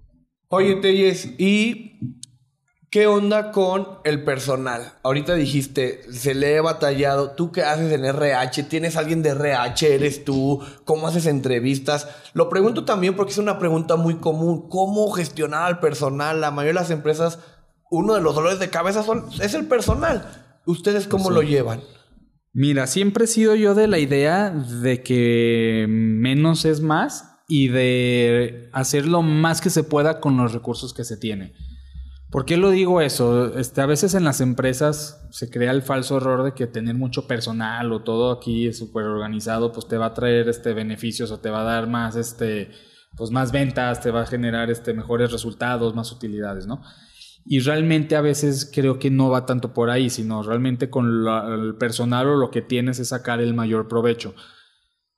Oye, 0.48 0.76
Teyes, 0.76 1.35
y 1.38 2.20
¿Qué 2.96 3.06
onda 3.06 3.52
con 3.52 3.88
el 4.04 4.24
personal? 4.24 4.94
Ahorita 5.02 5.35
dijiste, 5.35 6.11
se 6.11 6.35
le 6.35 6.54
he 6.54 6.61
batallado. 6.62 7.32
¿Tú 7.32 7.52
qué 7.52 7.62
haces 7.62 7.92
en 7.92 8.06
RH? 8.06 8.62
¿Tienes 8.62 8.96
alguien 8.96 9.22
de 9.22 9.32
RH? 9.32 9.96
¿Eres 9.96 10.24
tú? 10.24 10.62
¿Cómo 10.87 11.06
haces 11.06 11.26
entrevistas? 11.26 12.09
Lo 12.32 12.48
pregunto 12.48 12.87
también 12.87 13.14
porque 13.14 13.32
es 13.32 13.38
una 13.38 13.59
pregunta 13.59 13.96
muy 13.96 14.14
común. 14.14 14.70
¿Cómo 14.70 15.11
gestionar 15.11 15.64
al 15.64 15.78
personal? 15.78 16.40
La 16.40 16.50
mayoría 16.50 16.80
de 16.80 16.85
las 16.85 16.90
empresas, 16.90 17.38
uno 17.90 18.14
de 18.14 18.22
los 18.22 18.35
dolores 18.35 18.61
de 18.61 18.70
cabeza 18.70 19.02
son, 19.02 19.26
es 19.42 19.52
el 19.52 19.66
personal. 19.66 20.62
¿Ustedes 20.64 21.06
cómo 21.06 21.28
lo 21.28 21.42
llevan? 21.42 21.82
Mira, 22.54 22.87
siempre 22.87 23.26
he 23.26 23.28
sido 23.28 23.54
yo 23.56 23.74
de 23.74 23.88
la 23.88 23.98
idea 23.98 24.48
de 24.48 25.02
que 25.02 25.85
menos 25.87 26.64
es 26.64 26.80
más 26.80 27.42
y 27.46 27.68
de 27.68 28.70
hacer 28.72 29.04
lo 29.04 29.20
más 29.20 29.61
que 29.61 29.68
se 29.68 29.85
pueda 29.85 30.18
con 30.18 30.38
los 30.38 30.54
recursos 30.54 30.94
que 30.94 31.04
se 31.04 31.18
tiene. 31.18 31.52
¿Por 32.30 32.44
qué 32.44 32.56
lo 32.56 32.70
digo 32.70 33.00
eso? 33.00 33.56
Este, 33.56 33.80
a 33.80 33.86
veces 33.86 34.14
en 34.14 34.24
las 34.24 34.40
empresas 34.40 35.24
se 35.30 35.48
crea 35.48 35.70
el 35.70 35.82
falso 35.82 36.16
error 36.16 36.42
de 36.42 36.54
que 36.54 36.66
tener 36.66 36.96
mucho 36.96 37.28
personal 37.28 37.92
o 37.92 38.02
todo 38.02 38.32
aquí 38.32 38.72
súper 38.72 39.04
organizado, 39.04 39.72
pues 39.72 39.86
te 39.86 39.96
va 39.96 40.06
a 40.06 40.14
traer 40.14 40.48
este, 40.48 40.74
beneficios 40.74 41.30
o 41.30 41.38
te 41.38 41.50
va 41.50 41.60
a 41.60 41.64
dar 41.64 41.86
más, 41.88 42.16
este, 42.16 42.70
pues 43.16 43.30
más 43.30 43.52
ventas, 43.52 44.00
te 44.00 44.10
va 44.10 44.22
a 44.22 44.26
generar 44.26 44.70
este, 44.70 44.92
mejores 44.92 45.30
resultados, 45.30 45.94
más 45.94 46.10
utilidades, 46.10 46.66
¿no? 46.66 46.82
Y 47.44 47.60
realmente 47.60 48.16
a 48.16 48.20
veces 48.20 48.68
creo 48.74 48.98
que 48.98 49.08
no 49.08 49.30
va 49.30 49.46
tanto 49.46 49.72
por 49.72 49.88
ahí, 49.88 50.10
sino 50.10 50.42
realmente 50.42 50.90
con 50.90 51.06
el 51.06 51.76
personal 51.76 52.26
o 52.26 52.34
lo 52.34 52.50
que 52.50 52.60
tienes 52.60 52.98
es 52.98 53.08
sacar 53.08 53.40
el 53.40 53.54
mayor 53.54 53.86
provecho. 53.86 54.34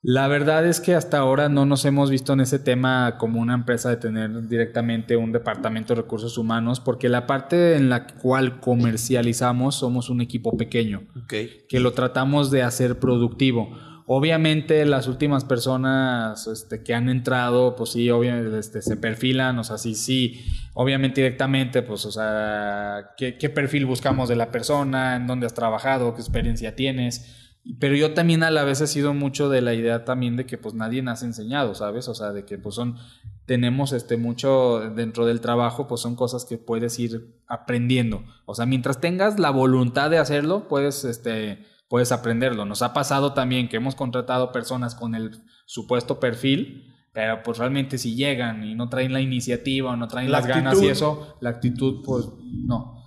La 0.01 0.29
verdad 0.29 0.65
es 0.65 0.79
que 0.79 0.95
hasta 0.95 1.17
ahora 1.17 1.49
no 1.49 1.65
nos 1.65 1.83
hemos 1.83 2.09
visto 2.09 2.31
en 2.31 2.39
ese 2.39 2.57
tema 2.57 3.17
como 3.17 3.41
una 3.41 3.53
empresa 3.53 3.89
de 3.89 3.97
tener 3.97 4.47
directamente 4.47 5.17
un 5.17 5.33
departamento 5.33 5.93
de 5.93 6.01
recursos 6.01 6.37
humanos, 6.37 6.79
porque 6.79 7.09
la 7.09 7.27
parte 7.27 7.75
en 7.75 7.89
la 7.89 8.07
cual 8.07 8.61
comercializamos 8.61 9.75
somos 9.75 10.09
un 10.09 10.21
equipo 10.21 10.55
pequeño, 10.55 11.03
que 11.27 11.79
lo 11.81 11.91
tratamos 11.91 12.49
de 12.49 12.63
hacer 12.63 12.99
productivo. 12.99 13.77
Obviamente 14.11 14.85
las 14.85 15.07
últimas 15.07 15.43
personas 15.43 16.47
este, 16.47 16.81
que 16.81 16.93
han 16.93 17.09
entrado, 17.09 17.75
pues 17.75 17.91
sí, 17.91 18.09
obviamente 18.09 18.57
este, 18.57 18.81
se 18.81 18.95
perfilan, 18.95 19.59
o 19.59 19.63
sea, 19.65 19.77
sí, 19.77 19.95
sí, 19.95 20.45
obviamente 20.73 21.21
directamente, 21.21 21.83
pues, 21.83 22.05
o 22.05 22.11
sea, 22.11 23.11
¿qué, 23.17 23.37
¿qué 23.37 23.49
perfil 23.49 23.85
buscamos 23.85 24.29
de 24.29 24.35
la 24.35 24.49
persona? 24.49 25.17
¿En 25.17 25.27
dónde 25.27 25.45
has 25.45 25.53
trabajado? 25.53 26.15
¿Qué 26.15 26.21
experiencia 26.21 26.75
tienes? 26.75 27.38
Pero 27.77 27.95
yo 27.95 28.13
también 28.13 28.43
a 28.43 28.49
la 28.49 28.63
vez 28.63 28.81
he 28.81 28.87
sido 28.87 29.13
mucho 29.13 29.49
de 29.49 29.61
la 29.61 29.73
idea 29.73 30.05
también 30.05 30.35
de 30.35 30.45
que 30.45 30.57
pues 30.57 30.73
nadie 30.73 31.03
nos 31.03 31.21
ha 31.21 31.25
enseñado, 31.25 31.75
¿sabes? 31.75 32.07
O 32.07 32.15
sea, 32.15 32.31
de 32.31 32.45
que 32.45 32.57
pues 32.57 32.75
son, 32.75 32.97
tenemos 33.45 33.91
este 33.91 34.17
mucho 34.17 34.79
dentro 34.95 35.25
del 35.25 35.41
trabajo, 35.41 35.87
pues 35.87 36.01
son 36.01 36.15
cosas 36.15 36.45
que 36.45 36.57
puedes 36.57 36.97
ir 36.97 37.35
aprendiendo. 37.47 38.23
O 38.45 38.55
sea, 38.55 38.65
mientras 38.65 38.99
tengas 39.01 39.39
la 39.39 39.51
voluntad 39.51 40.09
de 40.09 40.17
hacerlo, 40.17 40.67
puedes, 40.67 41.03
este, 41.03 41.65
puedes 41.89 42.11
aprenderlo. 42.11 42.65
Nos 42.65 42.81
ha 42.81 42.93
pasado 42.93 43.33
también 43.33 43.69
que 43.69 43.77
hemos 43.77 43.95
contratado 43.95 44.51
personas 44.51 44.95
con 44.95 45.13
el 45.13 45.43
supuesto 45.65 46.19
perfil, 46.19 46.95
pero 47.13 47.43
pues 47.43 47.57
realmente 47.57 47.97
si 47.97 48.15
llegan 48.15 48.63
y 48.63 48.75
no 48.75 48.89
traen 48.89 49.13
la 49.13 49.21
iniciativa 49.21 49.91
o 49.91 49.95
no 49.95 50.07
traen 50.07 50.31
las 50.31 50.47
ganas 50.47 50.81
y 50.81 50.87
eso, 50.87 51.37
la 51.41 51.49
actitud 51.51 52.01
pues 52.03 52.25
no. 52.51 52.98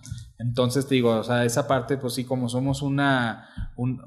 Entonces 0.43 0.89
te 0.89 0.97
digo, 0.97 1.11
o 1.11 1.23
sea, 1.23 1.45
esa 1.45 1.69
parte, 1.69 1.97
pues 1.97 2.15
sí, 2.15 2.25
como 2.25 2.49
somos 2.49 2.83
una, 2.83 3.49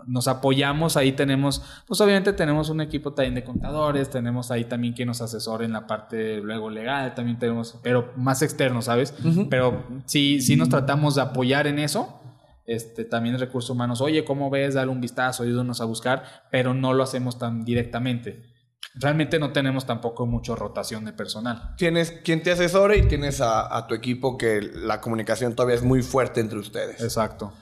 nos 0.06 0.28
apoyamos, 0.28 0.98
ahí 0.98 1.14
tenemos, 1.14 1.64
pues 1.88 2.02
obviamente 2.02 2.34
tenemos 2.34 2.70
un 2.70 2.82
equipo 2.82 3.14
también 3.14 3.36
de 3.36 3.44
contadores, 3.46 4.10
tenemos 4.10 4.52
ahí 4.52 4.66
también 4.66 4.94
quien 4.94 5.08
nos 5.08 5.22
asesore 5.22 5.64
en 5.64 5.72
la 5.72 5.88
parte 5.88 6.42
luego 6.42 6.70
legal, 6.70 7.16
también 7.16 7.40
tenemos, 7.40 7.80
pero 7.82 8.12
más 8.18 8.42
externo, 8.42 8.82
¿sabes? 8.82 9.16
Pero 9.50 9.86
sí, 10.06 10.42
sí 10.42 10.58
nos 10.58 10.68
tratamos 10.68 11.16
de 11.16 11.22
apoyar 11.22 11.68
en 11.68 11.80
eso. 11.80 12.22
Este, 12.68 13.06
también 13.06 13.38
recursos 13.38 13.70
humanos, 13.70 14.02
oye, 14.02 14.26
¿cómo 14.26 14.50
ves? 14.50 14.74
Dale 14.74 14.92
un 14.92 15.00
vistazo, 15.00 15.44
ayúdanos 15.44 15.82
a 15.82 15.86
buscar, 15.86 16.24
pero 16.50 16.74
no 16.74 16.94
lo 16.94 17.04
hacemos 17.04 17.38
tan 17.38 17.64
directamente 17.64 18.55
realmente 18.96 19.40
no 19.40 19.52
tenemos 19.52 19.86
tampoco 19.86 20.26
mucha 20.26 20.56
rotación 20.56 21.06
de 21.06 21.14
personal. 21.14 21.76
Tienes 21.78 22.12
quien 22.12 22.42
te 22.42 22.52
asesore 22.52 22.98
y 22.98 23.08
tienes 23.08 23.42
a, 23.42 23.86
tu 23.88 23.94
equipo 23.94 24.38
que 24.38 24.62
la 24.62 25.02
comunicación 25.02 25.54
todavía 25.54 25.76
es 25.76 25.84
muy 25.84 26.02
fuerte 26.02 26.40
entre 26.40 26.60
ustedes. 26.60 27.02
Exacto. 27.02 27.54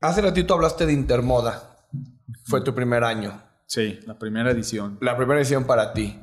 Hace 0.00 0.20
ratito 0.20 0.54
hablaste 0.54 0.86
de 0.86 0.92
Intermoda. 0.92 1.86
Fue 2.44 2.60
tu 2.60 2.74
primer 2.74 3.04
año. 3.04 3.42
Sí, 3.66 4.00
la 4.06 4.18
primera 4.18 4.50
edición. 4.50 4.98
La 5.00 5.16
primera 5.16 5.40
edición 5.40 5.64
para 5.64 5.92
ti. 5.92 6.20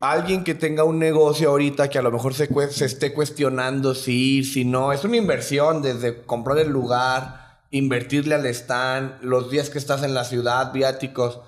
Alguien 0.00 0.42
que 0.42 0.54
tenga 0.54 0.82
un 0.84 0.98
negocio 0.98 1.50
ahorita 1.50 1.88
que 1.88 1.98
a 1.98 2.02
lo 2.02 2.10
mejor 2.10 2.34
se, 2.34 2.48
se 2.70 2.84
esté 2.84 3.12
cuestionando 3.12 3.94
si 3.94 4.38
ir, 4.38 4.46
si 4.46 4.64
no. 4.64 4.92
Es 4.92 5.04
una 5.04 5.16
inversión 5.16 5.82
desde 5.82 6.22
comprar 6.22 6.58
el 6.58 6.70
lugar, 6.70 7.60
invertirle 7.70 8.34
al 8.34 8.46
stand, 8.46 9.22
los 9.22 9.50
días 9.50 9.70
que 9.70 9.78
estás 9.78 10.02
en 10.02 10.14
la 10.14 10.24
ciudad, 10.24 10.72
viáticos 10.72 11.40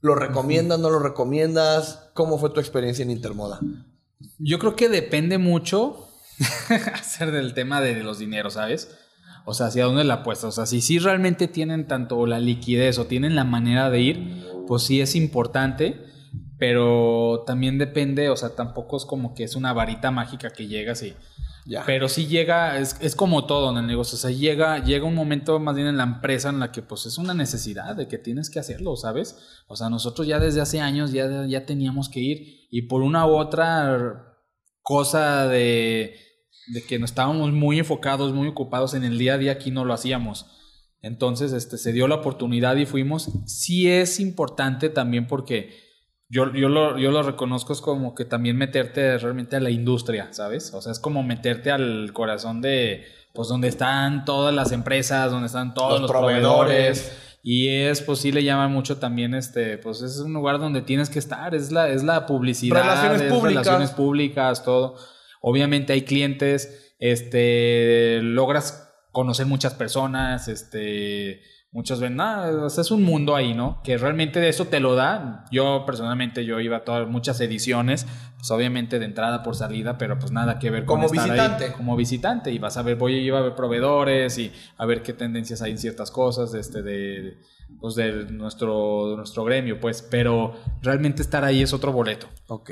¿Lo 0.00 0.14
recomiendas, 0.14 0.78
no 0.78 0.90
lo 0.90 0.98
recomiendas? 0.98 2.10
¿Cómo 2.14 2.38
fue 2.38 2.50
tu 2.50 2.60
experiencia 2.60 3.02
en 3.02 3.10
Intermoda? 3.10 3.60
Yo 4.38 4.58
creo 4.58 4.76
que 4.76 4.88
depende 4.88 5.38
mucho 5.38 6.08
hacer 6.94 7.32
del 7.32 7.54
tema 7.54 7.80
de, 7.80 8.02
los 8.02 8.18
dineros, 8.18 8.54
¿sabes? 8.54 8.96
O 9.44 9.54
sea, 9.54 9.66
hacia 9.66 9.84
dónde 9.84 10.04
la 10.04 10.14
apuestas. 10.14 10.48
O 10.48 10.52
sea, 10.52 10.66
si 10.66 10.80
sí 10.80 10.98
realmente 10.98 11.48
tienen 11.48 11.86
tanto 11.86 12.26
la 12.26 12.40
liquidez 12.40 12.98
o 12.98 13.06
tienen 13.06 13.36
la 13.36 13.44
manera 13.44 13.90
de 13.90 14.00
ir, 14.00 14.44
pues 14.66 14.82
sí 14.82 15.00
es 15.00 15.14
importante. 15.14 16.04
Pero 16.58 17.44
también 17.46 17.76
depende, 17.76 18.30
o 18.30 18.36
sea, 18.36 18.54
tampoco 18.54 18.96
es 18.96 19.04
como 19.04 19.34
que 19.34 19.44
es 19.44 19.56
una 19.56 19.74
varita 19.74 20.10
mágica 20.10 20.50
que 20.50 20.66
llegas 20.66 21.02
y 21.02 21.14
pero 21.84 22.08
sí 22.08 22.26
llega, 22.26 22.78
es, 22.78 23.16
como 23.16 23.46
todo 23.46 23.70
en 23.70 23.78
el 23.78 23.86
negocio, 23.86 24.16
o 24.16 24.18
sea, 24.18 24.30
llega, 24.30 24.82
llega 24.84 25.04
un 25.04 25.14
momento 25.14 25.58
más 25.58 25.74
bien 25.74 25.88
en 25.88 25.96
la 25.96 26.04
empresa 26.04 26.50
en 26.50 26.60
la 26.60 26.70
que 26.70 26.82
pues 26.82 27.06
es 27.06 27.18
una 27.18 27.34
necesidad 27.34 27.96
de 27.96 28.06
que 28.08 28.18
tienes 28.18 28.50
que 28.50 28.58
hacerlo, 28.58 28.96
¿sabes? 28.96 29.36
O 29.66 29.76
sea, 29.76 29.88
nosotros 29.90 30.26
ya 30.26 30.38
desde 30.38 30.60
hace 30.60 30.80
años 30.80 31.12
ya, 31.12 31.46
ya 31.46 31.66
teníamos 31.66 32.08
que 32.08 32.20
ir 32.20 32.66
y 32.70 32.82
por 32.82 33.02
una 33.02 33.26
u 33.26 33.36
otra 33.36 34.38
cosa 34.82 35.48
de, 35.48 36.16
de 36.68 36.82
que 36.82 36.98
no 36.98 37.04
estábamos 37.04 37.52
muy 37.52 37.78
enfocados, 37.78 38.32
muy 38.32 38.48
ocupados 38.48 38.94
en 38.94 39.04
el 39.04 39.18
día 39.18 39.34
a 39.34 39.38
día, 39.38 39.52
aquí 39.52 39.70
no 39.70 39.84
lo 39.84 39.94
hacíamos. 39.94 40.46
Entonces, 41.02 41.52
este, 41.52 41.78
se 41.78 41.92
dio 41.92 42.08
la 42.08 42.16
oportunidad 42.16 42.76
y 42.76 42.86
fuimos. 42.86 43.30
Sí 43.46 43.88
es 43.90 44.18
importante 44.18 44.88
también 44.88 45.26
porque 45.26 45.85
yo, 46.28 46.52
yo, 46.52 46.68
lo, 46.68 46.98
yo 46.98 47.10
lo 47.10 47.22
reconozco 47.22 47.72
es 47.72 47.80
como 47.80 48.14
que 48.14 48.24
también 48.24 48.56
meterte 48.56 49.16
realmente 49.18 49.56
a 49.56 49.60
la 49.60 49.70
industria, 49.70 50.28
¿sabes? 50.32 50.74
O 50.74 50.82
sea, 50.82 50.92
es 50.92 50.98
como 50.98 51.22
meterte 51.22 51.70
al 51.70 52.12
corazón 52.12 52.60
de, 52.60 53.04
pues, 53.32 53.48
donde 53.48 53.68
están 53.68 54.24
todas 54.24 54.54
las 54.54 54.72
empresas, 54.72 55.30
donde 55.30 55.46
están 55.46 55.74
todos 55.74 56.00
los, 56.00 56.10
proveedores. 56.10 57.22
Y 57.42 57.68
es, 57.68 58.02
pues 58.02 58.18
sí 58.18 58.32
le 58.32 58.42
llaman 58.42 58.72
mucho 58.72 58.98
también, 58.98 59.32
este, 59.32 59.78
pues 59.78 60.02
es 60.02 60.18
un 60.18 60.32
lugar 60.32 60.58
donde 60.58 60.82
tienes 60.82 61.08
que 61.10 61.20
estar, 61.20 61.54
es 61.54 61.70
la, 61.70 61.88
es 61.88 62.02
la 62.02 62.26
publicidad, 62.26 62.82
relaciones 62.82 63.22
públicas. 63.22 63.64
relaciones 63.64 63.90
públicas, 63.92 64.64
todo. 64.64 64.96
Obviamente 65.40 65.92
hay 65.92 66.02
clientes, 66.02 66.96
este, 66.98 68.18
logras 68.20 68.92
conocer 69.12 69.46
muchas 69.46 69.74
personas, 69.74 70.48
este, 70.48 71.40
Muchos 71.72 72.00
ven, 72.00 72.18
ah, 72.20 72.66
es 72.66 72.90
un 72.90 73.02
mundo 73.02 73.36
ahí, 73.36 73.52
¿no? 73.52 73.82
Que 73.82 73.98
realmente 73.98 74.40
de 74.40 74.48
eso 74.48 74.66
te 74.66 74.80
lo 74.80 74.94
da. 74.94 75.44
Yo 75.50 75.84
personalmente, 75.84 76.44
yo 76.44 76.58
iba 76.60 76.78
a 76.78 76.84
todas 76.84 77.06
muchas 77.06 77.38
ediciones, 77.40 78.06
pues 78.36 78.50
obviamente 78.50 78.98
de 78.98 79.04
entrada 79.04 79.42
por 79.42 79.56
salida, 79.56 79.98
pero 79.98 80.18
pues 80.18 80.32
nada 80.32 80.58
que 80.58 80.70
ver 80.70 80.86
con 80.86 81.00
como 81.00 81.10
visitante. 81.10 81.72
como 81.72 81.96
visitante 81.96 82.50
y 82.50 82.58
vas 82.58 82.76
a 82.78 82.82
ver, 82.82 82.96
voy 82.96 83.16
a 83.16 83.18
ir 83.18 83.34
a 83.34 83.42
ver 83.42 83.54
proveedores 83.54 84.38
y 84.38 84.52
a 84.78 84.86
ver 84.86 85.02
qué 85.02 85.12
tendencias 85.12 85.60
hay 85.60 85.72
en 85.72 85.78
ciertas 85.78 86.10
cosas, 86.10 86.54
este, 86.54 86.82
de, 86.82 87.38
pues 87.78 87.94
de 87.94 88.24
nuestro, 88.30 89.14
nuestro 89.16 89.44
gremio, 89.44 89.78
pues, 89.78 90.00
pero 90.02 90.54
realmente 90.80 91.20
estar 91.20 91.44
ahí 91.44 91.60
es 91.62 91.74
otro 91.74 91.92
boleto. 91.92 92.26
Ok. 92.46 92.70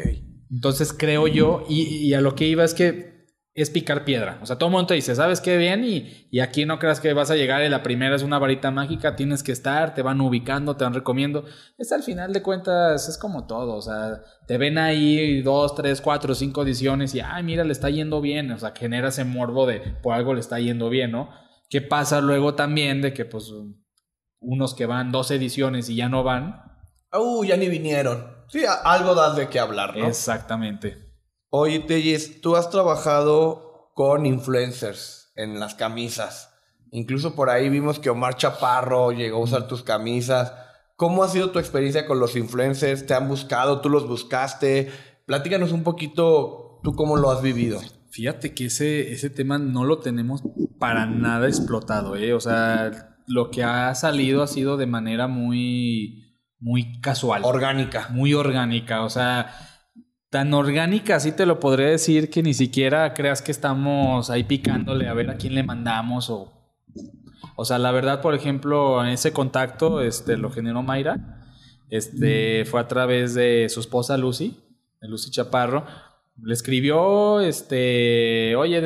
Entonces 0.51 0.95
creo 0.97 1.27
yo, 1.27 1.67
y, 1.69 1.83
y 1.83 2.15
a 2.15 2.21
lo 2.21 2.35
que 2.35 2.47
iba 2.47 2.65
es 2.65 2.75
que 2.75 3.14
es 3.55 3.71
picar 3.71 4.05
piedra. 4.05 4.41
O 4.43 4.47
sea, 4.47 4.57
todo 4.57 4.69
el 4.69 4.73
mundo 4.73 4.89
te 4.89 4.95
dice, 4.95 5.15
¿sabes 5.15 5.41
qué 5.41 5.57
bien? 5.57 5.85
Y, 5.85 6.27
y, 6.31 6.41
aquí 6.41 6.67
no 6.67 6.81
creas 6.81 7.01
que 7.01 7.13
vas 7.13 7.31
a 7.31 7.37
llegar 7.37 7.63
y 7.63 7.69
la 7.69 7.85
primera 7.85 8.17
es 8.17 8.25
una 8.25 8.41
varita 8.41 8.73
mágica, 8.73 9.15
tienes 9.15 9.45
que 9.45 9.53
estar, 9.53 9.95
te 9.95 10.03
van 10.03 10.21
ubicando, 10.21 10.77
te 10.77 10.83
van 10.83 10.93
recomiendo. 10.93 11.45
Es 11.79 11.93
al 11.93 12.03
final 12.03 12.33
de 12.33 12.43
cuentas, 12.43 13.09
es 13.09 13.17
como 13.17 13.47
todo. 13.47 13.77
O 13.77 13.83
sea, 13.83 14.23
te 14.49 14.59
ven 14.59 14.77
ahí 14.77 15.41
dos, 15.43 15.77
tres, 15.77 16.01
cuatro, 16.01 16.35
cinco 16.35 16.65
ediciones 16.65 17.15
y, 17.15 17.21
ay, 17.21 17.45
mira, 17.45 17.63
le 17.63 17.73
está 17.73 17.91
yendo 17.91 18.21
bien. 18.21 18.51
O 18.51 18.59
sea, 18.59 18.73
genera 18.77 19.09
ese 19.09 19.25
morbo 19.25 19.67
de 19.67 19.81
por 20.03 20.15
algo 20.15 20.35
le 20.35 20.41
está 20.41 20.59
yendo 20.59 20.91
bien, 20.91 21.13
¿no? 21.13 21.31
¿Qué 21.71 21.81
pasa 21.81 22.21
luego 22.21 22.55
también 22.55 23.03
de 23.03 23.15
que, 23.15 23.25
pues, 23.25 23.53
unos 24.41 24.75
que 24.75 24.87
van 24.87 25.13
dos 25.13 25.31
ediciones 25.31 25.89
y 25.89 25.97
ya 25.97 26.09
no 26.09 26.25
van? 26.25 26.61
Uh, 27.13 27.45
ya 27.45 27.57
ni 27.57 27.69
vinieron. 27.69 28.35
Sí, 28.49 28.65
algo 28.85 29.15
das 29.15 29.37
de 29.37 29.49
qué 29.49 29.61
hablar, 29.61 29.97
¿no? 29.97 30.09
Exactamente. 30.09 31.04
Oye, 31.57 31.79
Tellis, 31.79 32.41
tú 32.41 32.57
has 32.57 32.69
trabajado 32.69 33.93
con 33.95 34.27
influencers 34.27 35.31
en 35.37 35.61
las 35.61 35.77
camisas. 35.77 36.53
Incluso 36.91 37.37
por 37.37 37.49
ahí 37.49 37.69
vimos 37.69 38.01
que 38.01 38.11
Omar 38.11 38.37
Chaparro 38.37 39.13
llegó 39.13 39.37
a 39.37 39.45
usar 39.45 39.69
tus 39.69 39.85
camisas. 39.85 40.53
¿Cómo 40.97 41.23
ha 41.23 41.29
sido 41.29 41.53
tu 41.53 41.61
experiencia 41.61 42.07
con 42.07 42.19
los 42.19 42.35
influencers? 42.35 43.07
¿Te 43.07 43.15
han 43.15 43.29
buscado? 43.29 43.81
¿Tú 43.81 43.89
los 43.89 44.09
buscaste? 44.09 44.91
Platícanos 45.27 45.71
un 45.71 45.85
poquito 45.85 46.81
tú 46.83 46.97
cómo 46.97 47.17
lo 47.17 47.31
has 47.31 47.41
vivido. 47.41 47.81
Fíjate 48.11 48.53
que 48.53 48.65
ese, 48.65 49.13
ese 49.13 49.31
tema 49.31 49.57
no 49.57 49.85
lo 49.85 50.01
tenemos 50.01 50.43
para 50.81 51.07
nada 51.07 51.47
explotado, 51.47 52.17
¿eh? 52.17 52.35
O 52.35 52.41
sea, 52.41 53.15
lo 53.29 53.53
que 53.53 53.63
ha 53.63 53.95
salido 53.95 54.43
ha 54.43 54.49
sido 54.49 54.77
de 54.77 54.87
manera 54.87 55.29
muy, 55.29 56.37
muy 56.59 57.01
casual. 57.01 57.43
Orgánica. 57.45 58.09
Muy 58.11 58.35
orgánica. 58.35 59.05
O 59.05 59.09
sea, 59.09 59.55
tan 60.35 60.53
orgánica, 60.53 61.15
así 61.15 61.31
te 61.31 61.47
lo 61.47 61.61
podría 61.61 61.87
decir, 61.87 62.29
que 62.29 62.43
ni 62.43 62.55
siquiera 62.55 63.15
creas 63.15 63.41
que 63.41 63.53
estamos 63.53 64.31
ahí 64.31 64.43
picándole 64.43 65.07
a 65.07 65.15
ver 65.15 65.31
a 65.31 65.37
quién 65.37 65.55
le 65.55 65.63
mandamos 65.63 66.29
o... 66.29 66.53
O 67.55 67.65
sea, 67.65 67.79
la 67.79 67.93
verdad, 67.93 68.21
por 68.21 68.35
ejemplo, 68.35 69.05
ese 69.05 69.33
contacto 69.33 70.01
este, 70.01 70.37
lo 70.37 70.51
generó 70.51 70.83
Mayra. 70.83 71.41
Este, 71.89 72.65
fue 72.65 72.81
a 72.81 72.89
través 72.89 73.35
de 73.35 73.69
su 73.69 73.79
esposa 73.79 74.19
Lucy, 74.19 74.59
Lucy 75.03 75.31
Chaparro. 75.31 75.87
Le 76.43 76.53
escribió, 76.53 77.39
este, 77.39 78.57
oye, 78.57 78.83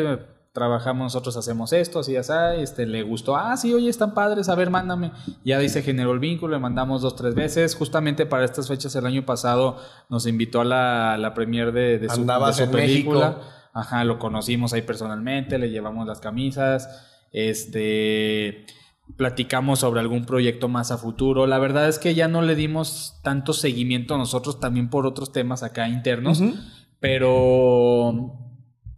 trabajamos, 0.59 1.05
nosotros 1.05 1.37
hacemos 1.37 1.73
esto, 1.73 2.01
así, 2.01 2.17
así, 2.17 2.33
este, 2.59 2.85
le 2.85 3.03
gustó, 3.03 3.37
ah, 3.37 3.57
sí, 3.57 3.73
oye, 3.73 3.89
están 3.89 4.13
padres, 4.13 4.49
a 4.49 4.57
ver, 4.57 4.71
mándame. 4.71 5.13
Ya 5.45 5.59
dice, 5.61 5.83
generó 5.83 6.13
el 6.13 6.19
vínculo, 6.19 6.55
le 6.55 6.61
mandamos 6.61 7.01
dos, 7.01 7.15
tres 7.15 7.37
veces. 7.37 7.77
Justamente 7.77 8.27
para 8.27 8.45
estas 8.45 8.67
fechas, 8.67 8.95
el 8.97 9.07
año 9.07 9.25
pasado, 9.25 9.77
nos 10.09 10.27
invitó 10.27 10.61
a 10.61 10.65
la, 10.65 11.17
la 11.17 11.33
premier 11.33 11.71
de, 11.73 12.01
de, 12.01 12.09
su, 12.09 12.27
película. 12.73 13.39
Ajá, 13.73 14.03
lo 14.03 14.19
conocimos 14.19 14.73
ahí 14.73 14.83
personalmente, 14.83 15.59
le 15.59 15.71
llevamos 15.71 16.07
las 16.07 16.19
camisas, 16.19 16.89
este 17.33 18.67
platicamos 19.17 19.79
sobre 19.79 20.01
algún 20.01 20.27
proyecto 20.27 20.69
más 20.69 20.91
a 20.91 20.99
futuro. 20.99 21.47
La 21.47 21.59
verdad 21.59 21.89
es 21.89 21.99
que 21.99 22.15
ya 22.15 22.29
no 22.29 22.43
le 22.43 22.55
dimos 22.55 23.21
tanto 23.23 23.55
seguimiento 23.55 24.19
nosotros 24.19 24.61
también 24.61 24.91
por 24.91 25.07
otros 25.07 25.33
temas 25.33 25.63
acá 25.63 25.89
internos, 25.89 26.43
pero 27.01 28.48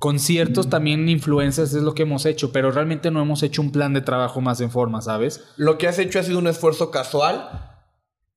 conciertos 0.01 0.71
también 0.71 1.09
influencias 1.11 1.75
es 1.75 1.83
lo 1.83 1.95
que 1.95 2.03
hemos 2.03 2.25
hecho, 2.25 2.53
pero 2.53 2.73
realmente 2.73 3.11
no 3.11 3.21
hemos 3.21 3.43
hecho 3.43 3.61
un 3.61 3.71
plan 3.71 3.93
de 3.93 4.01
trabajo 4.01 4.41
más 4.41 4.61
en 4.63 4.71
forma, 4.71 5.03
¿sabes? 5.03 5.45
Lo 5.59 5.77
que 5.77 5.87
has 5.89 5.99
hecho 5.99 6.19
ha 6.19 6.23
sido 6.23 6.39
un 6.39 6.47
esfuerzo 6.47 6.91
casual, 6.91 7.77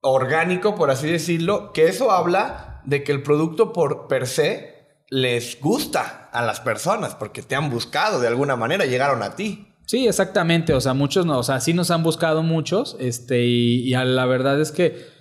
orgánico, 0.02 0.76
por 0.76 0.92
así 0.92 1.08
decirlo, 1.08 1.72
que 1.72 1.88
eso 1.88 2.12
habla 2.12 2.82
de 2.84 3.06
que 3.06 3.14
el 3.14 3.24
producto 3.24 3.72
por 3.72 4.10
per 4.10 4.28
se 4.28 5.06
les 5.10 5.58
gusta 5.62 6.30
a 6.34 6.42
las 6.42 6.60
personas, 6.60 7.16
porque 7.16 7.42
te 7.42 7.56
han 7.56 7.70
buscado 7.70 8.20
de 8.20 8.28
alguna 8.28 8.58
manera, 8.58 8.86
llegaron 8.86 9.24
a 9.24 9.38
ti. 9.38 9.70
Sí, 9.86 10.06
exactamente, 10.06 10.74
o 10.74 10.82
sea, 10.82 10.94
muchos 10.94 11.26
no, 11.26 11.40
o 11.40 11.44
sea, 11.44 11.62
sí 11.62 11.74
nos 11.74 11.92
han 11.92 12.04
buscado 12.04 12.44
muchos, 12.44 12.98
este, 13.00 13.46
y, 13.46 13.88
y 13.88 13.92
la 13.92 14.26
verdad 14.26 14.60
es 14.60 14.74
que 14.74 15.13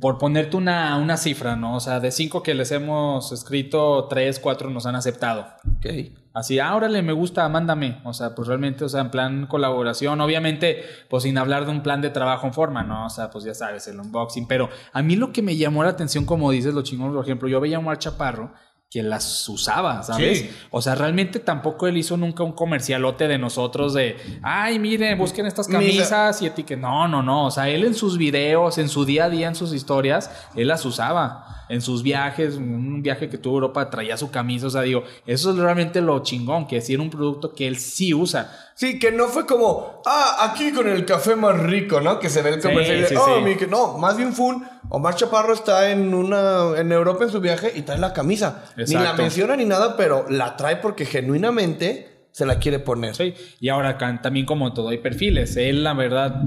por 0.00 0.18
ponerte 0.18 0.56
una, 0.56 0.96
una, 0.96 1.16
cifra, 1.16 1.54
¿no? 1.54 1.76
O 1.76 1.80
sea, 1.80 2.00
de 2.00 2.10
cinco 2.10 2.42
que 2.42 2.54
les 2.54 2.72
hemos 2.72 3.30
escrito, 3.30 4.08
tres, 4.08 4.40
cuatro 4.40 4.70
nos 4.70 4.86
han 4.86 4.96
aceptado. 4.96 5.46
Ok. 5.76 5.86
Así, 6.34 6.58
ah, 6.58 6.74
órale, 6.74 7.02
me 7.02 7.12
gusta, 7.12 7.48
mándame. 7.48 8.00
O 8.04 8.12
sea, 8.12 8.34
pues 8.34 8.48
realmente, 8.48 8.84
o 8.84 8.88
sea, 8.88 9.00
en 9.00 9.10
plan 9.10 9.46
colaboración, 9.46 10.20
obviamente, 10.20 10.84
pues 11.08 11.22
sin 11.22 11.38
hablar 11.38 11.64
de 11.64 11.72
un 11.72 11.82
plan 11.82 12.00
de 12.00 12.10
trabajo 12.10 12.46
en 12.46 12.54
forma, 12.54 12.82
¿no? 12.82 13.06
O 13.06 13.10
sea, 13.10 13.30
pues 13.30 13.44
ya 13.44 13.54
sabes, 13.54 13.86
el 13.88 13.98
unboxing. 13.98 14.46
Pero 14.46 14.68
a 14.92 15.02
mí 15.02 15.16
lo 15.16 15.32
que 15.32 15.42
me 15.42 15.56
llamó 15.56 15.82
la 15.84 15.90
atención, 15.90 16.24
como 16.24 16.50
dices, 16.50 16.74
lo 16.74 16.82
chingón, 16.82 17.12
por 17.12 17.24
ejemplo, 17.24 17.48
yo 17.48 17.60
veía 17.60 17.76
a 17.76 17.80
Omar 17.80 17.98
Chaparro 17.98 18.52
que 18.90 19.02
las 19.02 19.46
usaba, 19.50 20.02
¿sabes? 20.02 20.48
O 20.70 20.80
sea, 20.80 20.94
realmente 20.94 21.40
tampoco 21.40 21.86
él 21.86 21.98
hizo 21.98 22.16
nunca 22.16 22.42
un 22.42 22.52
comercialote 22.52 23.28
de 23.28 23.36
nosotros 23.36 23.92
de, 23.92 24.16
ay, 24.42 24.78
miren, 24.78 25.18
busquen 25.18 25.44
estas 25.44 25.68
camisas 25.68 26.40
y 26.40 26.46
etiqueten. 26.46 26.80
No, 26.80 27.06
no, 27.06 27.22
no. 27.22 27.46
O 27.46 27.50
sea, 27.50 27.68
él 27.68 27.84
en 27.84 27.94
sus 27.94 28.16
videos, 28.16 28.78
en 28.78 28.88
su 28.88 29.04
día 29.04 29.26
a 29.26 29.30
día, 29.30 29.48
en 29.48 29.54
sus 29.54 29.74
historias, 29.74 30.30
él 30.54 30.68
las 30.68 30.86
usaba 30.86 31.58
en 31.68 31.82
sus 31.82 32.02
viajes, 32.02 32.56
un 32.56 33.02
viaje 33.02 33.28
que 33.28 33.38
tuvo 33.38 33.56
a 33.56 33.58
Europa, 33.58 33.90
traía 33.90 34.16
su 34.16 34.30
camisa, 34.30 34.68
o 34.68 34.70
sea, 34.70 34.82
digo, 34.82 35.04
eso 35.26 35.50
es 35.50 35.56
realmente 35.58 36.00
lo 36.00 36.22
chingón, 36.22 36.66
que 36.66 36.80
sí 36.80 36.94
era 36.94 37.02
un 37.02 37.10
producto 37.10 37.54
que 37.54 37.66
él 37.66 37.76
sí 37.76 38.14
usa. 38.14 38.50
Sí, 38.74 38.98
que 38.98 39.10
no 39.10 39.26
fue 39.26 39.44
como, 39.44 40.02
ah, 40.06 40.48
aquí 40.50 40.72
con 40.72 40.88
el 40.88 41.04
café 41.04 41.36
más 41.36 41.58
rico, 41.58 42.00
¿no? 42.00 42.18
Que 42.18 42.30
se 42.30 42.42
ve 42.42 42.50
el 42.50 42.62
comercial 42.62 43.06
sí, 43.06 43.14
oh, 43.16 43.40
mi, 43.40 43.56
no, 43.68 43.98
más 43.98 44.16
bien 44.16 44.32
fue 44.32 44.46
un, 44.46 44.64
Omar 44.90 45.14
Chaparro 45.16 45.52
está 45.52 45.90
en 45.90 46.14
una, 46.14 46.78
en 46.78 46.92
Europa 46.92 47.24
en 47.24 47.30
su 47.30 47.40
viaje 47.40 47.72
y 47.74 47.82
trae 47.82 47.98
la 47.98 48.12
camisa. 48.12 48.64
Ni 48.86 48.94
la 48.94 49.12
menciona 49.14 49.56
ni 49.56 49.64
nada, 49.64 49.96
pero 49.96 50.26
la 50.28 50.56
trae 50.56 50.76
porque 50.76 51.04
genuinamente 51.04 52.28
se 52.30 52.46
la 52.46 52.58
quiere 52.58 52.78
poner. 52.78 53.14
Sí, 53.16 53.34
y 53.60 53.68
ahora 53.68 53.98
también 54.22 54.46
como 54.46 54.72
todo 54.72 54.90
hay 54.90 54.98
perfiles, 54.98 55.56
él 55.56 55.82
la 55.82 55.94
verdad 55.94 56.42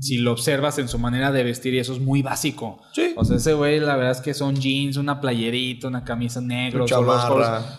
si 0.00 0.16
lo 0.16 0.32
observas 0.32 0.78
en 0.78 0.88
su 0.88 0.98
manera 0.98 1.30
de 1.30 1.44
vestir 1.44 1.74
y 1.74 1.78
eso 1.78 1.92
es 1.92 2.00
muy 2.00 2.22
básico. 2.22 2.80
Sí. 2.92 3.12
O 3.16 3.24
sea, 3.24 3.36
ese 3.36 3.52
güey 3.52 3.80
la 3.80 3.96
verdad 3.96 4.12
es 4.12 4.20
que 4.20 4.32
son 4.32 4.56
jeans, 4.56 4.96
una 4.96 5.20
playerita, 5.20 5.88
una 5.88 6.04
camisa 6.04 6.40
negra, 6.40 6.84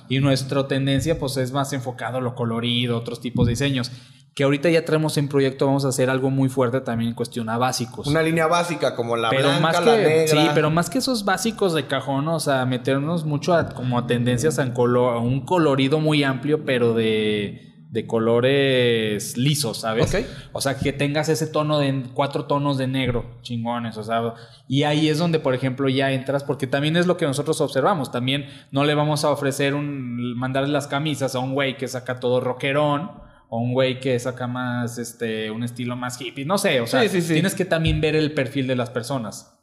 y 0.08 0.20
nuestra 0.20 0.68
tendencia 0.68 1.18
pues 1.18 1.38
es 1.38 1.52
más 1.52 1.74
enfocado 1.74 2.20
a 2.20 2.22
lo 2.22 2.36
colorido, 2.36 2.98
otros 2.98 3.20
tipos 3.20 3.48
de 3.48 3.52
diseños. 3.52 3.92
Que 4.34 4.44
ahorita 4.44 4.70
ya 4.70 4.86
traemos 4.86 5.18
en 5.18 5.28
proyecto, 5.28 5.66
vamos 5.66 5.84
a 5.84 5.90
hacer 5.90 6.10
algo 6.10 6.30
muy 6.30 6.48
fuerte 6.48 6.80
también 6.80 7.10
en 7.10 7.16
cuestión 7.16 7.50
a 7.50 7.58
básicos. 7.58 8.08
Una 8.08 8.22
línea 8.22 8.48
básica 8.48 8.96
como 8.96 9.18
la 9.18 9.30
pero 9.30 9.50
blanca, 9.50 9.62
más 9.62 9.80
que, 9.80 9.86
la 9.86 9.98
negra. 9.98 10.28
Sí, 10.28 10.50
pero 10.54 10.70
más 10.70 10.90
que 10.90 11.00
esos 11.00 11.26
básicos 11.26 11.74
de 11.74 11.88
cajón, 11.88 12.28
o 12.30 12.40
sea, 12.40 12.66
meternos 12.66 13.26
mucho 13.26 13.54
a, 13.54 13.70
como 13.70 14.00
a 14.00 14.08
tendencias 14.08 14.58
a 14.58 14.64
un 14.64 15.46
colorido 15.46 16.00
muy 16.00 16.24
amplio, 16.24 16.64
pero 16.64 16.94
de 16.94 17.72
de 17.92 18.08
colores 18.08 19.36
lisos, 19.36 19.80
¿sabes? 19.80 20.16
O 20.54 20.62
sea, 20.62 20.78
que 20.78 20.94
tengas 20.94 21.28
ese 21.28 21.46
tono 21.46 21.78
de 21.78 22.06
cuatro 22.14 22.46
tonos 22.46 22.78
de 22.78 22.88
negro, 22.88 23.26
chingones, 23.42 23.98
o 23.98 24.04
sea, 24.04 24.34
y 24.70 24.84
ahí 24.84 25.10
es 25.10 25.18
donde, 25.18 25.40
por 25.40 25.54
ejemplo, 25.54 25.90
ya 25.90 26.10
entras, 26.14 26.46
porque 26.46 26.68
también 26.68 26.96
es 26.96 27.06
lo 27.06 27.18
que 27.18 27.26
nosotros 27.26 27.60
observamos, 27.60 28.10
también 28.10 28.48
no 28.72 28.86
le 28.86 28.96
vamos 28.96 29.26
a 29.26 29.30
ofrecer 29.30 29.76
un, 29.76 30.38
mandarle 30.38 30.70
las 30.70 30.88
camisas 30.88 31.36
a 31.36 31.40
un 31.40 31.54
güey 31.54 31.76
que 31.76 31.90
saca 31.90 32.22
todo 32.22 32.40
rockerón, 32.40 33.12
o 33.54 33.60
un 33.60 33.74
güey 33.74 34.00
que 34.00 34.18
saca 34.18 34.48
más, 34.48 34.98
este, 34.98 35.52
un 35.52 35.66
estilo 35.66 35.98
más 35.98 36.20
hippie, 36.22 36.46
no 36.46 36.58
sé, 36.58 36.80
o 36.80 36.88
sea, 36.88 37.02
tienes 37.10 37.54
que 37.54 37.66
también 37.66 38.00
ver 38.00 38.16
el 38.16 38.34
perfil 38.34 38.66
de 38.66 38.78
las 38.78 38.90
personas. 38.90 39.60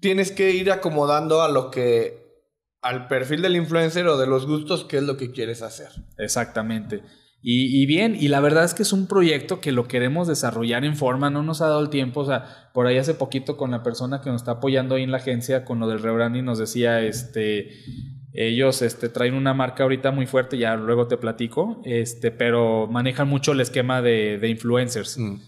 Tienes 0.00 0.32
que 0.32 0.50
ir 0.50 0.72
acomodando 0.72 1.40
a 1.40 1.48
lo 1.48 1.70
que, 1.70 2.42
al 2.82 3.06
perfil 3.06 3.40
del 3.40 3.54
influencer 3.54 4.08
o 4.08 4.18
de 4.18 4.26
los 4.26 4.48
gustos, 4.48 4.84
qué 4.84 4.96
es 4.96 5.04
lo 5.04 5.16
que 5.16 5.30
quieres 5.30 5.62
hacer. 5.62 5.90
Exactamente. 6.18 7.02
Y, 7.40 7.86
bien, 7.86 8.16
y 8.18 8.28
la 8.28 8.40
verdad 8.40 8.64
es 8.64 8.74
que 8.74 8.82
es 8.82 8.92
un 8.92 9.06
proyecto 9.06 9.60
que 9.60 9.70
lo 9.70 9.86
queremos 9.86 10.26
desarrollar 10.26 10.84
en 10.84 10.96
forma, 10.96 11.30
no 11.30 11.44
nos 11.44 11.60
ha 11.60 11.68
dado 11.68 11.82
el 11.82 11.90
tiempo, 11.90 12.20
o 12.20 12.24
sea, 12.24 12.70
por 12.72 12.88
ahí 12.88 12.98
hace 12.98 13.14
poquito 13.14 13.56
con 13.56 13.70
la 13.70 13.84
persona 13.84 14.22
que 14.22 14.30
nos 14.30 14.42
está 14.42 14.52
apoyando 14.52 14.96
ahí 14.96 15.04
en 15.04 15.12
la 15.12 15.18
agencia 15.18 15.64
con 15.64 15.78
lo 15.78 15.86
del 15.86 16.02
rebranding 16.02 16.44
nos 16.44 16.58
decía, 16.58 17.02
este, 17.02 17.68
ellos 18.34 18.82
este, 18.82 19.08
traen 19.08 19.34
una 19.34 19.54
marca 19.54 19.84
ahorita 19.84 20.10
muy 20.10 20.26
fuerte, 20.26 20.58
ya 20.58 20.74
luego 20.76 21.06
te 21.06 21.16
platico, 21.16 21.80
este, 21.84 22.32
pero 22.32 22.88
manejan 22.88 23.28
mucho 23.28 23.52
el 23.52 23.60
esquema 23.60 24.02
de, 24.02 24.40
influencers. 24.48 25.16
Mm. 25.16 25.40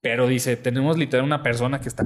Pero 0.00 0.26
dice, 0.26 0.56
tenemos 0.56 0.96
literal 0.96 1.26
una 1.26 1.42
persona 1.42 1.80
que 1.80 1.88
está... 1.88 2.04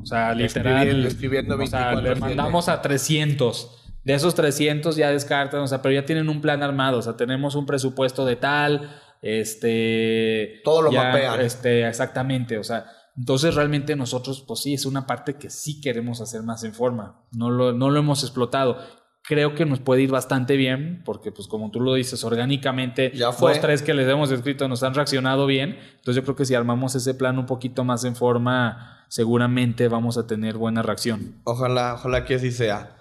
O 0.00 0.06
sea, 0.06 0.34
literal... 0.34 1.06
Escribiendo, 1.06 1.56
o 1.56 1.66
sea, 1.66 1.94
le 1.94 2.14
mandamos 2.14 2.68
a 2.68 2.80
300 2.80 3.82
de 4.04 4.14
esos 4.14 4.34
300 4.34 4.96
ya 4.96 5.10
descartan, 5.10 5.60
o 5.60 5.66
sea, 5.66 5.80
pero 5.80 5.94
ya 5.94 6.04
tienen 6.04 6.28
un 6.28 6.40
plan 6.40 6.62
armado, 6.62 6.98
o 6.98 7.02
sea, 7.02 7.16
tenemos 7.16 7.54
un 7.54 7.66
presupuesto 7.66 8.24
de 8.24 8.36
tal, 8.36 8.90
este... 9.22 10.60
Todo 10.62 10.82
lo 10.82 10.92
ya, 10.92 11.04
mapean. 11.04 11.40
Este, 11.40 11.88
exactamente, 11.88 12.58
o 12.58 12.64
sea, 12.64 12.86
entonces 13.16 13.54
realmente 13.54 13.96
nosotros, 13.96 14.44
pues 14.46 14.60
sí, 14.60 14.74
es 14.74 14.86
una 14.86 15.06
parte 15.06 15.34
que 15.34 15.50
sí 15.50 15.80
queremos 15.80 16.20
hacer 16.20 16.42
más 16.42 16.64
en 16.64 16.74
forma, 16.74 17.22
no 17.32 17.50
lo, 17.50 17.72
no 17.72 17.90
lo 17.90 17.98
hemos 18.00 18.22
explotado. 18.22 18.78
Creo 19.26 19.54
que 19.54 19.64
nos 19.64 19.80
puede 19.80 20.02
ir 20.02 20.10
bastante 20.10 20.54
bien, 20.56 21.02
porque 21.06 21.32
pues 21.32 21.48
como 21.48 21.70
tú 21.70 21.80
lo 21.80 21.94
dices, 21.94 22.24
orgánicamente, 22.24 23.10
Ya 23.14 23.32
fue. 23.32 23.52
dos, 23.52 23.60
tres 23.62 23.80
que 23.80 23.94
les 23.94 24.06
hemos 24.06 24.30
escrito 24.30 24.68
nos 24.68 24.82
han 24.82 24.92
reaccionado 24.92 25.46
bien. 25.46 25.78
Entonces 25.96 26.16
yo 26.16 26.24
creo 26.24 26.36
que 26.36 26.44
si 26.44 26.54
armamos 26.54 26.94
ese 26.94 27.14
plan 27.14 27.38
un 27.38 27.46
poquito 27.46 27.84
más 27.84 28.04
en 28.04 28.16
forma, 28.16 29.06
seguramente 29.08 29.88
vamos 29.88 30.18
a 30.18 30.26
tener 30.26 30.58
buena 30.58 30.82
reacción. 30.82 31.40
Ojalá, 31.44 31.94
ojalá 31.94 32.26
que 32.26 32.34
así 32.34 32.52
sea. 32.52 32.96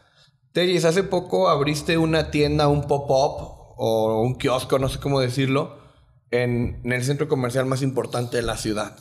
Telles, 0.53 0.85
hace 0.85 1.03
poco 1.03 1.49
abriste 1.49 1.97
una 1.97 2.31
tienda, 2.31 2.69
un 2.69 2.87
pop-up 2.87 3.73
o 3.75 4.21
un 4.21 4.35
kiosco, 4.35 4.79
no 4.79 4.87
sé 4.87 4.99
cómo 4.99 5.19
decirlo, 5.19 5.77
en, 6.31 6.79
en 6.85 6.93
el 6.93 7.03
centro 7.03 7.27
comercial 7.27 7.65
más 7.65 7.81
importante 7.81 8.37
de 8.37 8.43
la 8.43 8.55
ciudad. 8.55 8.95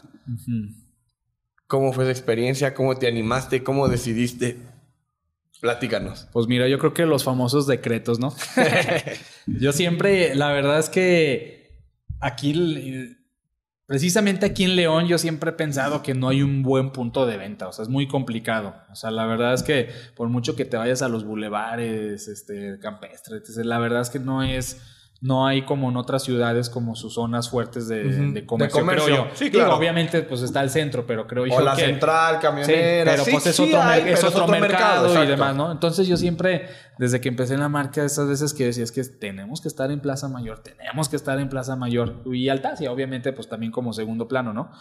¿Cómo 1.66 1.92
fue 1.92 2.04
esa 2.04 2.10
experiencia? 2.10 2.74
¿Cómo 2.74 2.96
te 2.96 3.06
animaste? 3.08 3.62
¿Cómo 3.62 3.88
decidiste? 3.88 4.58
Platícanos. 5.62 6.26
Pues 6.32 6.48
mira, 6.48 6.66
yo 6.66 6.78
creo 6.80 6.92
que 6.92 7.06
los 7.06 7.22
famosos 7.22 7.68
decretos, 7.68 8.18
¿no? 8.18 8.34
yo 9.46 9.72
siempre, 9.72 10.34
la 10.34 10.52
verdad 10.52 10.80
es 10.80 10.88
que 10.88 11.78
aquí, 12.18 13.16
precisamente 13.86 14.44
aquí 14.44 14.64
en 14.64 14.74
León, 14.74 15.06
yo 15.06 15.18
siempre 15.18 15.50
he 15.50 15.52
pensado 15.52 16.02
que 16.02 16.14
no 16.14 16.30
hay 16.30 16.42
un 16.42 16.64
buen 16.64 16.90
punto 16.90 17.26
de 17.26 17.36
venta, 17.36 17.68
o 17.68 17.72
sea, 17.72 17.84
es 17.84 17.88
muy 17.88 18.08
complicado. 18.08 18.74
O 18.90 18.96
sea, 18.96 19.12
la 19.12 19.24
verdad 19.24 19.54
es 19.54 19.62
que 19.62 19.88
por 20.16 20.28
mucho 20.28 20.56
que 20.56 20.64
te 20.64 20.76
vayas 20.76 21.00
a 21.00 21.08
los 21.08 21.24
bulevares, 21.24 22.26
este, 22.26 22.80
campestres, 22.80 23.56
la 23.58 23.78
verdad 23.78 24.00
es 24.00 24.10
que 24.10 24.18
no 24.18 24.42
es... 24.42 24.80
No 25.24 25.46
hay 25.46 25.62
como 25.62 25.88
en 25.88 25.96
otras 25.96 26.24
ciudades 26.24 26.68
como 26.68 26.96
sus 26.96 27.14
zonas 27.14 27.48
fuertes 27.48 27.86
de, 27.86 28.02
de 28.02 28.44
comercio, 28.44 28.76
De 28.80 28.80
comercio. 28.82 29.04
creo 29.06 29.24
yo. 29.26 29.30
Sí, 29.34 29.44
Digo, 29.50 29.58
claro. 29.60 29.76
obviamente, 29.76 30.20
pues 30.22 30.42
está 30.42 30.60
el 30.64 30.68
centro, 30.70 31.06
pero 31.06 31.28
creo 31.28 31.46
yo 31.46 31.54
O 31.54 31.60
la 31.60 31.76
que... 31.76 31.82
central, 31.82 32.34
Sí, 32.34 32.42
camionera. 32.42 33.12
pero 33.12 33.24
sí, 33.24 33.30
pues 33.30 33.46
es 33.46 33.60
otro, 33.60 33.80
hay, 33.80 34.00
es 34.08 34.16
pero 34.20 34.28
otro 34.30 34.48
mercado, 34.48 35.06
y 35.06 35.10
exacto. 35.10 35.30
demás, 35.30 35.54
¿no? 35.54 35.70
Entonces 35.70 36.08
yo 36.08 36.16
siempre, 36.16 36.68
desde 36.98 37.20
que 37.20 37.28
empecé 37.28 37.54
en 37.54 37.60
la 37.60 37.68
marca, 37.68 38.02
esas 38.04 38.26
veces 38.26 38.52
que 38.52 38.64
decía 38.64 38.82
es 38.82 38.90
que 38.90 39.04
tenemos 39.04 39.60
que 39.60 39.68
estar 39.68 39.92
en 39.92 40.00
Plaza 40.00 40.26
Mayor, 40.28 40.58
tenemos 40.58 41.08
que 41.08 41.14
estar 41.14 41.38
en 41.38 41.48
Plaza 41.48 41.76
Mayor 41.76 42.24
y 42.26 42.48
Altacia, 42.48 42.90
obviamente, 42.90 43.32
pues 43.32 43.48
también 43.48 43.70
como 43.70 43.92
segundo 43.92 44.26
plano, 44.26 44.52
¿no? 44.52 44.72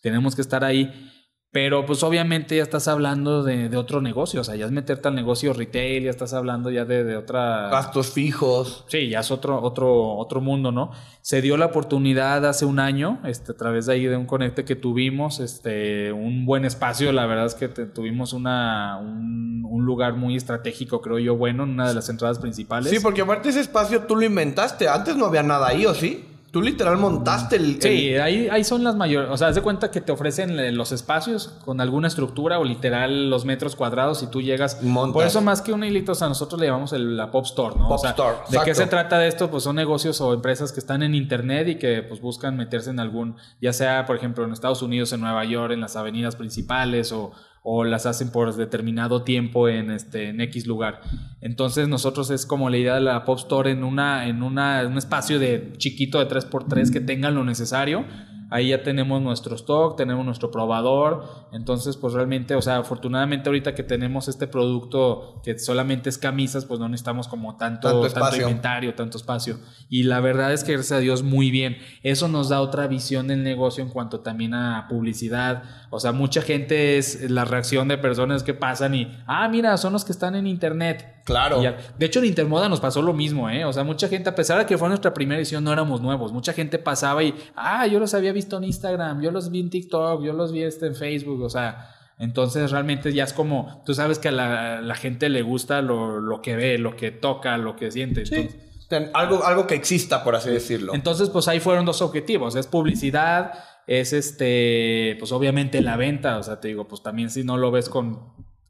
Tenemos 0.00 0.36
que 0.36 0.42
estar 0.42 0.62
ahí. 0.64 1.10
Pero 1.50 1.86
pues 1.86 2.02
obviamente 2.02 2.56
ya 2.58 2.62
estás 2.62 2.88
hablando 2.88 3.42
de, 3.42 3.70
de 3.70 3.76
otro 3.78 4.02
negocio, 4.02 4.42
o 4.42 4.44
sea, 4.44 4.54
ya 4.54 4.66
es 4.66 4.70
meterte 4.70 5.08
al 5.08 5.14
negocio 5.14 5.54
retail, 5.54 6.04
ya 6.04 6.10
estás 6.10 6.34
hablando 6.34 6.70
ya 6.70 6.84
de, 6.84 7.04
de 7.04 7.16
otra... 7.16 7.70
Gastos 7.70 8.10
fijos. 8.12 8.84
Sí, 8.88 9.08
ya 9.08 9.20
es 9.20 9.30
otro, 9.30 9.62
otro, 9.62 10.16
otro 10.18 10.42
mundo, 10.42 10.72
¿no? 10.72 10.90
Se 11.22 11.40
dio 11.40 11.56
la 11.56 11.64
oportunidad 11.66 12.44
hace 12.44 12.66
un 12.66 12.78
año, 12.78 13.20
este, 13.24 13.52
a 13.52 13.56
través 13.56 13.86
de 13.86 13.94
ahí 13.94 14.04
de 14.04 14.18
un 14.18 14.26
conecte 14.26 14.66
que 14.66 14.76
tuvimos, 14.76 15.40
este, 15.40 16.12
un 16.12 16.44
buen 16.44 16.66
espacio, 16.66 17.12
la 17.12 17.24
verdad 17.24 17.46
es 17.46 17.54
que 17.54 17.68
te- 17.68 17.86
tuvimos 17.86 18.34
una, 18.34 18.98
un, 18.98 19.64
un 19.64 19.84
lugar 19.86 20.16
muy 20.16 20.36
estratégico, 20.36 21.00
creo 21.00 21.18
yo, 21.18 21.34
bueno, 21.36 21.64
en 21.64 21.70
una 21.70 21.88
de 21.88 21.94
las 21.94 22.10
entradas 22.10 22.38
principales. 22.38 22.90
Sí, 22.92 22.98
porque 23.02 23.22
aparte 23.22 23.48
ese 23.48 23.60
espacio 23.60 24.02
tú 24.02 24.16
lo 24.16 24.24
inventaste. 24.26 24.86
Antes 24.86 25.16
no 25.16 25.24
había 25.24 25.42
nada 25.42 25.68
ahí, 25.68 25.86
¿o 25.86 25.94
sí? 25.94 26.26
Tú 26.50 26.62
literal 26.62 26.96
montaste 26.96 27.56
el... 27.56 27.80
Sí, 27.82 28.08
el- 28.10 28.22
ahí, 28.22 28.48
ahí 28.50 28.64
son 28.64 28.82
las 28.82 28.96
mayores. 28.96 29.28
O 29.30 29.36
sea, 29.36 29.48
haz 29.48 29.54
de 29.54 29.60
cuenta 29.60 29.90
que 29.90 30.00
te 30.00 30.12
ofrecen 30.12 30.76
los 30.76 30.92
espacios 30.92 31.48
con 31.64 31.80
alguna 31.80 32.08
estructura 32.08 32.58
o 32.58 32.64
literal 32.64 33.28
los 33.28 33.44
metros 33.44 33.76
cuadrados 33.76 34.22
y 34.22 34.28
tú 34.28 34.40
llegas. 34.40 34.82
Montas. 34.82 35.12
Por 35.12 35.26
eso, 35.26 35.40
más 35.42 35.60
que 35.60 35.72
un 35.74 35.84
hilito, 35.84 36.12
o 36.12 36.14
sea, 36.14 36.28
nosotros 36.28 36.58
le 36.60 36.66
llamamos 36.68 36.92
el- 36.94 37.16
la 37.18 37.30
Pop 37.30 37.44
Store, 37.44 37.74
¿no? 37.76 37.88
Pop 37.88 37.96
o 37.96 37.98
sea, 37.98 38.10
Store, 38.10 38.36
¿De 38.50 38.58
qué 38.64 38.74
se 38.74 38.86
trata 38.86 39.18
de 39.18 39.28
esto? 39.28 39.50
Pues 39.50 39.64
son 39.64 39.76
negocios 39.76 40.20
o 40.22 40.32
empresas 40.32 40.72
que 40.72 40.80
están 40.80 41.02
en 41.02 41.14
internet 41.14 41.68
y 41.68 41.74
que 41.76 42.02
pues 42.02 42.20
buscan 42.20 42.56
meterse 42.56 42.90
en 42.90 43.00
algún, 43.00 43.36
ya 43.60 43.72
sea, 43.74 44.06
por 44.06 44.16
ejemplo, 44.16 44.44
en 44.44 44.52
Estados 44.52 44.80
Unidos, 44.80 45.12
en 45.12 45.20
Nueva 45.20 45.44
York, 45.44 45.72
en 45.72 45.80
las 45.82 45.96
avenidas 45.96 46.34
principales 46.36 47.12
o 47.12 47.32
o 47.70 47.84
las 47.84 48.06
hacen 48.06 48.30
por 48.30 48.54
determinado 48.54 49.24
tiempo 49.24 49.68
en 49.68 49.90
este 49.90 50.30
en 50.30 50.40
X 50.40 50.66
lugar. 50.66 51.02
Entonces 51.42 51.86
nosotros 51.86 52.30
es 52.30 52.46
como 52.46 52.70
la 52.70 52.78
idea 52.78 52.94
de 52.94 53.02
la 53.02 53.26
Pop 53.26 53.36
Store 53.38 53.70
en 53.70 53.84
una 53.84 54.26
en 54.26 54.42
una 54.42 54.86
un 54.86 54.96
espacio 54.96 55.38
de 55.38 55.74
chiquito 55.76 56.18
de 56.18 56.28
3x3 56.28 56.90
que 56.90 57.00
tengan 57.00 57.34
lo 57.34 57.44
necesario. 57.44 58.06
Ahí 58.50 58.68
ya 58.68 58.82
tenemos 58.82 59.20
nuestro 59.20 59.54
stock, 59.56 59.96
tenemos 59.96 60.24
nuestro 60.24 60.50
probador. 60.50 61.24
Entonces, 61.52 61.96
pues 61.96 62.14
realmente, 62.14 62.54
o 62.54 62.62
sea, 62.62 62.78
afortunadamente 62.78 63.48
ahorita 63.48 63.74
que 63.74 63.82
tenemos 63.82 64.28
este 64.28 64.46
producto 64.46 65.40
que 65.44 65.58
solamente 65.58 66.08
es 66.08 66.16
camisas, 66.16 66.64
pues 66.64 66.80
no 66.80 66.88
necesitamos 66.88 67.28
como 67.28 67.56
tanto, 67.56 68.08
Tanto 68.08 68.36
inventario, 68.36 68.94
tanto 68.94 69.18
espacio. 69.18 69.58
Y 69.88 70.04
la 70.04 70.20
verdad 70.20 70.52
es 70.52 70.64
que 70.64 70.72
gracias 70.72 70.98
a 70.98 71.00
Dios 71.00 71.22
muy 71.22 71.50
bien. 71.50 71.76
Eso 72.02 72.28
nos 72.28 72.48
da 72.48 72.60
otra 72.60 72.86
visión 72.86 73.28
del 73.28 73.42
negocio 73.42 73.84
en 73.84 73.90
cuanto 73.90 74.20
también 74.20 74.54
a 74.54 74.86
publicidad. 74.88 75.62
O 75.90 76.00
sea, 76.00 76.12
mucha 76.12 76.40
gente 76.40 76.98
es 76.98 77.30
la 77.30 77.44
reacción 77.44 77.88
de 77.88 77.98
personas 77.98 78.42
que 78.42 78.54
pasan 78.54 78.94
y, 78.94 79.14
ah, 79.26 79.48
mira, 79.48 79.76
son 79.76 79.92
los 79.92 80.04
que 80.04 80.12
están 80.12 80.34
en 80.34 80.46
internet. 80.46 81.17
Claro. 81.28 81.62
Ya- 81.62 81.76
de 81.98 82.06
hecho, 82.06 82.20
en 82.20 82.24
Intermoda 82.24 82.70
nos 82.70 82.80
pasó 82.80 83.02
lo 83.02 83.12
mismo, 83.12 83.50
¿eh? 83.50 83.66
O 83.66 83.72
sea, 83.72 83.84
mucha 83.84 84.08
gente, 84.08 84.30
a 84.30 84.34
pesar 84.34 84.58
de 84.58 84.64
que 84.64 84.78
fue 84.78 84.88
nuestra 84.88 85.12
primera 85.12 85.38
edición, 85.38 85.62
no 85.62 85.70
éramos 85.72 86.00
nuevos. 86.00 86.32
Mucha 86.32 86.54
gente 86.54 86.78
pasaba 86.78 87.22
y, 87.22 87.34
ah, 87.54 87.86
yo 87.86 88.00
los 88.00 88.14
había 88.14 88.32
visto 88.32 88.56
en 88.56 88.64
Instagram, 88.64 89.20
yo 89.20 89.30
los 89.30 89.50
vi 89.50 89.60
en 89.60 89.68
TikTok, 89.68 90.24
yo 90.24 90.32
los 90.32 90.52
vi 90.52 90.62
este 90.62 90.86
en 90.86 90.94
Facebook, 90.94 91.42
o 91.42 91.50
sea. 91.50 91.90
Entonces 92.18 92.70
realmente 92.72 93.12
ya 93.12 93.24
es 93.24 93.32
como, 93.34 93.82
tú 93.86 93.94
sabes 93.94 94.18
que 94.18 94.28
a 94.28 94.32
la, 94.32 94.80
la 94.80 94.94
gente 94.94 95.28
le 95.28 95.42
gusta 95.42 95.82
lo, 95.82 96.18
lo 96.18 96.40
que 96.42 96.56
ve, 96.56 96.78
lo 96.78 96.96
que 96.96 97.10
toca, 97.12 97.58
lo 97.58 97.76
que 97.76 97.90
siente. 97.92 98.24
Sí. 98.26 98.34
Entonces, 98.34 99.10
algo, 99.14 99.44
algo 99.44 99.66
que 99.66 99.74
exista, 99.74 100.24
por 100.24 100.34
así 100.34 100.48
decirlo. 100.50 100.94
entonces, 100.94 101.28
pues 101.28 101.46
ahí 101.46 101.60
fueron 101.60 101.84
dos 101.84 102.00
objetivos. 102.00 102.56
Es 102.56 102.66
publicidad, 102.66 103.52
es 103.86 104.12
este, 104.14 105.14
pues 105.18 105.30
obviamente 105.30 105.82
la 105.82 105.96
venta. 105.96 106.38
O 106.38 106.42
sea, 106.42 106.58
te 106.58 106.68
digo, 106.68 106.88
pues 106.88 107.02
también 107.02 107.28
si 107.30 107.44
no 107.44 107.56
lo 107.58 107.70
ves 107.70 107.88
con 107.90 108.18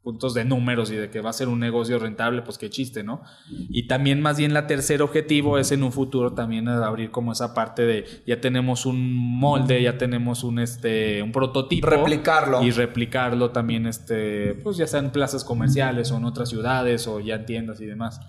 puntos 0.03 0.33
de 0.33 0.45
números 0.45 0.91
y 0.91 0.95
de 0.95 1.09
que 1.09 1.21
va 1.21 1.29
a 1.29 1.33
ser 1.33 1.49
un 1.49 1.59
negocio 1.59 1.99
rentable, 1.99 2.41
pues 2.41 2.57
qué 2.57 2.69
chiste, 2.69 3.03
¿no? 3.03 3.21
Y 3.69 3.87
también 3.87 4.21
más 4.21 4.37
bien 4.37 4.53
la 4.53 4.65
tercer 4.65 5.01
objetivo 5.01 5.57
es 5.57 5.71
en 5.71 5.83
un 5.83 5.91
futuro 5.91 6.33
también 6.33 6.67
abrir 6.67 7.11
como 7.11 7.31
esa 7.31 7.53
parte 7.53 7.85
de 7.85 8.05
ya 8.25 8.39
tenemos 8.39 8.85
un 8.85 9.13
molde, 9.13 9.81
ya 9.81 9.97
tenemos 9.97 10.43
un 10.43 10.59
este 10.59 11.21
un 11.21 11.31
prototipo 11.31 11.87
Replicarlo. 11.87 12.63
y 12.63 12.71
replicarlo 12.71 13.51
también 13.51 13.85
este 13.85 14.55
pues 14.55 14.77
ya 14.77 14.87
sea 14.87 14.99
en 14.99 15.11
plazas 15.11 15.43
comerciales 15.43 16.11
o 16.11 16.17
en 16.17 16.25
otras 16.25 16.49
ciudades 16.49 17.07
o 17.07 17.19
ya 17.19 17.35
en 17.35 17.45
tiendas 17.45 17.81
y 17.81 17.85
demás. 17.85 18.21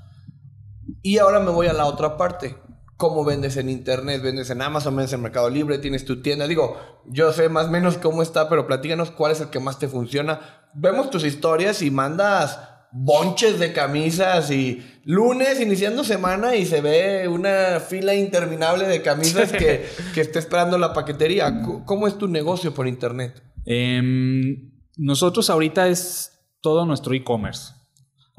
Y 1.03 1.19
ahora 1.19 1.41
me 1.41 1.51
voy 1.51 1.69
a 1.69 1.73
la 1.73 1.87
otra 1.87 2.17
parte. 2.17 2.57
¿Cómo 3.01 3.25
vendes 3.25 3.57
en 3.57 3.71
internet? 3.71 4.21
¿Vendes 4.21 4.51
en 4.51 4.61
Amazon? 4.61 4.95
¿Vendes 4.95 5.15
en 5.15 5.23
Mercado 5.23 5.49
Libre? 5.49 5.79
¿Tienes 5.79 6.05
tu 6.05 6.21
tienda? 6.21 6.47
Digo, 6.47 6.79
yo 7.07 7.33
sé 7.33 7.49
más 7.49 7.69
o 7.69 7.71
menos 7.71 7.97
cómo 7.97 8.21
está, 8.21 8.51
pero 8.51 8.67
platícanos 8.67 9.11
cuál 9.11 9.33
es 9.33 9.41
el 9.41 9.49
que 9.49 9.59
más 9.59 9.79
te 9.79 9.89
funciona. 9.89 10.69
Vemos 10.75 11.09
tus 11.09 11.25
historias 11.25 11.81
y 11.81 11.91
mandas 11.91 12.61
bonches 12.93 13.59
de 13.59 13.73
camisas 13.73 14.51
y 14.51 14.85
lunes 15.05 15.63
iniciando 15.63 16.05
semana 16.05 16.57
y 16.57 16.67
se 16.67 16.83
ve 16.83 17.27
una 17.27 17.81
fila 17.81 18.15
interminable 18.15 18.87
de 18.87 19.01
camisas 19.01 19.51
que, 19.51 19.89
que 20.15 20.21
está 20.21 20.39
esperando 20.39 20.77
la 20.77 20.93
paquetería. 20.93 21.63
¿Cómo 21.87 22.07
es 22.07 22.19
tu 22.19 22.29
negocio 22.29 22.75
por 22.75 22.87
internet? 22.87 23.43
Em, 23.65 24.73
nosotros 24.99 25.49
ahorita 25.49 25.89
es 25.89 26.33
todo 26.61 26.85
nuestro 26.85 27.15
e-commerce. 27.15 27.80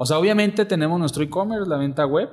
O 0.02 0.04
sea, 0.04 0.18
obviamente 0.18 0.64
tenemos 0.64 0.98
nuestro 0.98 1.22
e-commerce, 1.22 1.70
la 1.70 1.76
venta 1.76 2.04
web. 2.06 2.28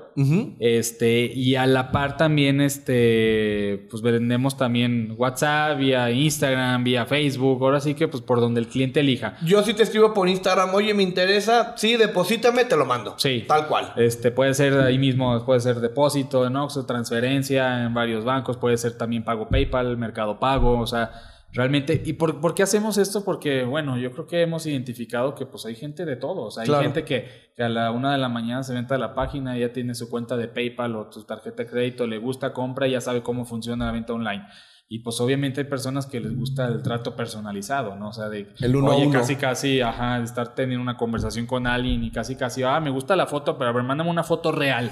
Este, 0.57 1.31
y 1.31 1.53
a 1.53 1.67
la 1.67 1.91
par 1.91 2.17
también, 2.17 2.61
este, 2.61 3.85
pues 3.91 4.01
vendemos 4.01 4.57
también 4.57 5.13
WhatsApp, 5.15 5.77
vía 5.77 6.09
Instagram, 6.09 6.83
vía 6.83 7.05
Facebook. 7.05 7.61
Ahora 7.61 7.79
sí 7.79 7.93
que, 7.93 8.07
pues 8.07 8.23
por 8.23 8.39
donde 8.39 8.59
el 8.59 8.67
cliente 8.67 9.01
elija. 9.01 9.37
Yo 9.45 9.61
si 9.61 9.75
te 9.75 9.83
escribo 9.83 10.15
por 10.15 10.27
Instagram, 10.27 10.73
oye, 10.73 10.95
me 10.95 11.03
interesa, 11.03 11.75
sí, 11.77 11.95
deposítame, 11.95 12.65
te 12.65 12.75
lo 12.75 12.87
mando. 12.87 13.13
Sí. 13.17 13.45
Tal 13.47 13.67
cual. 13.67 13.93
Este, 13.97 14.31
puede 14.31 14.55
ser 14.55 14.73
ahí 14.79 14.97
mismo, 14.97 15.45
puede 15.45 15.59
ser 15.59 15.79
depósito 15.79 16.47
en 16.47 16.55
Oxxo, 16.55 16.87
transferencia 16.87 17.85
en 17.85 17.93
varios 17.93 18.25
bancos, 18.25 18.57
puede 18.57 18.77
ser 18.77 18.97
también 18.97 19.23
pago 19.23 19.47
PayPal, 19.47 19.95
Mercado 19.95 20.39
Pago, 20.39 20.79
o 20.79 20.87
sea, 20.87 21.11
realmente, 21.53 22.01
¿y 22.05 22.13
por, 22.13 22.39
por 22.41 22.53
qué 22.53 22.63
hacemos 22.63 22.97
esto? 22.97 23.23
Porque, 23.23 23.63
bueno, 23.63 23.97
yo 23.97 24.11
creo 24.11 24.27
que 24.27 24.41
hemos 24.41 24.65
identificado 24.65 25.35
que 25.35 25.45
pues 25.45 25.65
hay 25.65 25.75
gente 25.75 26.05
de 26.05 26.15
todo, 26.15 26.43
o 26.43 26.51
sea, 26.51 26.63
hay 26.63 26.67
Claro. 26.69 26.83
gente 26.83 27.03
que, 27.05 27.51
que 27.55 27.63
a 27.63 27.69
la 27.69 27.91
una 27.91 28.11
de 28.11 28.17
la 28.19 28.29
mañana 28.29 28.63
se 28.63 28.73
venta 28.73 28.95
a 28.95 28.97
la 28.99 29.13
página, 29.15 29.57
ya 29.57 29.73
tiene 29.73 29.95
su 29.95 30.09
cuenta 30.09 30.37
de 30.37 30.47
PayPal 30.47 30.95
o 30.95 31.11
su 31.11 31.23
tarjeta 31.25 31.63
de 31.63 31.69
crédito, 31.69 32.05
le 32.07 32.17
gusta, 32.17 32.53
compra 32.53 32.87
y 32.87 32.91
ya 32.91 33.01
sabe 33.01 33.21
cómo 33.23 33.45
funciona 33.45 33.85
la 33.85 33.91
venta 33.91 34.13
online. 34.13 34.45
Y 34.91 34.99
pues 34.99 35.21
obviamente 35.21 35.61
hay 35.61 35.67
personas 35.67 36.07
que 36.07 36.19
les 36.19 36.35
gusta 36.35 36.67
el 36.67 36.81
trato 36.81 37.15
personalizado, 37.15 37.95
¿no? 37.95 38.09
O 38.09 38.13
sea, 38.13 38.27
de 38.27 38.51
El 38.59 38.75
uno 38.75 38.91
a 38.91 38.95
uno. 38.97 39.11
casi 39.11 39.35
casi, 39.35 39.81
ajá, 39.81 40.17
de 40.17 40.25
estar 40.25 40.55
teniendo 40.55 40.81
una 40.81 40.97
conversación 40.97 41.45
con 41.45 41.67
alguien 41.67 42.03
y 42.03 42.09
casi 42.11 42.35
casi, 42.35 42.63
ah, 42.63 42.79
me 42.79 42.89
gusta 42.89 43.15
la 43.15 43.27
foto, 43.27 43.55
pero 43.57 43.69
a 43.69 43.73
ver, 43.73 43.83
mándame 43.83 44.09
una 44.09 44.23
foto 44.23 44.51
real. 44.51 44.89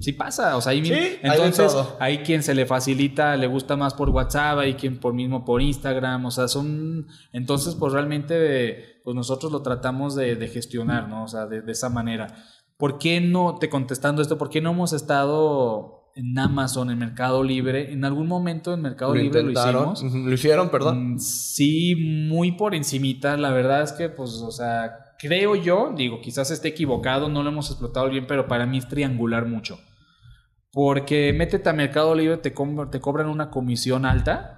Sí 0.00 0.12
pasa, 0.12 0.56
o 0.56 0.60
sea, 0.60 0.72
ahí 0.72 0.84
Sí, 0.84 0.92
hay 0.92 1.00
de 1.00 1.20
entonces 1.22 1.74
hay 2.00 2.18
quien 2.18 2.42
se 2.42 2.54
le 2.54 2.66
facilita, 2.66 3.36
le 3.36 3.46
gusta 3.46 3.76
más 3.76 3.94
por 3.94 4.10
WhatsApp, 4.10 4.58
hay 4.58 4.74
quien 4.74 4.98
por 4.98 5.14
mismo 5.14 5.44
por 5.44 5.62
Instagram, 5.62 6.26
o 6.26 6.30
sea, 6.30 6.48
son 6.48 7.06
entonces 7.32 7.74
pues 7.74 7.92
realmente 7.92 9.00
pues 9.04 9.14
nosotros 9.14 9.52
lo 9.52 9.62
tratamos 9.62 10.14
de, 10.14 10.36
de 10.36 10.48
gestionar, 10.48 11.08
¿no? 11.08 11.24
O 11.24 11.28
sea, 11.28 11.46
de, 11.46 11.62
de 11.62 11.72
esa 11.72 11.88
manera. 11.88 12.44
¿Por 12.76 12.98
qué 12.98 13.20
no, 13.20 13.56
te 13.58 13.68
contestando 13.68 14.22
esto, 14.22 14.38
por 14.38 14.50
qué 14.50 14.60
no 14.60 14.70
hemos 14.70 14.92
estado 14.92 15.98
en 16.18 16.36
Amazon, 16.36 16.90
en 16.90 16.98
Mercado 16.98 17.44
Libre. 17.44 17.92
En 17.92 18.04
algún 18.04 18.26
momento 18.26 18.74
en 18.74 18.82
Mercado 18.82 19.14
Libre 19.14 19.40
lo 19.42 19.52
hicimos. 19.52 20.02
Lo 20.02 20.32
hicieron, 20.32 20.68
perdón. 20.68 21.14
Mm, 21.14 21.18
sí, 21.20 21.94
muy 22.28 22.52
por 22.52 22.74
encimita. 22.74 23.36
La 23.36 23.52
verdad 23.52 23.82
es 23.82 23.92
que, 23.92 24.08
pues, 24.08 24.32
o 24.42 24.50
sea, 24.50 24.98
creo 25.18 25.54
yo, 25.54 25.92
digo, 25.96 26.20
quizás 26.20 26.50
esté 26.50 26.68
equivocado, 26.68 27.28
no 27.28 27.42
lo 27.42 27.50
hemos 27.50 27.70
explotado 27.70 28.08
bien, 28.08 28.26
pero 28.26 28.48
para 28.48 28.66
mí 28.66 28.78
es 28.78 28.88
triangular 28.88 29.46
mucho. 29.46 29.78
Porque 30.72 31.32
métete 31.32 31.68
a 31.68 31.72
Mercado 31.72 32.14
Libre, 32.14 32.36
te, 32.38 32.52
cobran 32.52 33.28
una 33.28 33.50
comisión 33.50 34.06
alta. 34.06 34.54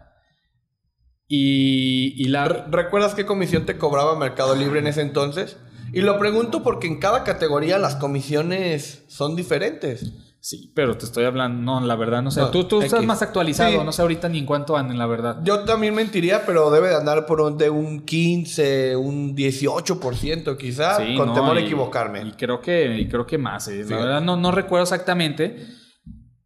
Y 1.27 2.27
la... 2.29 2.47
¿Recuerdas 2.49 3.15
qué 3.15 3.25
comisión 3.25 3.65
te 3.65 3.79
cobraba 3.79 4.19
Mercado 4.19 4.55
Libre 4.57 4.81
en 4.81 4.89
ese 4.89 5.03
entonces? 5.03 5.57
Y 5.93 6.03
lo 6.03 6.19
pregunto 6.19 6.63
porque 6.63 6.87
en 6.87 6.99
cada 6.99 7.25
categoría 7.25 7.79
las 7.79 7.97
comisiones 7.97 9.05
son 9.09 9.35
diferentes. 9.35 10.30
Sí, 10.43 10.73
pero 10.75 10.97
te 10.97 11.05
estoy 11.05 11.25
hablando, 11.25 11.61
no, 11.61 11.87
la 11.87 11.97
verdad, 11.97 12.23
no 12.23 12.31
sé. 12.31 12.41
tú, 12.51 12.65
tú 12.65 12.81
estás 12.81 13.05
más 13.05 13.21
actualizado, 13.21 13.85
no 13.85 13.93
sé 13.93 14.01
ahorita 14.01 14.27
ni 14.31 14.39
en 14.39 14.47
cuánto 14.47 14.75
andan, 14.75 14.97
la 14.97 15.05
verdad. 15.05 15.41
Yo 15.45 15.65
también 15.65 15.95
mentiría, 15.95 16.47
pero 16.47 16.71
debe 16.71 16.89
de 16.89 16.97
andar 16.97 17.27
por 17.27 17.43
un, 17.43 17.59
de 17.59 17.69
un 17.69 18.07
15, 18.07 18.97
un 18.97 19.37
18% 19.37 20.57
quizás, 20.57 20.99
con 21.19 21.35
temor 21.35 21.59
a 21.59 21.61
equivocarme. 21.61 22.23
Y 22.23 22.33
creo 22.33 22.63
que, 22.63 22.99
y 22.99 23.07
creo 23.07 23.27
que 23.27 23.37
más, 23.37 23.69
eh. 23.69 23.85
la 23.87 23.97
verdad 23.97 24.21
no, 24.23 24.39
no 24.39 24.51
recuerdo 24.51 24.85
exactamente, 24.85 25.67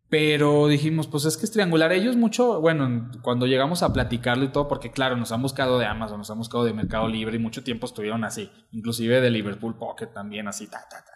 pero 0.08 0.66
dijimos, 0.66 1.06
pues 1.06 1.24
es 1.24 1.36
que 1.36 1.44
es 1.44 1.52
triangular. 1.52 1.92
Ellos 1.92 2.16
mucho, 2.16 2.60
bueno, 2.60 3.10
cuando 3.22 3.46
llegamos 3.46 3.84
a 3.84 3.92
platicarlo 3.92 4.44
y 4.44 4.48
todo, 4.48 4.66
porque 4.66 4.90
claro, 4.90 5.16
nos 5.16 5.30
han 5.30 5.40
buscado 5.40 5.78
de 5.78 5.86
Amazon, 5.86 6.18
nos 6.18 6.30
han 6.30 6.38
buscado 6.38 6.64
de 6.64 6.72
Mercado 6.72 7.06
Libre 7.06 7.36
y 7.36 7.38
mucho 7.38 7.62
tiempo 7.62 7.86
estuvieron 7.86 8.24
así, 8.24 8.50
inclusive 8.72 9.20
de 9.20 9.30
Liverpool 9.30 9.78
Pocket 9.78 10.08
también, 10.08 10.48
así, 10.48 10.66
ta, 10.66 10.80
ta, 10.90 11.04
ta. 11.04 11.12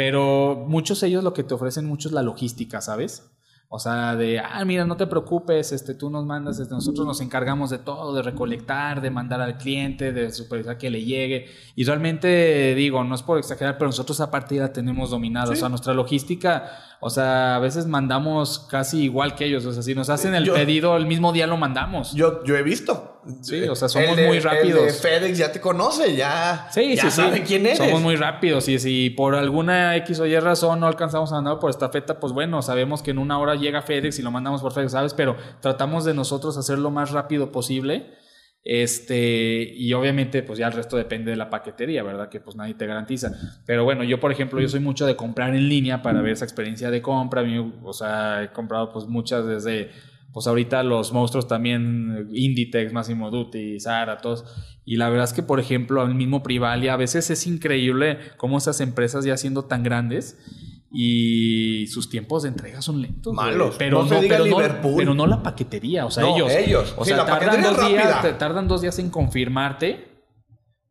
Pero 0.00 0.64
muchos 0.66 0.98
de 1.02 1.08
ellos 1.08 1.22
lo 1.22 1.34
que 1.34 1.44
te 1.44 1.52
ofrecen 1.52 1.84
mucho 1.84 2.08
es 2.08 2.14
la 2.14 2.22
logística, 2.22 2.80
¿sabes? 2.80 3.30
O 3.68 3.78
sea, 3.78 4.16
de, 4.16 4.38
ah, 4.38 4.64
mira, 4.64 4.86
no 4.86 4.96
te 4.96 5.06
preocupes, 5.06 5.72
este, 5.72 5.92
tú 5.92 6.08
nos 6.08 6.24
mandas, 6.24 6.58
este, 6.58 6.72
nosotros 6.72 7.06
nos 7.06 7.20
encargamos 7.20 7.68
de 7.68 7.76
todo, 7.76 8.14
de 8.14 8.22
recolectar, 8.22 9.02
de 9.02 9.10
mandar 9.10 9.42
al 9.42 9.58
cliente, 9.58 10.10
de 10.14 10.32
supervisar 10.32 10.78
que 10.78 10.88
le 10.88 11.04
llegue. 11.04 11.50
Y 11.76 11.84
realmente, 11.84 12.74
digo, 12.74 13.04
no 13.04 13.14
es 13.14 13.22
por 13.22 13.36
exagerar, 13.36 13.76
pero 13.76 13.88
nosotros 13.88 14.18
aparte 14.22 14.54
ya 14.54 14.62
la 14.62 14.72
tenemos 14.72 15.10
dominada. 15.10 15.52
O 15.52 15.54
sea, 15.54 15.68
nuestra 15.68 15.92
logística, 15.92 16.72
o 17.02 17.08
sea, 17.08 17.56
a 17.56 17.58
veces 17.58 17.86
mandamos 17.86 18.58
casi 18.58 19.04
igual 19.04 19.34
que 19.34 19.46
ellos. 19.46 19.64
O 19.64 19.72
sea, 19.72 19.82
si 19.82 19.94
nos 19.94 20.10
hacen 20.10 20.34
el 20.34 20.50
pedido, 20.50 20.96
el 20.98 21.06
mismo 21.06 21.32
día 21.32 21.46
lo 21.46 21.56
mandamos. 21.56 22.12
Yo, 22.12 22.44
yo 22.44 22.56
he 22.56 22.62
visto. 22.62 23.20
Sí, 23.40 23.62
o 23.64 23.74
sea, 23.74 23.88
somos 23.88 24.18
muy 24.18 24.38
rápidos. 24.40 24.80
El 24.80 24.86
de 24.86 24.92
FedEx 24.92 25.38
ya 25.38 25.50
te 25.50 25.60
conoce, 25.60 26.14
ya, 26.14 26.68
sí, 26.70 26.94
ya 26.96 27.10
sabe 27.10 27.42
quién 27.42 27.64
eres. 27.64 27.78
Somos 27.78 28.02
muy 28.02 28.16
rápidos. 28.16 28.68
Y 28.68 28.78
si 28.78 29.10
por 29.10 29.34
alguna 29.34 29.96
X 29.96 30.20
o 30.20 30.26
Y 30.26 30.38
razón 30.38 30.80
no 30.80 30.86
alcanzamos 30.86 31.32
a 31.32 31.36
mandar 31.36 31.58
por 31.58 31.70
esta 31.70 31.88
feta, 31.88 32.20
pues 32.20 32.34
bueno, 32.34 32.60
sabemos 32.60 33.02
que 33.02 33.10
en 33.12 33.18
una 33.18 33.38
hora 33.38 33.54
llega 33.54 33.80
FedEx 33.80 34.18
y 34.18 34.22
lo 34.22 34.30
mandamos 34.30 34.60
por 34.60 34.72
FedEx, 34.72 34.92
¿sabes? 34.92 35.14
Pero 35.14 35.36
tratamos 35.60 36.04
de 36.04 36.12
nosotros 36.12 36.58
hacer 36.58 36.78
lo 36.78 36.90
más 36.90 37.12
rápido 37.12 37.50
posible. 37.50 38.14
Este, 38.62 39.72
y 39.74 39.92
obviamente, 39.94 40.42
pues 40.42 40.58
ya 40.58 40.66
el 40.66 40.74
resto 40.74 40.96
depende 40.96 41.30
de 41.30 41.36
la 41.36 41.48
paquetería, 41.48 42.02
¿verdad? 42.02 42.28
Que 42.28 42.40
pues 42.40 42.56
nadie 42.56 42.74
te 42.74 42.86
garantiza. 42.86 43.32
Pero 43.66 43.84
bueno, 43.84 44.04
yo, 44.04 44.20
por 44.20 44.32
ejemplo, 44.32 44.60
yo 44.60 44.68
soy 44.68 44.80
mucho 44.80 45.06
de 45.06 45.16
comprar 45.16 45.54
en 45.54 45.68
línea 45.68 46.02
para 46.02 46.20
ver 46.20 46.32
esa 46.32 46.44
experiencia 46.44 46.90
de 46.90 47.00
compra. 47.00 47.42
o 47.82 47.92
sea, 47.92 48.42
he 48.42 48.52
comprado 48.52 48.92
pues 48.92 49.06
muchas 49.06 49.46
desde, 49.46 49.90
pues 50.32 50.46
ahorita 50.46 50.82
los 50.82 51.12
monstruos 51.12 51.48
también, 51.48 52.28
Inditex, 52.32 52.92
Massimo 52.92 53.30
Dutti, 53.30 53.80
Zara, 53.80 54.18
todos. 54.18 54.44
Y 54.84 54.96
la 54.96 55.08
verdad 55.08 55.24
es 55.24 55.32
que, 55.32 55.42
por 55.42 55.58
ejemplo, 55.58 56.04
el 56.04 56.14
mismo 56.14 56.42
Privalia, 56.42 56.94
a 56.94 56.96
veces 56.96 57.30
es 57.30 57.46
increíble 57.46 58.18
cómo 58.36 58.58
esas 58.58 58.80
empresas 58.80 59.24
ya 59.24 59.36
siendo 59.36 59.64
tan 59.64 59.82
grandes 59.82 60.38
y 60.92 61.86
sus 61.86 62.10
tiempos 62.10 62.42
de 62.42 62.48
entrega 62.48 62.82
son 62.82 63.00
lentos. 63.00 63.32
Malos. 63.32 63.76
Pero, 63.78 64.02
no, 64.02 64.20
pero, 64.20 65.14
no, 65.14 65.26
la 65.26 65.42
paquetería. 65.42 66.04
O 66.04 66.10
sea, 66.10 66.28
ellos. 66.28 66.50
ellos. 66.52 66.94
O 66.96 67.04
sea, 67.04 67.24
tardan, 67.24 67.62
dos 67.62 67.88
días, 67.88 68.38
tardan 68.38 68.68
dos 68.68 68.80
días 68.80 68.98
en 68.98 69.10
confirmarte. 69.10 70.08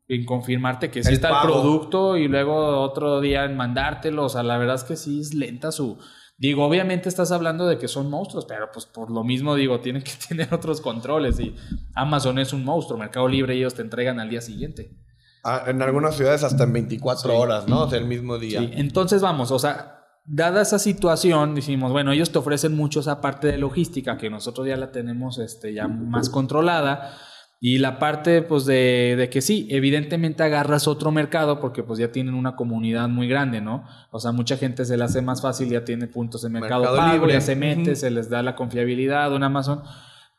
En 0.08 0.26
confirmarte 0.26 0.90
que 0.90 1.04
sí 1.04 1.14
está 1.14 1.42
el 1.42 1.48
producto 1.48 2.18
y 2.18 2.28
luego 2.28 2.82
otro 2.82 3.22
día 3.22 3.44
en 3.44 3.56
mandártelo. 3.56 4.26
O 4.26 4.30
sea, 4.30 4.42
la 4.42 4.58
verdad 4.58 4.76
es 4.76 4.84
que 4.84 4.96
sí 4.96 5.20
es 5.20 5.34
lenta 5.34 5.72
su. 5.72 6.00
Digo, 6.38 6.66
obviamente 6.66 7.10
estás 7.10 7.34
hablando 7.34 7.68
de 7.68 7.78
que 7.78 7.90
son 7.90 8.10
monstruos, 8.10 8.46
pero 8.46 8.70
pues 8.72 8.86
por 8.86 9.12
lo 9.12 9.26
mismo 9.26 9.56
digo, 9.56 9.82
tienen 9.82 10.02
que 10.02 10.14
tener 10.28 10.54
otros 10.54 10.80
controles. 10.80 11.40
Y 11.40 11.54
Amazon 11.94 12.40
es 12.40 12.54
un 12.54 12.64
monstruo, 12.64 12.98
Mercado 12.98 13.28
Libre 13.28 13.56
ellos 13.56 13.76
te 13.76 13.82
entregan 13.82 14.20
al 14.20 14.30
día 14.30 14.42
siguiente. 14.42 14.98
Ah, 15.44 15.64
en 15.68 15.82
algunas 15.82 16.16
ciudades 16.16 16.44
hasta 16.44 16.64
en 16.64 16.74
24 16.74 17.38
horas, 17.38 17.68
¿no? 17.68 17.84
O 17.84 17.90
sea, 17.90 18.00
el 18.00 18.06
mismo 18.06 18.38
día. 18.38 18.60
Sí. 18.60 18.72
Entonces, 18.74 19.22
vamos, 19.22 19.52
o 19.52 19.60
sea, 19.60 20.00
dada 20.26 20.62
esa 20.62 20.80
situación, 20.80 21.56
decimos, 21.56 21.92
bueno, 21.92 22.12
ellos 22.12 22.32
te 22.32 22.40
ofrecen 22.40 22.76
mucho 22.76 23.00
esa 23.00 23.22
parte 23.22 23.48
de 23.48 23.58
logística 23.58 24.18
que 24.18 24.30
nosotros 24.30 24.68
ya 24.68 24.78
la 24.78 24.92
tenemos 24.92 25.40
este, 25.40 25.74
ya 25.74 25.88
más 25.88 26.30
controlada. 26.30 27.18
Y 27.62 27.80
la 27.80 28.00
parte, 28.00 28.42
pues, 28.42 28.66
de, 28.66 29.16
de, 29.18 29.30
que 29.30 29.42
sí, 29.42 29.68
evidentemente 29.70 30.44
agarras 30.44 30.88
otro 30.88 31.12
mercado 31.12 31.60
porque, 31.60 31.84
pues, 31.84 32.00
ya 32.00 32.12
tienen 32.12 32.34
una 32.34 32.56
comunidad 32.56 33.10
muy 33.10 33.28
grande, 33.28 33.60
¿no? 33.60 33.86
O 34.12 34.20
sea, 34.20 34.32
mucha 34.32 34.56
gente 34.56 34.86
se 34.86 34.96
le 34.96 35.04
hace 35.04 35.22
más 35.22 35.42
fácil, 35.42 35.70
ya 35.70 35.84
tiene 35.84 36.08
puntos 36.08 36.42
de 36.42 36.50
mercado, 36.50 36.84
pago, 36.96 37.14
libre. 37.14 37.34
ya 37.34 37.42
se 37.42 37.58
mete, 37.58 37.98
se 37.98 38.12
les 38.12 38.30
da 38.30 38.44
la 38.44 38.56
confiabilidad 38.56 39.34
un 39.34 39.44
Amazon. 39.44 39.84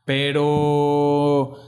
Pero 0.07 1.59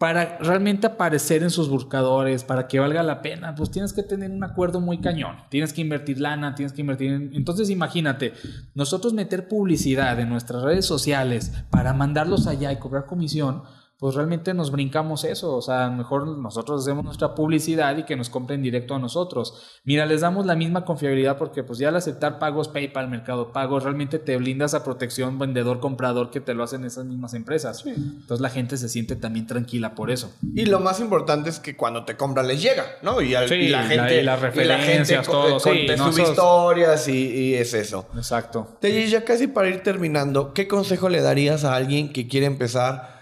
para 0.00 0.38
realmente 0.38 0.86
aparecer 0.86 1.42
en 1.42 1.50
sus 1.50 1.68
buscadores, 1.68 2.42
para 2.42 2.68
que 2.68 2.78
valga 2.78 3.02
la 3.02 3.20
pena, 3.20 3.54
pues 3.54 3.70
tienes 3.70 3.92
que 3.92 4.02
tener 4.02 4.30
un 4.30 4.42
acuerdo 4.42 4.80
muy 4.80 4.98
cañón. 5.02 5.36
Tienes 5.50 5.74
que 5.74 5.82
invertir 5.82 6.18
lana, 6.18 6.54
tienes 6.54 6.72
que 6.72 6.80
invertir 6.80 7.12
en... 7.12 7.30
Entonces 7.34 7.68
imagínate, 7.68 8.32
nosotros 8.74 9.12
meter 9.12 9.46
publicidad 9.46 10.18
en 10.18 10.30
nuestras 10.30 10.62
redes 10.62 10.86
sociales 10.86 11.52
para 11.68 11.92
mandarlos 11.92 12.46
allá 12.46 12.72
y 12.72 12.78
cobrar 12.78 13.04
comisión, 13.04 13.62
pues 14.00 14.14
realmente 14.14 14.54
nos 14.54 14.72
brincamos 14.72 15.24
eso. 15.24 15.54
O 15.54 15.60
sea, 15.60 15.90
mejor 15.90 16.26
nosotros 16.26 16.80
hacemos 16.80 17.04
nuestra 17.04 17.34
publicidad 17.34 17.94
y 17.98 18.04
que 18.04 18.16
nos 18.16 18.30
compren 18.30 18.62
directo 18.62 18.94
a 18.94 18.98
nosotros. 18.98 19.80
Mira, 19.84 20.06
les 20.06 20.22
damos 20.22 20.46
la 20.46 20.56
misma 20.56 20.86
confiabilidad 20.86 21.36
porque 21.36 21.62
pues 21.62 21.78
ya 21.78 21.90
al 21.90 21.96
aceptar 21.96 22.38
pagos 22.38 22.68
PayPal, 22.68 23.08
Mercado 23.08 23.52
Pago, 23.52 23.78
realmente 23.78 24.18
te 24.18 24.38
blindas 24.38 24.72
a 24.72 24.84
protección 24.84 25.38
vendedor-comprador 25.38 26.30
que 26.30 26.40
te 26.40 26.54
lo 26.54 26.64
hacen 26.64 26.86
esas 26.86 27.04
mismas 27.04 27.34
empresas. 27.34 27.84
Entonces 27.84 28.40
la 28.40 28.48
gente 28.48 28.78
se 28.78 28.88
siente 28.88 29.16
también 29.16 29.46
tranquila 29.46 29.94
por 29.94 30.10
eso. 30.10 30.32
Y 30.54 30.64
lo 30.64 30.80
más 30.80 30.98
importante 31.00 31.50
es 31.50 31.60
que 31.60 31.76
cuando 31.76 32.06
te 32.06 32.16
compra 32.16 32.42
les 32.42 32.62
llega, 32.62 32.86
¿no? 33.02 33.20
Y, 33.20 33.32
la 33.32 33.40
gente... 33.82 34.20
Y, 34.20 34.22
las 34.22 34.40
referencias, 34.40 35.26
todo. 35.26 35.58
te 35.58 35.94
historias 36.22 37.06
y, 37.06 37.54
es 37.54 37.74
eso. 37.74 38.06
Exacto. 38.16 38.78
Te 38.80 39.08
ya 39.10 39.24
casi 39.24 39.46
para 39.46 39.68
ir 39.68 39.82
terminando, 39.82 40.54
¿qué 40.54 40.68
consejo 40.68 41.10
le 41.10 41.20
darías 41.20 41.64
a 41.64 41.74
alguien 41.74 42.12
que 42.12 42.28
quiere 42.28 42.46
empezar 42.46 43.19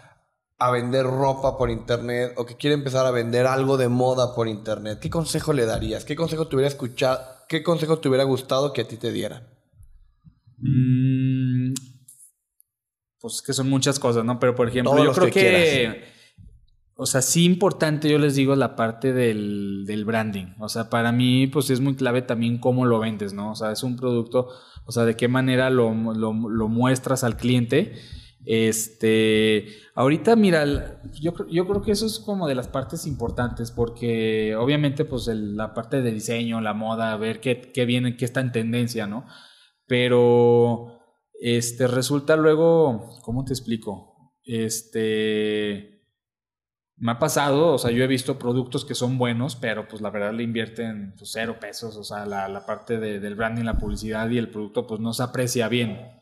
a 0.58 0.70
vender 0.72 1.04
ropa 1.06 1.56
por 1.56 1.70
internet 1.70 2.32
o 2.36 2.44
que 2.44 2.56
quiere 2.56 2.74
empezar 2.74 3.06
a 3.06 3.12
vender 3.12 3.46
algo 3.46 3.76
de 3.76 3.88
moda 3.88 4.34
por 4.34 4.48
internet, 4.48 4.98
¿qué 5.00 5.08
consejo 5.08 5.52
le 5.52 5.66
darías? 5.66 6.04
¿Qué 6.04 6.16
consejo 6.16 6.48
te 6.48 6.56
hubiera 6.56 6.68
escuchado? 6.68 7.20
¿Qué 7.48 7.62
consejo 7.62 7.98
te 7.98 8.08
hubiera 8.08 8.24
gustado 8.24 8.72
que 8.72 8.80
a 8.80 8.88
ti 8.88 8.96
te 8.96 9.12
diera? 9.12 9.48
Mm, 10.58 11.74
pues 13.20 13.40
que 13.40 13.52
son 13.52 13.70
muchas 13.70 14.00
cosas, 14.00 14.24
¿no? 14.24 14.40
Pero 14.40 14.56
por 14.56 14.68
ejemplo, 14.68 15.02
yo 15.02 15.12
creo 15.12 15.30
que, 15.30 16.04
o 16.96 17.06
sea, 17.06 17.22
sí 17.22 17.44
importante, 17.44 18.10
yo 18.10 18.18
les 18.18 18.34
digo, 18.34 18.56
la 18.56 18.74
parte 18.74 19.12
del, 19.12 19.84
del, 19.86 20.04
branding. 20.04 20.54
O 20.58 20.68
sea, 20.68 20.90
para 20.90 21.12
mí, 21.12 21.46
pues 21.46 21.70
es 21.70 21.78
muy 21.78 21.94
clave 21.94 22.22
también 22.22 22.58
cómo 22.58 22.84
lo 22.84 22.98
vendes, 22.98 23.32
¿no? 23.32 23.52
O 23.52 23.54
sea, 23.54 23.70
es 23.70 23.84
un 23.84 23.96
producto, 23.96 24.48
o 24.84 24.90
sea, 24.90 25.04
de 25.04 25.16
qué 25.16 25.28
manera 25.28 25.70
lo, 25.70 25.94
lo, 25.94 26.32
lo 26.32 26.68
muestras 26.68 27.22
al 27.22 27.36
cliente 27.36 27.94
este, 28.50 29.66
ahorita, 29.94 30.34
mira, 30.34 31.02
yo, 31.20 31.34
yo 31.48 31.68
creo 31.68 31.82
que 31.82 31.92
eso 31.92 32.06
es 32.06 32.18
como 32.18 32.48
de 32.48 32.54
las 32.54 32.66
partes 32.66 33.06
importantes, 33.06 33.70
porque 33.70 34.56
obviamente, 34.56 35.04
pues 35.04 35.26
la 35.26 35.74
parte 35.74 36.00
de 36.00 36.12
diseño, 36.12 36.62
la 36.62 36.72
moda, 36.72 37.14
ver 37.18 37.40
qué, 37.40 37.60
qué 37.60 37.84
viene, 37.84 38.16
qué 38.16 38.24
está 38.24 38.40
en 38.40 38.52
tendencia, 38.52 39.06
¿no? 39.06 39.26
Pero, 39.86 40.98
este, 41.38 41.88
resulta 41.88 42.36
luego, 42.36 43.18
¿cómo 43.20 43.44
te 43.44 43.52
explico? 43.52 44.32
Este, 44.44 46.06
me 46.96 47.12
ha 47.12 47.18
pasado, 47.18 47.74
o 47.74 47.78
sea, 47.78 47.90
yo 47.90 48.02
he 48.02 48.06
visto 48.06 48.38
productos 48.38 48.86
que 48.86 48.94
son 48.94 49.18
buenos, 49.18 49.56
pero 49.56 49.88
pues 49.88 50.00
la 50.00 50.08
verdad 50.08 50.32
le 50.32 50.42
invierten 50.42 51.12
pues, 51.18 51.32
cero 51.34 51.58
pesos, 51.60 51.98
o 51.98 52.02
sea, 52.02 52.24
la, 52.24 52.48
la 52.48 52.64
parte 52.64 52.98
de, 52.98 53.20
del 53.20 53.34
branding, 53.34 53.64
la 53.64 53.76
publicidad 53.76 54.30
y 54.30 54.38
el 54.38 54.48
producto 54.48 54.86
pues 54.86 55.00
no 55.00 55.12
se 55.12 55.22
aprecia 55.22 55.68
bien. 55.68 56.17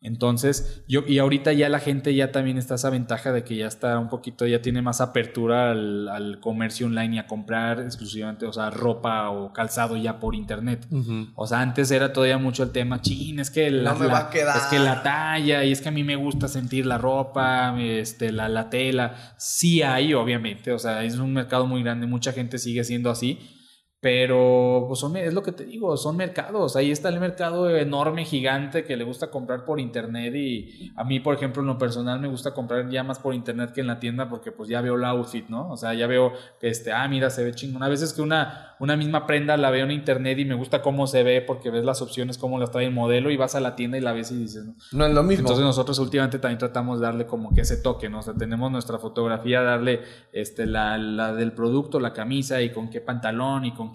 Entonces, 0.00 0.84
yo, 0.86 1.02
y 1.08 1.18
ahorita 1.18 1.52
ya 1.52 1.68
la 1.68 1.80
gente 1.80 2.14
ya 2.14 2.30
también 2.30 2.56
está 2.56 2.76
esa 2.76 2.88
ventaja 2.88 3.32
de 3.32 3.42
que 3.42 3.56
ya 3.56 3.66
está 3.66 3.98
un 3.98 4.08
poquito, 4.08 4.46
ya 4.46 4.62
tiene 4.62 4.80
más 4.80 5.00
apertura 5.00 5.72
al, 5.72 6.38
comercio 6.40 6.86
online 6.86 7.16
y 7.16 7.18
a 7.18 7.26
comprar 7.26 7.80
exclusivamente, 7.80 8.46
o 8.46 8.52
sea, 8.52 8.70
ropa 8.70 9.30
o 9.30 9.52
calzado 9.52 9.96
ya 9.96 10.20
por 10.20 10.36
internet. 10.36 10.86
O 11.34 11.46
sea, 11.48 11.60
antes 11.60 11.90
era 11.90 12.12
todavía 12.12 12.38
mucho 12.38 12.62
el 12.62 12.70
tema, 12.70 13.00
chin, 13.00 13.40
es 13.40 13.50
que 13.50 13.70
la, 13.72 13.92
es 13.92 14.66
que 14.70 14.78
la 14.78 15.02
talla, 15.02 15.64
y 15.64 15.72
es 15.72 15.80
que 15.80 15.88
a 15.88 15.92
mí 15.92 16.04
me 16.04 16.14
gusta 16.14 16.46
sentir 16.46 16.86
la 16.86 16.98
ropa, 16.98 17.74
este, 17.80 18.30
la, 18.30 18.48
la 18.48 18.70
tela. 18.70 19.34
Sí 19.36 19.82
hay, 19.82 20.14
obviamente, 20.14 20.70
o 20.70 20.78
sea, 20.78 21.02
es 21.02 21.18
un 21.18 21.32
mercado 21.32 21.66
muy 21.66 21.82
grande, 21.82 22.06
mucha 22.06 22.32
gente 22.32 22.58
sigue 22.58 22.84
siendo 22.84 23.10
así 23.10 23.57
Pero 24.00 24.84
pues 24.86 25.00
son, 25.00 25.16
es 25.16 25.34
lo 25.34 25.42
que 25.42 25.50
te 25.50 25.64
digo, 25.64 25.96
son 25.96 26.16
mercados. 26.16 26.76
Ahí 26.76 26.92
está 26.92 27.08
el 27.08 27.18
mercado 27.18 27.68
enorme, 27.76 28.24
gigante, 28.24 28.84
que 28.84 28.96
le 28.96 29.02
gusta 29.02 29.28
comprar 29.28 29.64
por 29.64 29.80
internet. 29.80 30.32
Y 30.36 30.92
a 30.94 31.02
mí, 31.02 31.18
por 31.18 31.34
ejemplo, 31.34 31.62
en 31.62 31.66
lo 31.66 31.78
personal 31.78 32.20
me 32.20 32.28
gusta 32.28 32.54
comprar 32.54 32.88
ya 32.90 33.02
más 33.02 33.18
por 33.18 33.34
internet 33.34 33.72
que 33.72 33.80
en 33.80 33.88
la 33.88 33.98
tienda 33.98 34.28
porque 34.28 34.52
pues 34.52 34.68
ya 34.68 34.80
veo 34.82 34.96
la 34.96 35.08
outfit, 35.08 35.48
¿no? 35.48 35.68
O 35.70 35.76
sea, 35.76 35.94
ya 35.94 36.06
veo 36.06 36.32
que 36.60 36.68
este, 36.68 36.92
ah, 36.92 37.08
mira, 37.08 37.28
se 37.28 37.42
ve 37.42 37.52
chingón. 37.52 37.82
A 37.82 37.88
veces 37.88 38.12
que 38.12 38.22
una, 38.22 38.76
una 38.78 38.96
misma 38.96 39.26
prenda 39.26 39.56
la 39.56 39.70
veo 39.70 39.84
en 39.84 39.90
internet 39.90 40.38
y 40.38 40.44
me 40.44 40.54
gusta 40.54 40.80
cómo 40.80 41.08
se 41.08 41.24
ve 41.24 41.42
porque 41.42 41.70
ves 41.70 41.84
las 41.84 42.00
opciones, 42.00 42.38
cómo 42.38 42.60
las 42.60 42.70
trae 42.70 42.86
el 42.86 42.92
modelo 42.92 43.32
y 43.32 43.36
vas 43.36 43.56
a 43.56 43.60
la 43.60 43.74
tienda 43.74 43.98
y 43.98 44.00
la 44.00 44.12
ves 44.12 44.30
y 44.30 44.36
dices, 44.36 44.64
no, 44.64 44.74
no 44.92 45.06
es 45.06 45.12
lo 45.12 45.24
mismo. 45.24 45.40
Entonces 45.40 45.64
nosotros 45.64 45.98
últimamente 45.98 46.38
también 46.38 46.58
tratamos 46.58 47.00
de 47.00 47.06
darle 47.06 47.26
como 47.26 47.52
que 47.52 47.62
ese 47.62 47.78
toque, 47.78 48.08
¿no? 48.08 48.20
O 48.20 48.22
sea, 48.22 48.34
tenemos 48.34 48.70
nuestra 48.70 48.98
fotografía, 48.98 49.60
darle 49.62 50.02
este, 50.32 50.66
la, 50.66 50.98
la 50.98 51.34
del 51.34 51.50
producto, 51.50 51.98
la 51.98 52.12
camisa 52.12 52.62
y 52.62 52.70
con 52.70 52.90
qué 52.90 53.00
pantalón 53.00 53.64
y 53.64 53.72
con 53.74 53.87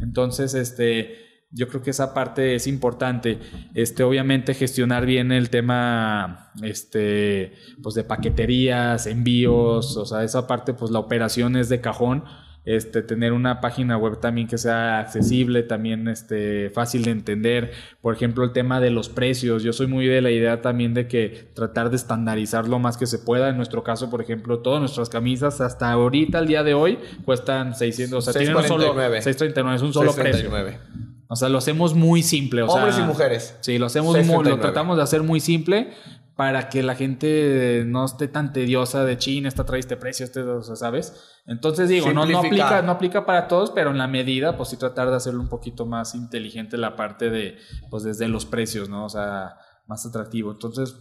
entonces, 0.00 0.54
este, 0.54 1.28
yo 1.50 1.68
creo 1.68 1.82
que 1.82 1.90
esa 1.90 2.14
parte 2.14 2.54
es 2.54 2.66
importante. 2.66 3.38
Este, 3.74 4.02
obviamente, 4.02 4.54
gestionar 4.54 5.06
bien 5.06 5.32
el 5.32 5.50
tema 5.50 6.52
este, 6.62 7.52
pues 7.82 7.94
de 7.94 8.04
paqueterías, 8.04 9.06
envíos, 9.06 9.96
o 9.96 10.04
sea, 10.04 10.24
esa 10.24 10.46
parte, 10.46 10.74
pues 10.74 10.90
la 10.90 10.98
operación 10.98 11.56
es 11.56 11.68
de 11.68 11.80
cajón. 11.80 12.24
Este, 12.68 13.00
tener 13.00 13.32
una 13.32 13.62
página 13.62 13.96
web 13.96 14.20
también 14.20 14.46
que 14.46 14.58
sea 14.58 14.98
accesible, 14.98 15.62
también 15.62 16.06
este, 16.06 16.68
fácil 16.68 17.02
de 17.02 17.12
entender. 17.12 17.72
Por 18.02 18.14
ejemplo, 18.14 18.44
el 18.44 18.52
tema 18.52 18.78
de 18.78 18.90
los 18.90 19.08
precios. 19.08 19.62
Yo 19.62 19.72
soy 19.72 19.86
muy 19.86 20.06
de 20.06 20.20
la 20.20 20.30
idea 20.30 20.60
también 20.60 20.92
de 20.92 21.08
que 21.08 21.48
tratar 21.54 21.88
de 21.88 21.96
estandarizar 21.96 22.68
lo 22.68 22.78
más 22.78 22.98
que 22.98 23.06
se 23.06 23.20
pueda. 23.20 23.48
En 23.48 23.56
nuestro 23.56 23.82
caso, 23.82 24.10
por 24.10 24.20
ejemplo, 24.20 24.58
todas 24.58 24.80
nuestras 24.80 25.08
camisas 25.08 25.62
hasta 25.62 25.90
ahorita, 25.90 26.36
al 26.36 26.46
día 26.46 26.62
de 26.62 26.74
hoy, 26.74 26.98
cuestan 27.24 27.74
600. 27.74 28.18
O 28.18 28.20
sea, 28.20 28.38
tienen 28.38 28.54
un 28.54 28.62
solo 28.64 28.92
639, 28.92 29.76
es 29.76 29.82
un 29.82 29.94
solo 29.94 30.12
639. 30.12 30.78
precio. 30.78 31.08
O 31.30 31.36
sea, 31.36 31.48
lo 31.48 31.56
hacemos 31.56 31.94
muy 31.94 32.22
simple. 32.22 32.60
Hombres 32.64 32.98
y 32.98 33.02
mujeres. 33.02 33.56
Sí, 33.60 33.78
lo 33.78 33.86
hacemos 33.86 34.14
muy, 34.26 34.44
lo 34.44 34.60
tratamos 34.60 34.98
de 34.98 35.02
hacer 35.02 35.22
muy 35.22 35.40
simple 35.40 35.94
para 36.38 36.68
que 36.68 36.84
la 36.84 36.94
gente 36.94 37.82
no 37.84 38.04
esté 38.04 38.28
tan 38.28 38.52
tediosa 38.52 39.04
de 39.04 39.18
China, 39.18 39.48
esta 39.48 39.66
trae 39.66 39.80
este 39.80 39.96
precio, 39.96 40.24
este, 40.24 40.40
¿sabes? 40.76 41.20
Entonces 41.46 41.88
digo, 41.88 42.12
no, 42.12 42.24
no, 42.26 42.38
aplica, 42.38 42.80
no 42.80 42.92
aplica 42.92 43.26
para 43.26 43.48
todos, 43.48 43.72
pero 43.72 43.90
en 43.90 43.98
la 43.98 44.06
medida, 44.06 44.56
pues 44.56 44.68
sí 44.68 44.76
tratar 44.76 45.10
de 45.10 45.16
hacerlo 45.16 45.40
un 45.40 45.48
poquito 45.48 45.84
más 45.84 46.14
inteligente 46.14 46.76
la 46.76 46.94
parte 46.94 47.28
de, 47.28 47.58
pues 47.90 48.04
desde 48.04 48.28
los 48.28 48.46
precios, 48.46 48.88
¿no? 48.88 49.06
O 49.06 49.08
sea, 49.08 49.56
más 49.88 50.06
atractivo. 50.06 50.52
Entonces, 50.52 50.94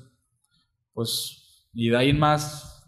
pues, 0.94 1.70
y 1.72 1.90
de 1.90 1.98
ahí 1.98 2.10
en 2.10 2.20
más, 2.20 2.84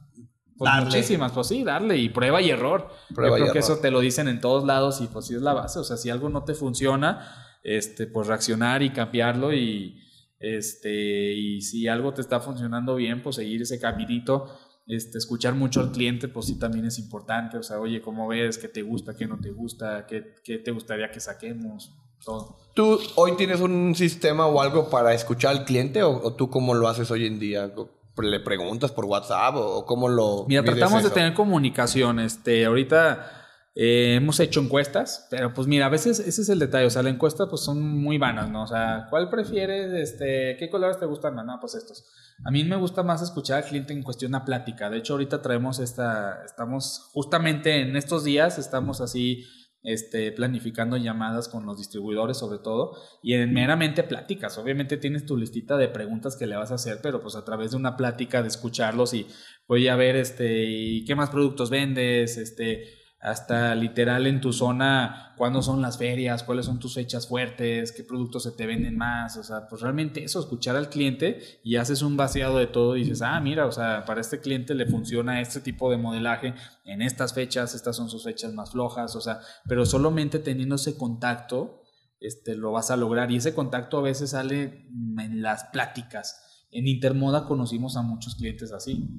pues 0.57 0.71
muchísimas, 0.85 1.31
pues 1.31 1.45
sí, 1.45 1.63
darle 1.63 1.97
y 1.97 2.09
prueba 2.09 2.41
y 2.41 2.49
error. 2.49 2.89
Prueba 3.13 3.37
Yo 3.37 3.43
creo 3.43 3.53
que 3.53 3.59
eso 3.59 3.77
te 3.77 3.91
lo 3.91 3.99
dicen 3.99 4.27
en 4.27 4.41
todos 4.41 4.65
lados 4.65 5.01
y 5.01 5.05
pues 5.05 5.27
sí 5.27 5.35
es 5.35 5.43
la 5.43 5.53
base. 5.53 5.77
O 5.77 5.83
sea, 5.83 5.97
si 5.97 6.09
algo 6.09 6.29
no 6.29 6.45
te 6.45 6.55
funciona, 6.55 7.31
este, 7.61 8.07
pues 8.07 8.25
reaccionar 8.25 8.81
y 8.81 8.89
cambiarlo 8.89 9.53
y 9.53 10.01
este, 10.39 11.33
y 11.33 11.61
si 11.61 11.87
algo 11.87 12.13
te 12.13 12.21
está 12.21 12.39
funcionando 12.39 12.95
bien, 12.95 13.21
pues 13.21 13.35
seguir 13.35 13.61
ese 13.61 13.79
caminito. 13.79 14.45
Este, 14.87 15.19
escuchar 15.19 15.53
mucho 15.53 15.81
al 15.81 15.91
cliente, 15.91 16.27
pues 16.27 16.47
sí 16.47 16.57
también 16.57 16.85
es 16.85 16.97
importante. 16.97 17.57
O 17.57 17.63
sea, 17.63 17.79
oye, 17.79 18.01
¿cómo 18.01 18.27
ves? 18.27 18.57
¿Qué 18.57 18.67
te 18.67 18.81
gusta? 18.81 19.15
¿Qué 19.15 19.27
no 19.27 19.39
te 19.39 19.51
gusta? 19.51 20.07
¿Qué, 20.07 20.35
qué 20.43 20.57
te 20.57 20.71
gustaría 20.71 21.11
que 21.11 21.19
saquemos? 21.19 21.93
Todo. 22.23 22.57
¿Tú 22.73 22.99
hoy 23.15 23.35
tienes 23.37 23.61
un 23.61 23.93
sistema 23.95 24.47
o 24.47 24.61
algo 24.61 24.89
para 24.89 25.13
escuchar 25.13 25.51
al 25.51 25.65
cliente 25.65 26.03
o, 26.03 26.33
tú 26.33 26.49
cómo 26.49 26.73
lo 26.73 26.87
haces 26.87 27.11
hoy 27.11 27.25
en 27.25 27.39
día? 27.39 27.71
¿Le 28.17 28.39
preguntas 28.39 28.91
por 28.91 29.05
WhatsApp 29.05 29.55
o, 29.55 29.85
cómo 29.85 30.09
lo... 30.09 30.45
Mira, 30.47 30.63
tratamos 30.63 31.03
de 31.03 31.11
tener 31.11 31.33
comunicación. 31.33 32.19
Este, 32.19 32.65
ahorita 32.65 33.38
eh, 33.75 34.15
hemos 34.15 34.39
hecho 34.39 34.59
encuestas, 34.59 35.27
pero 35.29 35.53
pues 35.53 35.67
mira, 35.67 35.85
a 35.85 35.89
veces 35.89 36.19
ese 36.19 36.41
es 36.41 36.49
el 36.49 36.59
detalle, 36.59 36.85
o 36.85 36.89
sea, 36.89 37.03
la 37.03 37.09
encuesta 37.09 37.47
pues 37.47 37.61
son 37.61 37.81
muy 37.81 38.17
vanas, 38.17 38.49
¿no? 38.49 38.63
O 38.63 38.67
sea, 38.67 39.07
¿cuál 39.09 39.29
prefieres? 39.29 39.93
Este, 39.93 40.57
¿Qué 40.57 40.69
colores 40.69 40.99
te 40.99 41.05
gustan 41.05 41.35
más? 41.35 41.45
No, 41.45 41.57
pues 41.59 41.75
estos. 41.75 42.05
A 42.45 42.51
mí 42.51 42.63
me 42.63 42.77
gusta 42.77 43.03
más 43.03 43.21
escuchar 43.21 43.63
al 43.63 43.69
cliente 43.69 43.93
en 43.93 44.01
cuestión 44.01 44.33
a 44.35 44.45
plática. 44.45 44.89
De 44.89 44.97
hecho, 44.97 45.13
ahorita 45.13 45.41
traemos 45.41 45.79
esta, 45.79 46.43
estamos 46.45 47.09
justamente 47.13 47.81
en 47.81 47.95
estos 47.95 48.23
días, 48.23 48.57
estamos 48.57 49.01
así 49.01 49.45
este, 49.83 50.31
planificando 50.33 50.97
llamadas 50.97 51.47
con 51.47 51.65
los 51.65 51.77
distribuidores 51.77 52.37
sobre 52.37 52.59
todo 52.59 52.97
y 53.23 53.33
en 53.33 53.53
meramente 53.53 54.03
pláticas. 54.03 54.57
Obviamente 54.57 54.97
tienes 54.97 55.25
tu 55.25 55.37
listita 55.37 55.77
de 55.77 55.87
preguntas 55.87 56.35
que 56.35 56.47
le 56.47 56.57
vas 56.57 56.71
a 56.71 56.75
hacer, 56.75 56.99
pero 57.01 57.21
pues 57.21 57.35
a 57.35 57.45
través 57.45 57.71
de 57.71 57.77
una 57.77 57.95
plática 57.95 58.41
de 58.41 58.49
escucharlos 58.49 59.13
y 59.13 59.27
voy 59.67 59.87
a 59.87 59.95
ver 59.95 60.15
este, 60.15 60.65
¿y 60.65 61.05
qué 61.05 61.15
más 61.15 61.29
productos 61.29 61.69
vendes? 61.69 62.37
Este, 62.37 62.98
hasta 63.21 63.75
literal 63.75 64.27
en 64.27 64.39
tu 64.39 64.53
zona, 64.53 65.33
cuándo 65.37 65.61
son 65.61 65.81
las 65.81 65.97
ferias, 65.97 66.43
cuáles 66.43 66.65
son 66.65 66.79
tus 66.79 66.93
fechas 66.93 67.27
fuertes, 67.27 67.91
qué 67.91 68.03
productos 68.03 68.43
se 68.43 68.51
te 68.51 68.65
venden 68.65 68.97
más, 68.97 69.35
o 69.35 69.43
sea, 69.43 69.67
pues 69.67 69.81
realmente 69.81 70.23
eso, 70.23 70.39
escuchar 70.39 70.77
al 70.77 70.89
cliente 70.89 71.59
y 71.63 71.75
haces 71.75 72.01
un 72.01 72.15
vaciado 72.15 72.57
de 72.57 72.67
todo 72.67 72.95
y 72.95 73.03
dices, 73.03 73.21
ah, 73.21 73.39
mira, 73.41 73.65
o 73.65 73.71
sea, 73.71 74.05
para 74.05 74.21
este 74.21 74.39
cliente 74.39 74.73
le 74.73 74.85
funciona 74.85 75.41
este 75.41 75.59
tipo 75.59 75.91
de 75.91 75.97
modelaje 75.97 76.53
en 76.85 77.01
estas 77.01 77.33
fechas, 77.33 77.75
estas 77.75 77.97
son 77.97 78.09
sus 78.09 78.23
fechas 78.23 78.53
más 78.53 78.71
flojas, 78.71 79.15
o 79.15 79.21
sea, 79.21 79.39
pero 79.67 79.85
solamente 79.85 80.39
teniendo 80.39 80.75
ese 80.75 80.97
contacto, 80.97 81.83
este, 82.21 82.55
lo 82.55 82.71
vas 82.71 82.89
a 82.91 82.97
lograr 82.97 83.31
y 83.31 83.37
ese 83.37 83.53
contacto 83.53 83.97
a 83.97 84.01
veces 84.01 84.31
sale 84.31 84.87
en 85.17 85.41
las 85.41 85.65
pláticas 85.65 86.48
en 86.71 86.87
Intermoda 86.87 87.45
conocimos 87.45 87.97
a 87.97 88.03
muchos 88.03 88.35
clientes 88.35 88.71
así, 88.71 89.09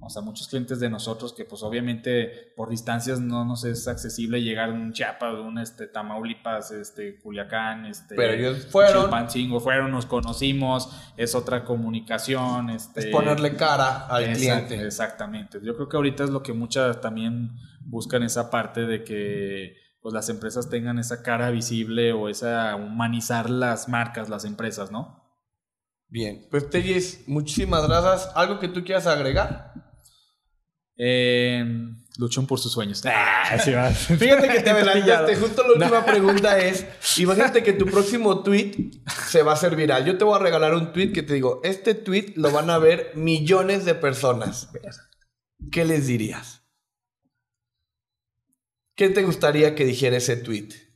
o 0.00 0.08
sea, 0.08 0.22
muchos 0.22 0.46
clientes 0.46 0.78
de 0.78 0.88
nosotros 0.88 1.32
que 1.32 1.44
pues 1.44 1.62
obviamente 1.64 2.52
por 2.56 2.68
distancias 2.68 3.20
no 3.20 3.44
nos 3.44 3.64
es 3.64 3.88
accesible 3.88 4.42
llegar 4.42 4.70
a 4.70 4.72
un 4.72 4.92
Chiapas, 4.92 5.34
un 5.34 5.58
este, 5.58 5.88
Tamaulipas, 5.88 6.70
este, 6.70 7.18
Culiacán, 7.18 7.86
este, 7.86 8.14
pero 8.14 8.34
ellos 8.34 8.66
fueron, 8.70 9.10
fueron, 9.60 9.90
nos 9.90 10.06
conocimos, 10.06 10.90
es 11.16 11.34
otra 11.34 11.64
comunicación, 11.64 12.70
este, 12.70 13.00
es 13.00 13.06
ponerle 13.06 13.56
cara 13.56 14.06
al 14.06 14.32
cliente. 14.32 14.80
Exactamente, 14.86 15.58
yo 15.62 15.74
creo 15.74 15.88
que 15.88 15.96
ahorita 15.96 16.24
es 16.24 16.30
lo 16.30 16.44
que 16.44 16.52
muchas 16.52 17.00
también 17.00 17.56
buscan 17.80 18.22
esa 18.22 18.50
parte 18.50 18.86
de 18.86 19.02
que 19.02 19.76
pues 20.00 20.14
las 20.14 20.28
empresas 20.28 20.70
tengan 20.70 20.98
esa 20.98 21.22
cara 21.22 21.50
visible 21.50 22.12
o 22.12 22.28
esa 22.28 22.74
humanizar 22.76 23.50
las 23.50 23.88
marcas, 23.88 24.28
las 24.28 24.44
empresas, 24.44 24.90
¿no? 24.90 25.19
Bien, 26.10 26.44
pues 26.50 26.68
Telles, 26.68 27.20
muchísimas 27.28 27.86
gracias. 27.86 28.30
¿Algo 28.34 28.58
que 28.58 28.66
tú 28.66 28.82
quieras 28.84 29.06
agregar? 29.06 29.72
Eh, 30.96 31.64
luchón 32.18 32.48
por 32.48 32.58
sus 32.58 32.72
sueños. 32.72 33.02
Ah, 33.06 33.56
Fíjate 33.58 34.48
que 34.48 34.60
te 34.60 34.70
adelantaste. 34.70 35.36
Justo 35.36 35.62
la 35.62 35.72
última 35.74 36.04
pregunta 36.04 36.58
es: 36.58 36.84
Imagínate 37.18 37.62
que 37.62 37.72
tu 37.72 37.86
próximo 37.86 38.42
tweet 38.42 38.90
se 39.28 39.42
va 39.42 39.52
a 39.52 39.54
hacer 39.54 39.76
viral. 39.76 40.04
Yo 40.04 40.18
te 40.18 40.24
voy 40.24 40.34
a 40.34 40.42
regalar 40.42 40.74
un 40.74 40.92
tweet 40.92 41.12
que 41.12 41.22
te 41.22 41.34
digo: 41.34 41.60
Este 41.62 41.94
tweet 41.94 42.32
lo 42.34 42.50
van 42.50 42.70
a 42.70 42.78
ver 42.78 43.12
millones 43.14 43.84
de 43.84 43.94
personas. 43.94 44.68
¿Qué 45.70 45.84
les 45.84 46.08
dirías? 46.08 46.64
¿Qué 48.96 49.08
te 49.08 49.22
gustaría 49.22 49.76
que 49.76 49.84
dijera 49.84 50.16
ese 50.16 50.36
tweet? 50.36 50.89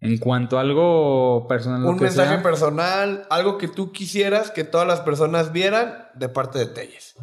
En 0.00 0.18
cuanto 0.18 0.58
a 0.58 0.60
algo 0.60 1.46
personal. 1.48 1.84
Un 1.84 1.98
mensaje 1.98 2.38
personal, 2.38 3.26
algo 3.30 3.58
que 3.58 3.66
tú 3.66 3.90
quisieras 3.90 4.50
que 4.50 4.64
todas 4.64 4.86
las 4.86 5.00
personas 5.00 5.52
vieran 5.52 6.06
de 6.14 6.28
parte 6.28 6.58
de 6.58 6.66
Telles. 6.66 7.16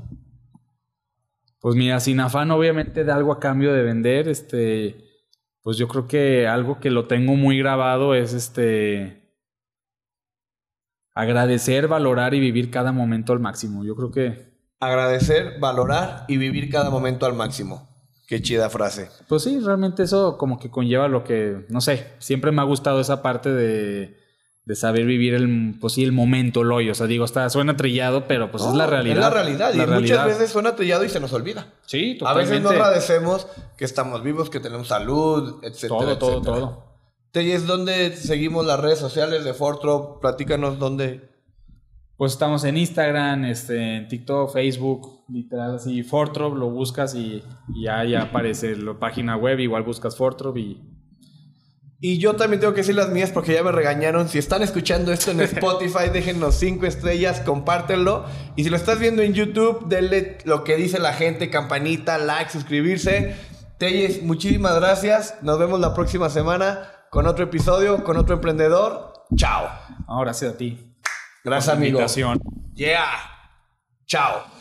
Pues 1.59 1.75
mira, 1.75 1.99
sin 1.99 2.19
afán 2.19 2.51
obviamente 2.51 3.03
de 3.03 3.11
algo 3.11 3.31
a 3.31 3.39
cambio 3.39 3.73
de 3.73 3.81
vender, 3.81 4.27
este, 4.27 5.03
pues 5.61 5.77
yo 5.77 5.87
creo 5.87 6.05
que 6.05 6.47
algo 6.47 6.79
que 6.79 6.91
lo 6.91 7.07
tengo 7.07 7.35
muy 7.35 7.57
grabado 7.57 8.13
es 8.13 8.33
este, 8.33 9.25
agradecer, 11.15 11.87
valorar 11.87 12.33
y 12.33 12.39
vivir 12.39 12.69
cada 12.69 12.91
momento 12.91 13.33
al 13.33 13.39
máximo. 13.39 13.83
Yo 13.83 13.95
creo 13.95 14.11
que... 14.11 14.53
Agradecer, 14.79 15.59
valorar 15.59 16.25
y 16.27 16.37
vivir 16.37 16.69
cada 16.69 16.89
momento 16.89 17.25
al 17.25 17.33
máximo. 17.33 17.94
Qué 18.27 18.41
chida 18.41 18.69
frase. 18.69 19.09
Pues 19.27 19.43
sí, 19.43 19.59
realmente 19.59 20.03
eso 20.03 20.37
como 20.37 20.59
que 20.59 20.71
conlleva 20.71 21.07
lo 21.07 21.23
que, 21.23 21.65
no 21.69 21.81
sé, 21.81 22.07
siempre 22.19 22.51
me 22.51 22.61
ha 22.61 22.65
gustado 22.65 22.99
esa 22.99 23.21
parte 23.21 23.53
de, 23.53 24.17
de 24.65 24.75
saber 24.75 25.05
vivir 25.05 25.35
el, 25.35 25.75
pues 25.79 25.93
sí, 25.93 26.03
el 26.03 26.11
momento, 26.11 26.61
el 26.61 26.71
hoy. 26.71 26.89
O 26.89 26.95
sea, 26.95 27.05
digo, 27.05 27.23
está, 27.23 27.47
suena 27.49 27.77
trillado, 27.77 28.27
pero 28.27 28.49
pues 28.51 28.63
es 28.63 28.73
la 28.73 28.87
realidad. 28.87 29.17
Es 29.17 29.21
la 29.21 29.29
realidad. 29.29 29.73
y 29.73 30.01
muchas 30.01 30.25
veces 30.25 30.49
suena 30.49 30.75
trillado 30.75 31.05
y 31.05 31.09
se 31.09 31.19
nos 31.19 31.33
olvida. 31.33 31.73
Sí, 31.85 32.17
totalmente. 32.17 32.51
A 32.51 32.51
veces 32.51 32.63
no 32.63 32.69
agradecemos 32.69 33.47
que 33.77 33.85
estamos 33.85 34.23
vivos, 34.23 34.49
que 34.49 34.59
tenemos 34.59 34.87
salud, 34.87 35.63
etcétera, 35.63 35.99
Todo, 35.99 36.17
todo, 36.17 36.41
todo. 36.41 36.85
Telles, 37.31 37.67
¿dónde 37.67 38.15
seguimos 38.15 38.65
las 38.65 38.79
redes 38.79 38.97
sociales 38.97 39.43
de 39.43 39.53
Fortro? 39.53 40.19
Platícanos 40.21 40.79
dónde 40.79 41.34
pues 42.17 42.33
estamos 42.33 42.63
en 42.63 42.77
Instagram, 42.77 43.45
este, 43.45 43.97
en 43.97 44.07
TikTok, 44.07 44.53
Facebook, 44.53 45.25
literal 45.27 45.75
así, 45.75 46.03
Fortrop, 46.03 46.55
lo 46.55 46.69
buscas 46.69 47.13
y, 47.13 47.43
ya, 47.83 48.03
ya 48.05 48.23
aparece 48.23 48.75
la 48.75 48.97
página 48.97 49.35
web, 49.35 49.59
igual 49.59 49.83
buscas 49.83 50.15
Fortrop 50.15 50.57
y... 50.57 50.91
Y 52.01 52.19
yo 52.19 52.35
también 52.35 52.59
tengo 52.59 52.73
que 52.73 52.81
decir 52.81 52.93
las 52.93 53.09
mías 53.09 53.31
porque 53.31 53.53
ya 53.53 53.63
me 53.63 53.71
regañaron. 53.71 54.27
Si 54.27 54.37
están 54.37 54.61
escuchando 54.61 55.11
esto 55.11 55.31
en 55.31 55.39
Spotify, 55.41 56.09
déjenos 56.13 56.55
cinco 56.55 56.85
estrellas, 56.85 57.39
compártenlo. 57.39 58.25
Y 58.55 58.63
si 58.63 58.69
lo 58.69 58.75
estás 58.75 58.99
viendo 58.99 59.23
en 59.23 59.33
YouTube, 59.33 59.87
denle 59.87 60.37
lo 60.43 60.63
que 60.63 60.75
dice 60.75 60.99
la 60.99 61.13
gente, 61.13 61.49
campanita, 61.49 62.19
like, 62.19 62.51
suscribirse. 62.51 63.35
Telles, 63.79 64.21
muchísimas 64.21 64.75
gracias. 64.75 65.35
Nos 65.41 65.57
vemos 65.57 65.79
la 65.79 65.95
próxima 65.95 66.29
semana 66.29 66.91
con 67.09 67.25
otro 67.27 67.45
episodio, 67.45 68.03
con 68.03 68.17
otro 68.17 68.35
emprendedor. 68.35 69.13
Chao. 69.35 69.67
Ahora 70.05 70.33
sí 70.33 70.45
a 70.45 70.55
ti. 70.57 70.94
Gracias, 71.45 71.75
amigo. 71.75 71.99
Invitación. 71.99 72.39
Yeah. 72.73 73.05
Chao. 74.07 74.54